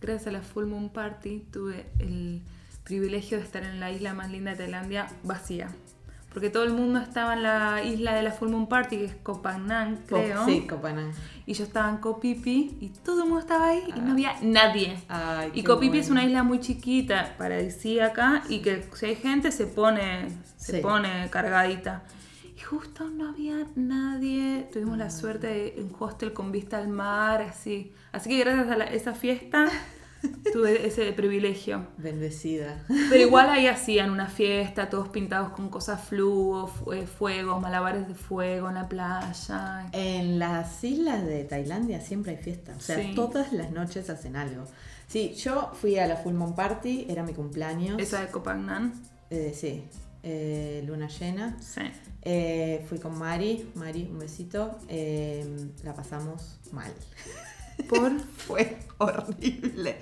gracias 0.00 0.28
a 0.28 0.30
la 0.32 0.40
Full 0.42 0.66
Moon 0.66 0.90
Party 0.90 1.40
tuve 1.52 1.86
el 1.98 2.42
privilegio 2.84 3.38
de 3.38 3.44
estar 3.44 3.64
en 3.64 3.80
la 3.80 3.90
isla 3.90 4.14
más 4.14 4.30
linda 4.30 4.52
de 4.52 4.58
Tailandia 4.58 5.08
vacía. 5.24 5.68
Porque 6.32 6.50
todo 6.50 6.64
el 6.64 6.72
mundo 6.72 7.00
estaba 7.00 7.34
en 7.34 7.42
la 7.44 7.82
isla 7.84 8.14
de 8.14 8.22
la 8.22 8.30
Full 8.32 8.50
Moon 8.50 8.68
Party, 8.68 8.96
que 8.98 9.04
es 9.04 9.14
Koh 9.16 9.40
Phangan, 9.40 9.98
creo. 10.06 10.44
Sí, 10.46 10.66
Koh 10.66 10.80
Phangan. 10.80 11.12
Y 11.46 11.54
yo 11.54 11.64
estaba 11.64 11.88
en 11.90 11.96
Koh 11.98 12.20
Phi 12.20 12.34
Phi 12.36 12.76
y 12.80 12.88
todo 12.90 13.22
el 13.22 13.28
mundo 13.28 13.40
estaba 13.40 13.68
ahí 13.68 13.82
y 13.96 14.00
no 14.00 14.12
había 14.12 14.34
nadie. 14.42 14.96
Ay, 15.08 15.50
Y 15.54 15.62
Koh 15.64 15.78
Phi 15.78 15.90
Phi 15.90 15.98
es 15.98 16.10
una 16.10 16.24
isla 16.24 16.42
muy 16.44 16.60
chiquita, 16.60 17.34
paradisíaca, 17.38 18.42
y 18.48 18.60
que 18.62 18.84
si 18.94 19.06
hay 19.06 19.16
gente 19.16 19.50
se 19.52 19.66
pone, 19.66 20.28
se 20.56 20.76
Sí. 20.76 20.82
pone 20.82 21.28
cargadita. 21.30 22.02
Y 22.56 22.60
justo 22.60 23.08
no 23.10 23.30
había 23.30 23.66
nadie. 23.74 24.68
Tuvimos 24.72 24.96
la 24.98 25.10
suerte 25.10 25.46
de 25.48 25.74
un 25.82 25.94
hostel 25.98 26.32
con 26.32 26.52
vista 26.52 26.78
al 26.78 26.88
mar, 26.88 27.42
así. 27.42 27.92
Así 28.12 28.30
que 28.30 28.38
gracias 28.38 28.68
a 28.70 28.76
la- 28.76 28.84
esa 28.84 29.12
fiesta 29.14 29.66
tuve 30.52 30.86
ese 30.86 31.12
privilegio. 31.12 31.88
Bendecida. 31.98 32.84
Pero 32.86 33.20
igual 33.20 33.50
ahí 33.50 33.66
hacían 33.66 34.10
una 34.10 34.28
fiesta, 34.28 34.88
todos 34.88 35.08
pintados 35.08 35.50
con 35.50 35.68
cosas 35.68 36.00
fluo, 36.04 36.70
eh, 36.92 37.06
fuegos, 37.06 37.60
malabares 37.60 38.06
de 38.06 38.14
fuego 38.14 38.68
en 38.68 38.74
la 38.76 38.88
playa. 38.88 39.88
En 39.92 40.38
las 40.38 40.82
islas 40.84 41.26
de 41.26 41.42
Tailandia 41.44 42.00
siempre 42.00 42.36
hay 42.36 42.42
fiesta. 42.42 42.74
O 42.76 42.80
sea, 42.80 42.96
Sí. 43.02 43.12
todas 43.16 43.52
las 43.52 43.72
noches 43.72 44.08
hacen 44.10 44.36
algo. 44.36 44.64
Sí, 45.08 45.34
yo 45.34 45.72
fui 45.74 45.98
a 45.98 46.06
la 46.06 46.16
Full 46.16 46.34
Moon 46.34 46.54
Party, 46.54 47.06
era 47.08 47.24
mi 47.24 47.34
cumpleaños. 47.34 47.98
Esa 48.00 48.20
de 48.20 48.28
Koh 48.28 48.42
Phangan. 48.42 48.92
Eh, 49.28 49.52
sí, 49.54 49.84
eh, 50.22 50.82
luna 50.86 51.08
llena. 51.08 51.56
Sí. 51.60 51.80
Eh, 52.24 52.84
fui 52.88 52.98
con 52.98 53.18
Mari, 53.18 53.70
Mari, 53.74 54.08
un 54.10 54.18
besito. 54.18 54.78
Eh, 54.88 55.68
la 55.82 55.94
pasamos 55.94 56.58
mal. 56.72 56.92
Por 57.88 58.18
Fue 58.20 58.78
horrible. 58.98 59.98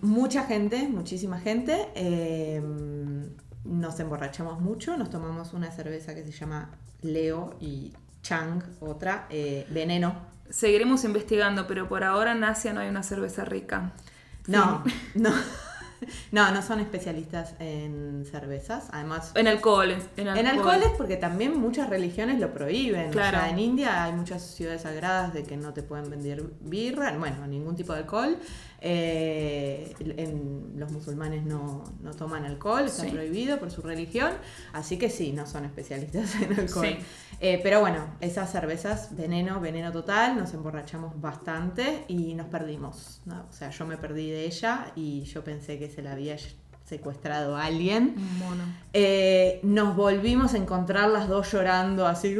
Mucha 0.00 0.44
gente, 0.44 0.88
muchísima 0.88 1.38
gente. 1.38 1.88
eh, 1.94 2.62
nos 3.64 4.00
emborrachamos 4.00 4.60
mucho, 4.60 4.96
nos 4.96 5.10
tomamos 5.10 5.52
una 5.52 5.70
cerveza 5.70 6.14
que 6.14 6.24
se 6.24 6.32
llama 6.32 6.70
Leo 7.02 7.56
y 7.60 7.92
Chang, 8.22 8.62
otra, 8.80 9.26
eh, 9.30 9.66
veneno. 9.70 10.14
Seguiremos 10.48 11.04
investigando, 11.04 11.66
pero 11.66 11.88
por 11.88 12.02
ahora 12.04 12.32
en 12.32 12.42
Asia 12.44 12.72
no 12.72 12.80
hay 12.80 12.88
una 12.88 13.02
cerveza 13.02 13.44
rica. 13.44 13.92
No, 14.46 14.82
no. 15.14 15.30
No, 16.32 16.50
no 16.52 16.62
son 16.62 16.80
especialistas 16.80 17.54
en 17.58 18.24
cervezas. 18.30 18.88
Además, 18.92 19.32
En 19.34 19.48
alcohol. 19.48 19.96
En, 20.16 20.28
en 20.28 20.46
alcoholes 20.46 20.88
porque 20.96 21.16
también 21.16 21.58
muchas 21.60 21.88
religiones 21.90 22.38
lo 22.40 22.52
prohíben. 22.52 23.10
Claro. 23.10 23.38
O 23.38 23.40
sea, 23.40 23.50
en 23.50 23.58
India 23.58 24.04
hay 24.04 24.12
muchas 24.12 24.42
ciudades 24.42 24.82
sagradas 24.82 25.34
de 25.34 25.42
que 25.42 25.56
no 25.56 25.72
te 25.72 25.82
pueden 25.82 26.08
vender 26.10 26.42
birra, 26.60 27.16
bueno, 27.18 27.46
ningún 27.46 27.76
tipo 27.76 27.92
de 27.92 28.00
alcohol. 28.00 28.36
Eh, 28.82 29.94
en- 30.16 30.72
los 30.76 30.90
musulmanes 30.90 31.44
no, 31.44 31.84
no 32.02 32.12
toman 32.14 32.44
alcohol, 32.46 32.84
está 32.86 33.04
Sí. 33.04 33.10
prohibido 33.10 33.58
por 33.58 33.70
su 33.70 33.82
religión. 33.82 34.32
Así 34.72 34.96
que 34.98 35.10
sí, 35.10 35.32
no 35.32 35.46
son 35.46 35.64
especialistas 35.66 36.34
en 36.42 36.58
alcohol. 36.58 36.86
Sí. 36.86 36.96
Eh, 37.42 37.60
pero 37.62 37.80
bueno, 37.80 37.98
esas 38.20 38.50
cervezas, 38.52 39.14
veneno, 39.16 39.60
veneno 39.60 39.92
total, 39.92 40.36
nos 40.36 40.52
emborrachamos 40.54 41.20
bastante 41.20 42.04
y 42.08 42.34
nos 42.34 42.46
perdimos. 42.46 43.20
¿no? 43.26 43.46
O 43.48 43.52
sea, 43.52 43.70
yo 43.70 43.84
me 43.86 43.96
perdí 43.98 44.30
de 44.30 44.44
ella 44.46 44.92
y 44.96 45.22
yo 45.24 45.42
pensé 45.44 45.78
que 45.78 45.89
se 45.90 46.02
la 46.02 46.12
había 46.12 46.36
secuestrado 46.86 47.56
a 47.56 47.64
alguien. 47.66 48.14
Un 48.16 48.38
mono. 48.38 48.64
Eh, 48.92 49.60
nos 49.62 49.94
volvimos 49.94 50.54
a 50.54 50.56
encontrar 50.56 51.08
las 51.10 51.28
dos 51.28 51.52
llorando 51.52 52.06
así. 52.06 52.34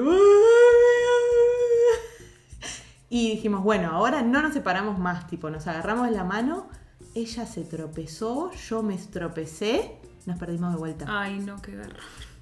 Y 3.08 3.32
dijimos, 3.32 3.62
bueno, 3.64 3.90
ahora 3.90 4.22
no 4.22 4.40
nos 4.40 4.54
separamos 4.54 4.98
más, 4.98 5.26
tipo, 5.26 5.50
nos 5.50 5.66
agarramos 5.66 6.10
la 6.12 6.22
mano, 6.22 6.68
ella 7.14 7.44
se 7.44 7.64
tropezó, 7.64 8.52
yo 8.52 8.84
me 8.84 8.96
tropecé, 8.98 9.96
nos 10.26 10.38
perdimos 10.38 10.72
de 10.72 10.78
vuelta. 10.78 11.06
Ay, 11.08 11.40
no, 11.40 11.60
qué 11.60 11.74
garra. 11.74 11.96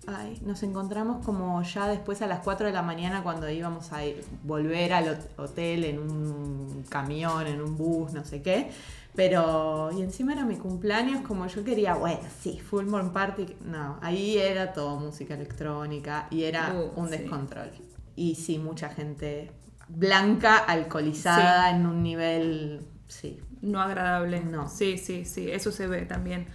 Ay, 0.06 0.38
nos 0.44 0.62
encontramos 0.62 1.24
como 1.24 1.62
ya 1.62 1.86
después 1.88 2.20
a 2.20 2.26
las 2.26 2.40
4 2.40 2.66
de 2.66 2.72
la 2.74 2.82
mañana 2.82 3.22
cuando 3.22 3.48
íbamos 3.48 3.92
a 3.92 4.04
ir- 4.04 4.22
volver 4.42 4.92
al 4.92 5.06
hot- 5.06 5.38
hotel 5.38 5.84
en 5.84 5.98
un 5.98 6.84
camión, 6.88 7.46
en 7.46 7.62
un 7.62 7.76
bus, 7.76 8.12
no 8.12 8.24
sé 8.24 8.42
qué. 8.42 8.70
Pero, 9.14 9.90
y 9.92 10.02
encima 10.02 10.32
era 10.32 10.44
mi 10.44 10.56
cumpleaños, 10.56 11.22
como 11.26 11.46
yo 11.48 11.64
quería, 11.64 11.94
bueno, 11.94 12.20
sí, 12.40 12.60
Full 12.60 12.84
Moon 12.86 13.12
Party. 13.12 13.46
No, 13.64 13.98
ahí 14.00 14.38
era 14.38 14.72
todo 14.72 14.96
música 14.96 15.34
electrónica 15.34 16.28
y 16.30 16.44
era 16.44 16.72
Uh, 16.72 17.00
un 17.00 17.08
sí. 17.08 17.16
descontrol. 17.18 17.70
Y 18.14 18.36
sí, 18.36 18.58
mucha 18.58 18.88
gente 18.90 19.50
blanca, 19.88 20.58
alcoholizada, 20.58 21.70
en 21.70 21.86
un 21.86 22.02
nivel, 22.02 22.86
sí. 23.08 23.40
No 23.60 23.80
agradable. 23.80 24.40
No. 24.44 24.68
Sí, 24.68 24.98
sí, 24.98 25.24
sí. 25.24 25.50
Eso 25.50 25.72
se 25.72 25.88
ve 25.88 26.02
también. 26.02 26.46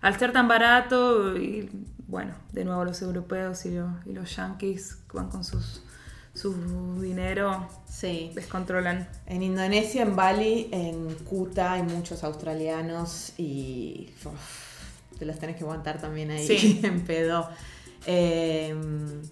Al 0.00 0.18
ser 0.18 0.32
tan 0.32 0.48
barato, 0.48 1.36
y 1.36 1.68
bueno, 2.06 2.34
de 2.52 2.64
nuevo 2.64 2.84
los 2.84 3.02
europeos 3.02 3.66
y, 3.66 3.72
los- 3.74 4.06
y 4.06 4.12
los 4.12 4.34
yankees 4.36 5.02
van 5.12 5.28
con 5.28 5.42
sus, 5.44 5.82
su 6.36 7.00
dinero, 7.00 7.66
Sí. 7.88 8.30
descontrolan. 8.34 9.08
En 9.26 9.42
Indonesia, 9.42 10.02
en 10.02 10.14
Bali, 10.14 10.68
en 10.70 11.14
Kuta 11.24 11.72
hay 11.72 11.82
muchos 11.82 12.22
australianos 12.24 13.32
y 13.38 14.10
uf, 14.24 15.18
te 15.18 15.24
los 15.24 15.38
tenés 15.38 15.56
que 15.56 15.62
aguantar 15.64 15.98
también 16.00 16.30
ahí 16.30 16.46
Sí. 16.46 16.80
en 16.84 17.04
pedo. 17.04 17.48
Eh, 18.06 18.74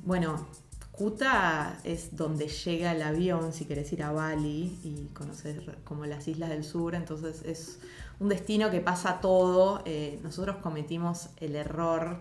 bueno, 0.05 0.47
Kuta 0.93 1.79
es 1.85 2.17
donde 2.17 2.49
llega 2.49 2.93
el 2.93 3.03
avión 3.03 3.53
si 3.53 3.65
querés 3.67 3.93
ir 3.93 4.03
a 4.03 4.13
Bali 4.13 4.79
y 4.85 5.09
conocer 5.13 5.79
como 5.85 6.07
las 6.07 6.27
islas 6.29 6.51
del 6.51 6.65
sur, 6.65 6.95
entonces 6.95 7.43
es 7.45 7.79
un 8.21 8.29
destino 8.29 8.71
que 8.71 8.81
pasa 8.81 9.21
todo. 9.21 9.83
Eh, 9.85 10.21
nosotros 10.23 10.57
cometimos 10.63 11.31
el 11.39 11.57
error 11.57 12.21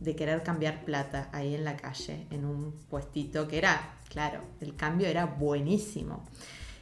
de 0.00 0.16
querer 0.16 0.42
cambiar 0.42 0.84
plata 0.84 1.28
ahí 1.32 1.54
en 1.54 1.64
la 1.64 1.76
calle, 1.76 2.26
en 2.30 2.44
un 2.44 2.72
puestito 2.90 3.46
que 3.46 3.58
era 3.58 3.94
claro, 4.12 4.40
el 4.60 4.76
cambio 4.76 5.06
era 5.08 5.24
buenísimo. 5.26 6.22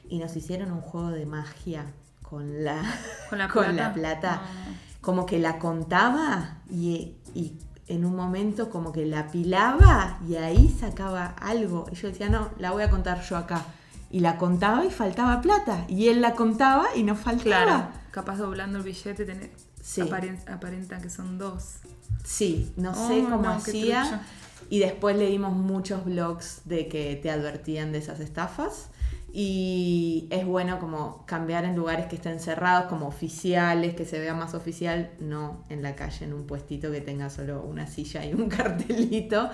Y 0.09 0.19
nos 0.19 0.35
hicieron 0.35 0.73
un 0.73 0.81
juego 0.81 1.11
de 1.11 1.25
magia 1.27 1.85
con 2.23 2.65
la, 2.65 2.83
Con 3.29 3.39
la 3.39 3.49
con 3.53 3.65
plata. 3.65 3.73
la 3.89 3.95
plata. 3.95 4.41
Ah. 4.43 4.75
Como 5.01 5.25
que 5.27 5.39
la 5.39 5.59
contaba 5.59 6.59
y, 6.69 7.15
y 7.35 7.57
en 7.87 8.05
un 8.05 8.17
momento 8.17 8.69
como 8.71 8.93
que 8.93 9.07
la 9.07 9.29
pilaba 9.29 10.19
y 10.29 10.35
ahí 10.37 10.69
sacaba 10.69 11.27
algo. 11.41 11.87
Y 11.93 11.95
yo 11.95 12.09
decía, 12.09 12.29
no, 12.29 12.51
la 12.59 12.73
voy 12.73 12.83
a 12.83 12.91
contar 12.91 13.23
yo 13.23 13.37
acá. 13.37 13.65
Y 14.11 14.21
la 14.21 14.37
contaba 14.37 14.85
y 14.85 14.91
faltaba 14.91 15.41
plata. 15.41 15.85
Y 15.89 16.09
él 16.09 16.21
la 16.21 16.35
contaba 16.35 16.87
y 16.97 17.05
no 17.05 17.15
faltaba. 17.15 17.43
Claro, 17.65 17.89
capaz 18.11 18.37
doblando 18.39 18.79
el 18.79 18.85
billete 18.85 19.25
tenés, 19.25 19.51
Sí. 19.81 20.01
aparen- 20.03 20.47
aparenta 20.53 21.01
que 21.01 21.09
son 21.09 21.39
dos. 21.39 21.77
Sí, 22.25 22.73
no 22.77 22.91
Oh, 22.91 23.09
sé 23.09 23.23
cómo 23.23 23.37
no, 23.43 23.63
qué 23.65 23.71
hacía. 23.71 24.23
Y 24.71 24.79
después 24.79 25.17
leímos 25.17 25.53
muchos 25.53 26.05
blogs 26.07 26.63
de 26.65 26.89
que 26.89 27.17
te 27.17 27.31
advertían 27.31 27.93
de 27.93 27.99
esas 27.99 28.21
estafas. 28.21 28.89
Y 29.33 30.27
es 30.31 30.45
bueno 30.45 30.79
como 30.81 31.25
cambiar 31.27 31.65
en 31.65 31.77
lugares 31.77 32.07
que 32.07 32.17
estén 32.17 32.41
cerrados, 32.41 32.87
como 32.87 33.07
oficiales, 33.07 33.95
que 33.95 34.05
se 34.05 34.19
vea 34.19 34.35
más 34.35 34.55
oficial, 34.55 35.11
no 35.21 35.65
en 35.69 35.83
la 35.83 35.95
calle, 35.95 36.25
en 36.25 36.33
un 36.33 36.47
puestito 36.47 36.91
que 36.91 37.01
tenga 37.01 37.31
solo 37.31 37.63
una 37.63 37.87
silla 37.87 38.25
y 38.25 38.33
un 38.35 38.49
cartelito. 38.57 39.51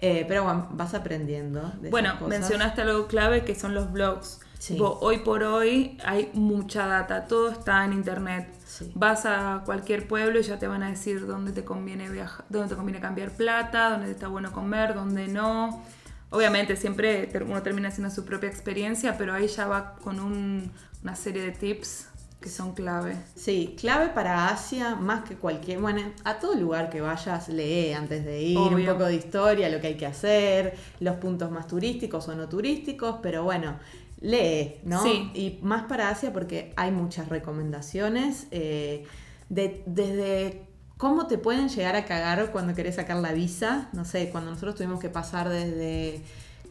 Eh, 0.00 0.24
pero 0.28 0.44
bueno, 0.44 0.68
vas 0.72 0.94
aprendiendo. 0.94 1.60
De 1.60 1.88
esas 1.88 1.90
Bueno, 1.90 2.12
cosas. 2.18 2.28
mencionaste 2.28 2.82
algo 2.82 3.06
clave 3.06 3.44
que 3.44 3.54
son 3.54 3.74
los 3.74 3.90
blogs. 3.92 4.40
Sí. 4.58 4.76
Hoy 4.80 5.18
por 5.18 5.42
hoy 5.42 5.98
hay 6.04 6.30
mucha 6.34 6.86
data, 6.86 7.26
todo 7.26 7.50
está 7.50 7.84
en 7.84 7.92
internet. 7.94 8.48
Sí. 8.78 8.92
Vas 8.94 9.24
a 9.26 9.62
cualquier 9.64 10.06
pueblo 10.06 10.38
y 10.40 10.42
ya 10.42 10.58
te 10.58 10.66
van 10.66 10.82
a 10.82 10.90
decir 10.90 11.26
dónde 11.26 11.52
te 11.52 11.64
conviene 11.64 12.10
viajar, 12.10 12.44
dónde 12.48 12.68
te 12.68 12.74
conviene 12.76 13.00
cambiar 13.00 13.30
plata, 13.30 13.90
dónde 13.90 14.10
está 14.10 14.28
bueno 14.28 14.52
comer, 14.52 14.94
dónde 14.94 15.28
no. 15.28 15.82
Obviamente 16.30 16.76
siempre 16.76 17.30
uno 17.46 17.62
termina 17.62 17.88
haciendo 17.88 18.12
su 18.14 18.24
propia 18.24 18.48
experiencia, 18.48 19.16
pero 19.16 19.32
ahí 19.32 19.46
ya 19.46 19.66
va 19.66 19.94
con 20.02 20.20
un- 20.20 20.70
una 21.02 21.14
serie 21.14 21.42
de 21.42 21.52
tips 21.52 22.08
que 22.40 22.50
son 22.50 22.74
clave. 22.74 23.16
Sí, 23.34 23.74
clave 23.80 24.08
para 24.08 24.48
Asia, 24.48 24.94
más 24.94 25.24
que 25.24 25.36
cualquier. 25.36 25.80
Bueno, 25.80 26.02
a 26.24 26.38
todo 26.38 26.54
lugar 26.54 26.90
que 26.90 27.00
vayas, 27.00 27.48
lee 27.48 27.92
antes 27.92 28.24
de 28.24 28.42
ir, 28.42 28.58
un 28.58 28.84
poco 28.84 29.04
de 29.04 29.14
historia, 29.14 29.68
lo 29.68 29.80
que 29.80 29.86
hay 29.88 29.96
que 29.96 30.06
hacer, 30.06 30.76
los 31.00 31.16
puntos 31.16 31.50
más 31.50 31.66
turísticos 31.66 32.28
o 32.28 32.34
no 32.34 32.48
turísticos, 32.48 33.16
pero 33.22 33.42
bueno, 33.44 33.78
lee, 34.20 34.76
¿no? 34.84 35.02
Sí. 35.02 35.30
Y 35.34 35.58
más 35.62 35.84
para 35.84 36.08
Asia 36.08 36.32
porque 36.32 36.72
hay 36.76 36.90
muchas 36.90 37.28
recomendaciones, 37.28 38.46
eh, 38.50 39.04
de- 39.48 39.82
desde 39.86 40.62
cómo 40.96 41.26
te 41.26 41.36
pueden 41.38 41.68
llegar 41.68 41.94
a 41.96 42.04
cagar 42.06 42.50
cuando 42.52 42.74
querés 42.74 42.94
sacar 42.96 43.18
la 43.18 43.32
visa, 43.32 43.88
no 43.92 44.04
sé, 44.04 44.30
cuando 44.30 44.50
nosotros 44.50 44.74
tuvimos 44.76 44.98
que 45.00 45.10
pasar 45.10 45.48
desde 45.48 46.22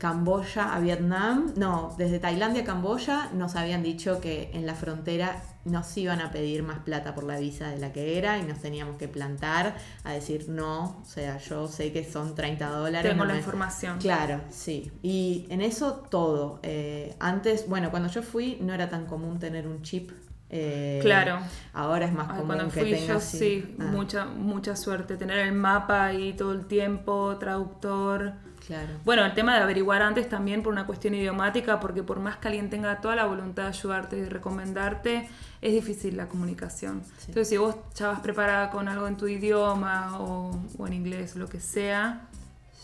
Camboya 0.09 0.71
a 0.75 0.79
Vietnam, 0.79 1.51
no, 1.57 1.95
desde 1.97 2.19
Tailandia 2.19 2.61
a 2.61 2.65
Camboya 2.65 3.29
nos 3.33 3.55
habían 3.55 3.81
dicho 3.81 4.21
que 4.21 4.51
en 4.53 4.67
la 4.67 4.75
frontera 4.75 5.41
nos 5.65 5.97
iban 5.97 6.21
a 6.21 6.29
pedir 6.29 6.61
más 6.61 6.77
plata 6.79 7.15
por 7.15 7.23
la 7.23 7.39
visa 7.39 7.69
de 7.69 7.79
la 7.79 7.91
que 7.91 8.19
era 8.19 8.37
y 8.37 8.43
nos 8.43 8.59
teníamos 8.59 8.97
que 8.97 9.07
plantar 9.07 9.75
a 10.03 10.11
decir 10.13 10.45
no, 10.47 10.99
o 11.01 11.05
sea, 11.05 11.39
yo 11.39 11.67
sé 11.67 11.91
que 11.91 12.03
son 12.03 12.35
30 12.35 12.69
dólares. 12.69 13.09
Tengo 13.11 13.23
no 13.23 13.29
la 13.29 13.33
me- 13.33 13.39
información. 13.39 13.97
Claro, 13.97 14.41
sí. 14.51 14.91
Y 15.01 15.47
en 15.49 15.61
eso 15.61 15.93
todo. 16.11 16.59
Eh, 16.61 17.15
antes, 17.19 17.67
bueno, 17.67 17.89
cuando 17.89 18.07
yo 18.09 18.21
fui 18.21 18.59
no 18.61 18.75
era 18.75 18.87
tan 18.89 19.07
común 19.07 19.39
tener 19.39 19.67
un 19.67 19.81
chip. 19.81 20.11
eh, 20.51 20.99
Claro. 21.01 21.39
Ahora 21.73 22.05
es 22.05 22.13
más 22.13 22.27
común 22.27 22.45
cuando 22.45 22.65
que 22.69 22.81
fui 22.81 23.07
yo 23.07 23.19
sí, 23.19 23.75
Ah, 23.79 23.85
mucha, 23.85 24.25
mucha 24.25 24.75
suerte. 24.75 25.17
Tener 25.17 25.39
el 25.39 25.53
mapa 25.53 26.05
ahí 26.05 26.33
todo 26.33 26.51
el 26.51 26.67
tiempo, 26.67 27.35
traductor. 27.39 28.33
Claro. 28.65 28.89
Bueno, 29.03 29.25
el 29.25 29.33
tema 29.33 29.55
de 29.55 29.61
averiguar 29.61 30.01
antes 30.01 30.27
también 30.27 30.63
por 30.63 30.73
una 30.73 30.85
cuestión 30.85 31.13
idiomática, 31.13 31.79
porque 31.79 32.03
por 32.03 32.19
más 32.19 32.37
que 32.37 32.47
alguien 32.47 32.69
tenga 32.69 32.99
toda 33.01 33.15
la 33.15 33.25
voluntad 33.25 33.63
de 33.63 33.69
ayudarte 33.69 34.17
y 34.17 34.25
recomendarte, 34.25 35.29
es 35.61 35.73
difícil 35.73 36.17
la 36.17 36.27
comunicación. 36.27 37.03
Sí. 37.17 37.25
Entonces, 37.27 37.49
si 37.49 37.57
vos 37.57 37.75
ya 37.95 38.07
vas 38.07 38.19
preparada 38.21 38.71
con 38.71 38.87
algo 38.87 39.07
en 39.07 39.17
tu 39.17 39.27
idioma 39.27 40.19
o, 40.19 40.59
o 40.77 40.87
en 40.87 40.93
inglés 40.93 41.35
o 41.35 41.39
lo 41.39 41.47
que 41.47 41.59
sea, 41.59 42.27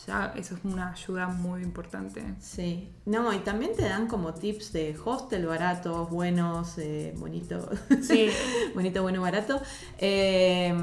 ya 0.08 0.34
eso 0.36 0.56
es 0.56 0.62
una 0.64 0.92
ayuda 0.92 1.28
muy 1.28 1.62
importante. 1.62 2.24
Sí, 2.40 2.90
no, 3.06 3.34
y 3.34 3.40
también 3.40 3.76
te 3.76 3.84
dan 3.84 4.08
como 4.08 4.34
tips 4.34 4.74
de 4.74 4.98
hostel 5.04 5.46
baratos, 5.46 6.10
buenos, 6.10 6.78
eh, 6.78 7.14
bonito, 7.18 7.70
Sí, 8.02 8.30
bonito, 8.76 9.02
bueno, 9.04 9.22
barato. 9.22 9.62
Eh, 10.00 10.74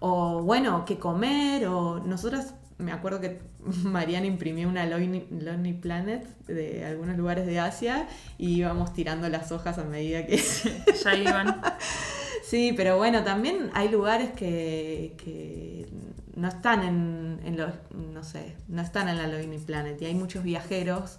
o 0.00 0.42
bueno, 0.42 0.84
qué 0.86 0.98
comer, 0.98 1.66
o 1.66 2.00
nosotras, 2.00 2.54
me 2.80 2.92
acuerdo 2.92 3.20
que 3.20 3.40
Mariana 3.84 4.26
imprimió 4.26 4.68
una 4.68 4.86
Lonely, 4.86 5.26
Lonely 5.30 5.74
Planet 5.74 6.26
de 6.46 6.84
algunos 6.84 7.16
lugares 7.16 7.46
de 7.46 7.60
Asia 7.60 8.08
y 8.38 8.54
íbamos 8.58 8.92
tirando 8.92 9.28
las 9.28 9.52
hojas 9.52 9.78
a 9.78 9.84
medida 9.84 10.26
que... 10.26 10.42
ya 11.04 11.14
iban. 11.14 11.60
Sí, 12.42 12.74
pero 12.76 12.96
bueno, 12.96 13.22
también 13.22 13.70
hay 13.74 13.90
lugares 13.90 14.30
que, 14.30 15.14
que 15.22 15.86
no 16.34 16.48
están 16.48 16.82
en, 16.82 17.40
en 17.44 17.56
los, 17.56 17.70
no 17.94 18.24
sé, 18.24 18.56
no 18.66 18.82
están 18.82 19.08
en 19.08 19.18
la 19.18 19.28
Lonely 19.28 19.58
Planet 19.58 20.02
y 20.02 20.06
hay 20.06 20.14
muchos 20.14 20.42
viajeros 20.42 21.18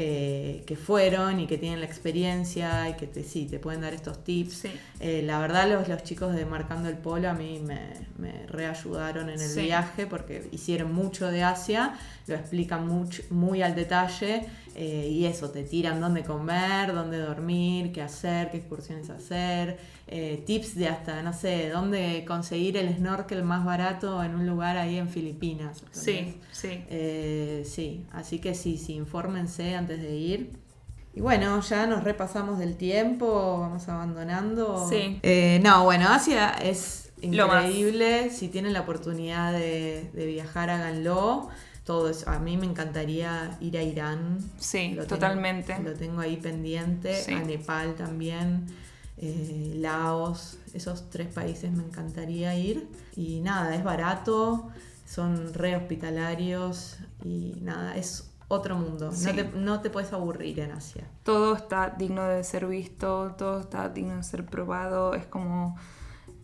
eh, 0.00 0.62
que 0.64 0.76
fueron 0.76 1.40
y 1.40 1.46
que 1.48 1.58
tienen 1.58 1.80
la 1.80 1.86
experiencia 1.86 2.88
y 2.88 2.94
que 2.94 3.08
te, 3.08 3.24
sí, 3.24 3.46
te 3.46 3.58
pueden 3.58 3.80
dar 3.80 3.92
estos 3.94 4.22
tips. 4.22 4.54
Sí. 4.54 4.70
Eh, 5.00 5.22
la 5.24 5.40
verdad, 5.40 5.68
los, 5.68 5.88
los 5.88 6.04
chicos 6.04 6.34
de 6.36 6.44
Marcando 6.46 6.88
el 6.88 6.96
Polo 6.96 7.28
a 7.28 7.34
mí 7.34 7.60
me, 7.64 7.80
me 8.16 8.46
reayudaron 8.46 9.28
en 9.28 9.40
el 9.40 9.48
Sí. 9.48 9.62
viaje 9.62 10.06
porque 10.06 10.48
hicieron 10.52 10.92
mucho 10.94 11.30
de 11.32 11.42
Asia, 11.42 11.94
lo 12.28 12.36
explican 12.36 12.86
mucho, 12.86 13.22
muy 13.30 13.62
al 13.62 13.74
detalle 13.74 14.46
eh, 14.80 15.08
y 15.10 15.26
eso, 15.26 15.50
te 15.50 15.64
tiran 15.64 16.00
dónde 16.00 16.22
comer, 16.22 16.94
dónde 16.94 17.18
dormir, 17.18 17.90
qué 17.90 18.00
hacer, 18.00 18.52
qué 18.52 18.58
excursiones 18.58 19.10
hacer, 19.10 19.76
eh, 20.06 20.40
tips 20.46 20.76
de 20.76 20.86
hasta, 20.86 21.20
no 21.24 21.32
sé, 21.32 21.68
dónde 21.68 22.24
conseguir 22.28 22.76
el 22.76 22.94
snorkel 22.94 23.42
más 23.42 23.64
barato 23.64 24.22
en 24.22 24.36
un 24.36 24.46
lugar 24.46 24.76
ahí 24.76 24.96
en 24.96 25.08
Filipinas. 25.08 25.82
¿entendés? 25.82 26.04
Sí, 26.04 26.40
sí. 26.52 26.84
Eh, 26.90 27.64
sí, 27.68 28.06
así 28.12 28.38
que 28.38 28.54
sí, 28.54 28.78
sí, 28.78 28.94
infórmense 28.94 29.74
antes 29.74 30.00
de 30.00 30.14
ir. 30.14 30.50
Y 31.12 31.22
bueno, 31.22 31.60
ya 31.60 31.86
nos 31.86 32.04
repasamos 32.04 32.60
del 32.60 32.76
tiempo, 32.76 33.58
vamos 33.58 33.88
abandonando. 33.88 34.88
Sí. 34.88 35.18
Eh, 35.24 35.58
no, 35.60 35.82
bueno, 35.82 36.08
Asia 36.08 36.50
es 36.50 37.10
increíble. 37.20 38.30
Si 38.30 38.46
tienen 38.46 38.72
la 38.72 38.82
oportunidad 38.82 39.52
de, 39.52 40.08
de 40.12 40.26
viajar, 40.26 40.70
háganlo. 40.70 41.48
Todo 41.88 42.10
eso. 42.10 42.28
A 42.28 42.38
mí 42.38 42.58
me 42.58 42.66
encantaría 42.66 43.56
ir 43.60 43.78
a 43.78 43.82
Irán. 43.82 44.40
Sí, 44.58 44.90
Lo 44.90 45.04
tengo- 45.04 45.06
totalmente. 45.06 45.78
lo 45.82 45.94
tengo 45.94 46.20
ahí 46.20 46.36
pendiente. 46.36 47.14
Sí. 47.14 47.32
A 47.32 47.40
Nepal 47.40 47.94
también. 47.94 48.66
eh, 49.16 49.72
Laos. 49.76 50.58
Esos 50.74 51.08
tres 51.08 51.28
países 51.32 51.72
me 51.72 51.82
encantaría 51.82 52.54
ir. 52.54 52.86
Y 53.16 53.40
nada, 53.40 53.74
es 53.74 53.82
barato. 53.82 54.68
Son 55.06 55.54
re 55.54 55.76
hospitalarios. 55.76 56.98
Y 57.24 57.54
nada, 57.62 57.96
es 57.96 58.30
otro 58.48 58.76
mundo. 58.76 59.10
Sí. 59.12 59.24
No, 59.26 59.34
te, 59.34 59.44
no 59.56 59.80
te 59.80 59.88
puedes 59.88 60.12
aburrir 60.12 60.60
en 60.60 60.72
Asia. 60.72 61.04
todo 61.22 61.56
está 61.56 61.94
digno 61.98 62.22
de 62.28 62.44
ser 62.44 62.66
visto, 62.66 63.34
todo 63.38 63.60
está 63.60 63.88
digno 63.88 64.16
de 64.16 64.22
ser 64.24 64.44
probado, 64.44 65.14
es 65.14 65.24
como 65.26 65.76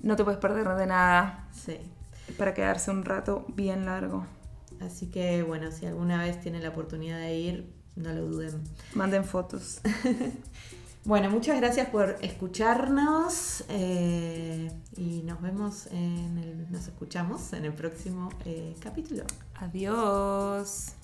no 0.00 0.16
te 0.16 0.24
puedes 0.24 0.38
perder 0.40 0.68
de 0.68 0.86
nada 0.86 1.48
Sí. 1.52 1.78
para 2.38 2.52
quedarse 2.54 2.90
un 2.90 3.04
rato 3.04 3.44
bien 3.54 3.84
largo. 3.86 4.26
Así 4.80 5.06
que 5.06 5.42
bueno, 5.42 5.70
si 5.72 5.86
alguna 5.86 6.22
vez 6.22 6.40
tienen 6.40 6.62
la 6.62 6.70
oportunidad 6.70 7.18
de 7.18 7.36
ir, 7.36 7.72
no 7.96 8.12
lo 8.12 8.26
duden. 8.26 8.62
Manden 8.94 9.24
fotos. 9.24 9.80
Bueno, 11.06 11.28
muchas 11.28 11.60
gracias 11.60 11.90
por 11.90 12.16
escucharnos 12.22 13.62
eh, 13.68 14.70
y 14.96 15.22
nos 15.22 15.42
vemos 15.42 15.86
en 15.88 16.38
el, 16.38 16.72
nos 16.72 16.88
escuchamos 16.88 17.52
en 17.52 17.66
el 17.66 17.74
próximo 17.74 18.30
eh, 18.46 18.74
capítulo. 18.80 19.24
Adiós. 19.56 20.94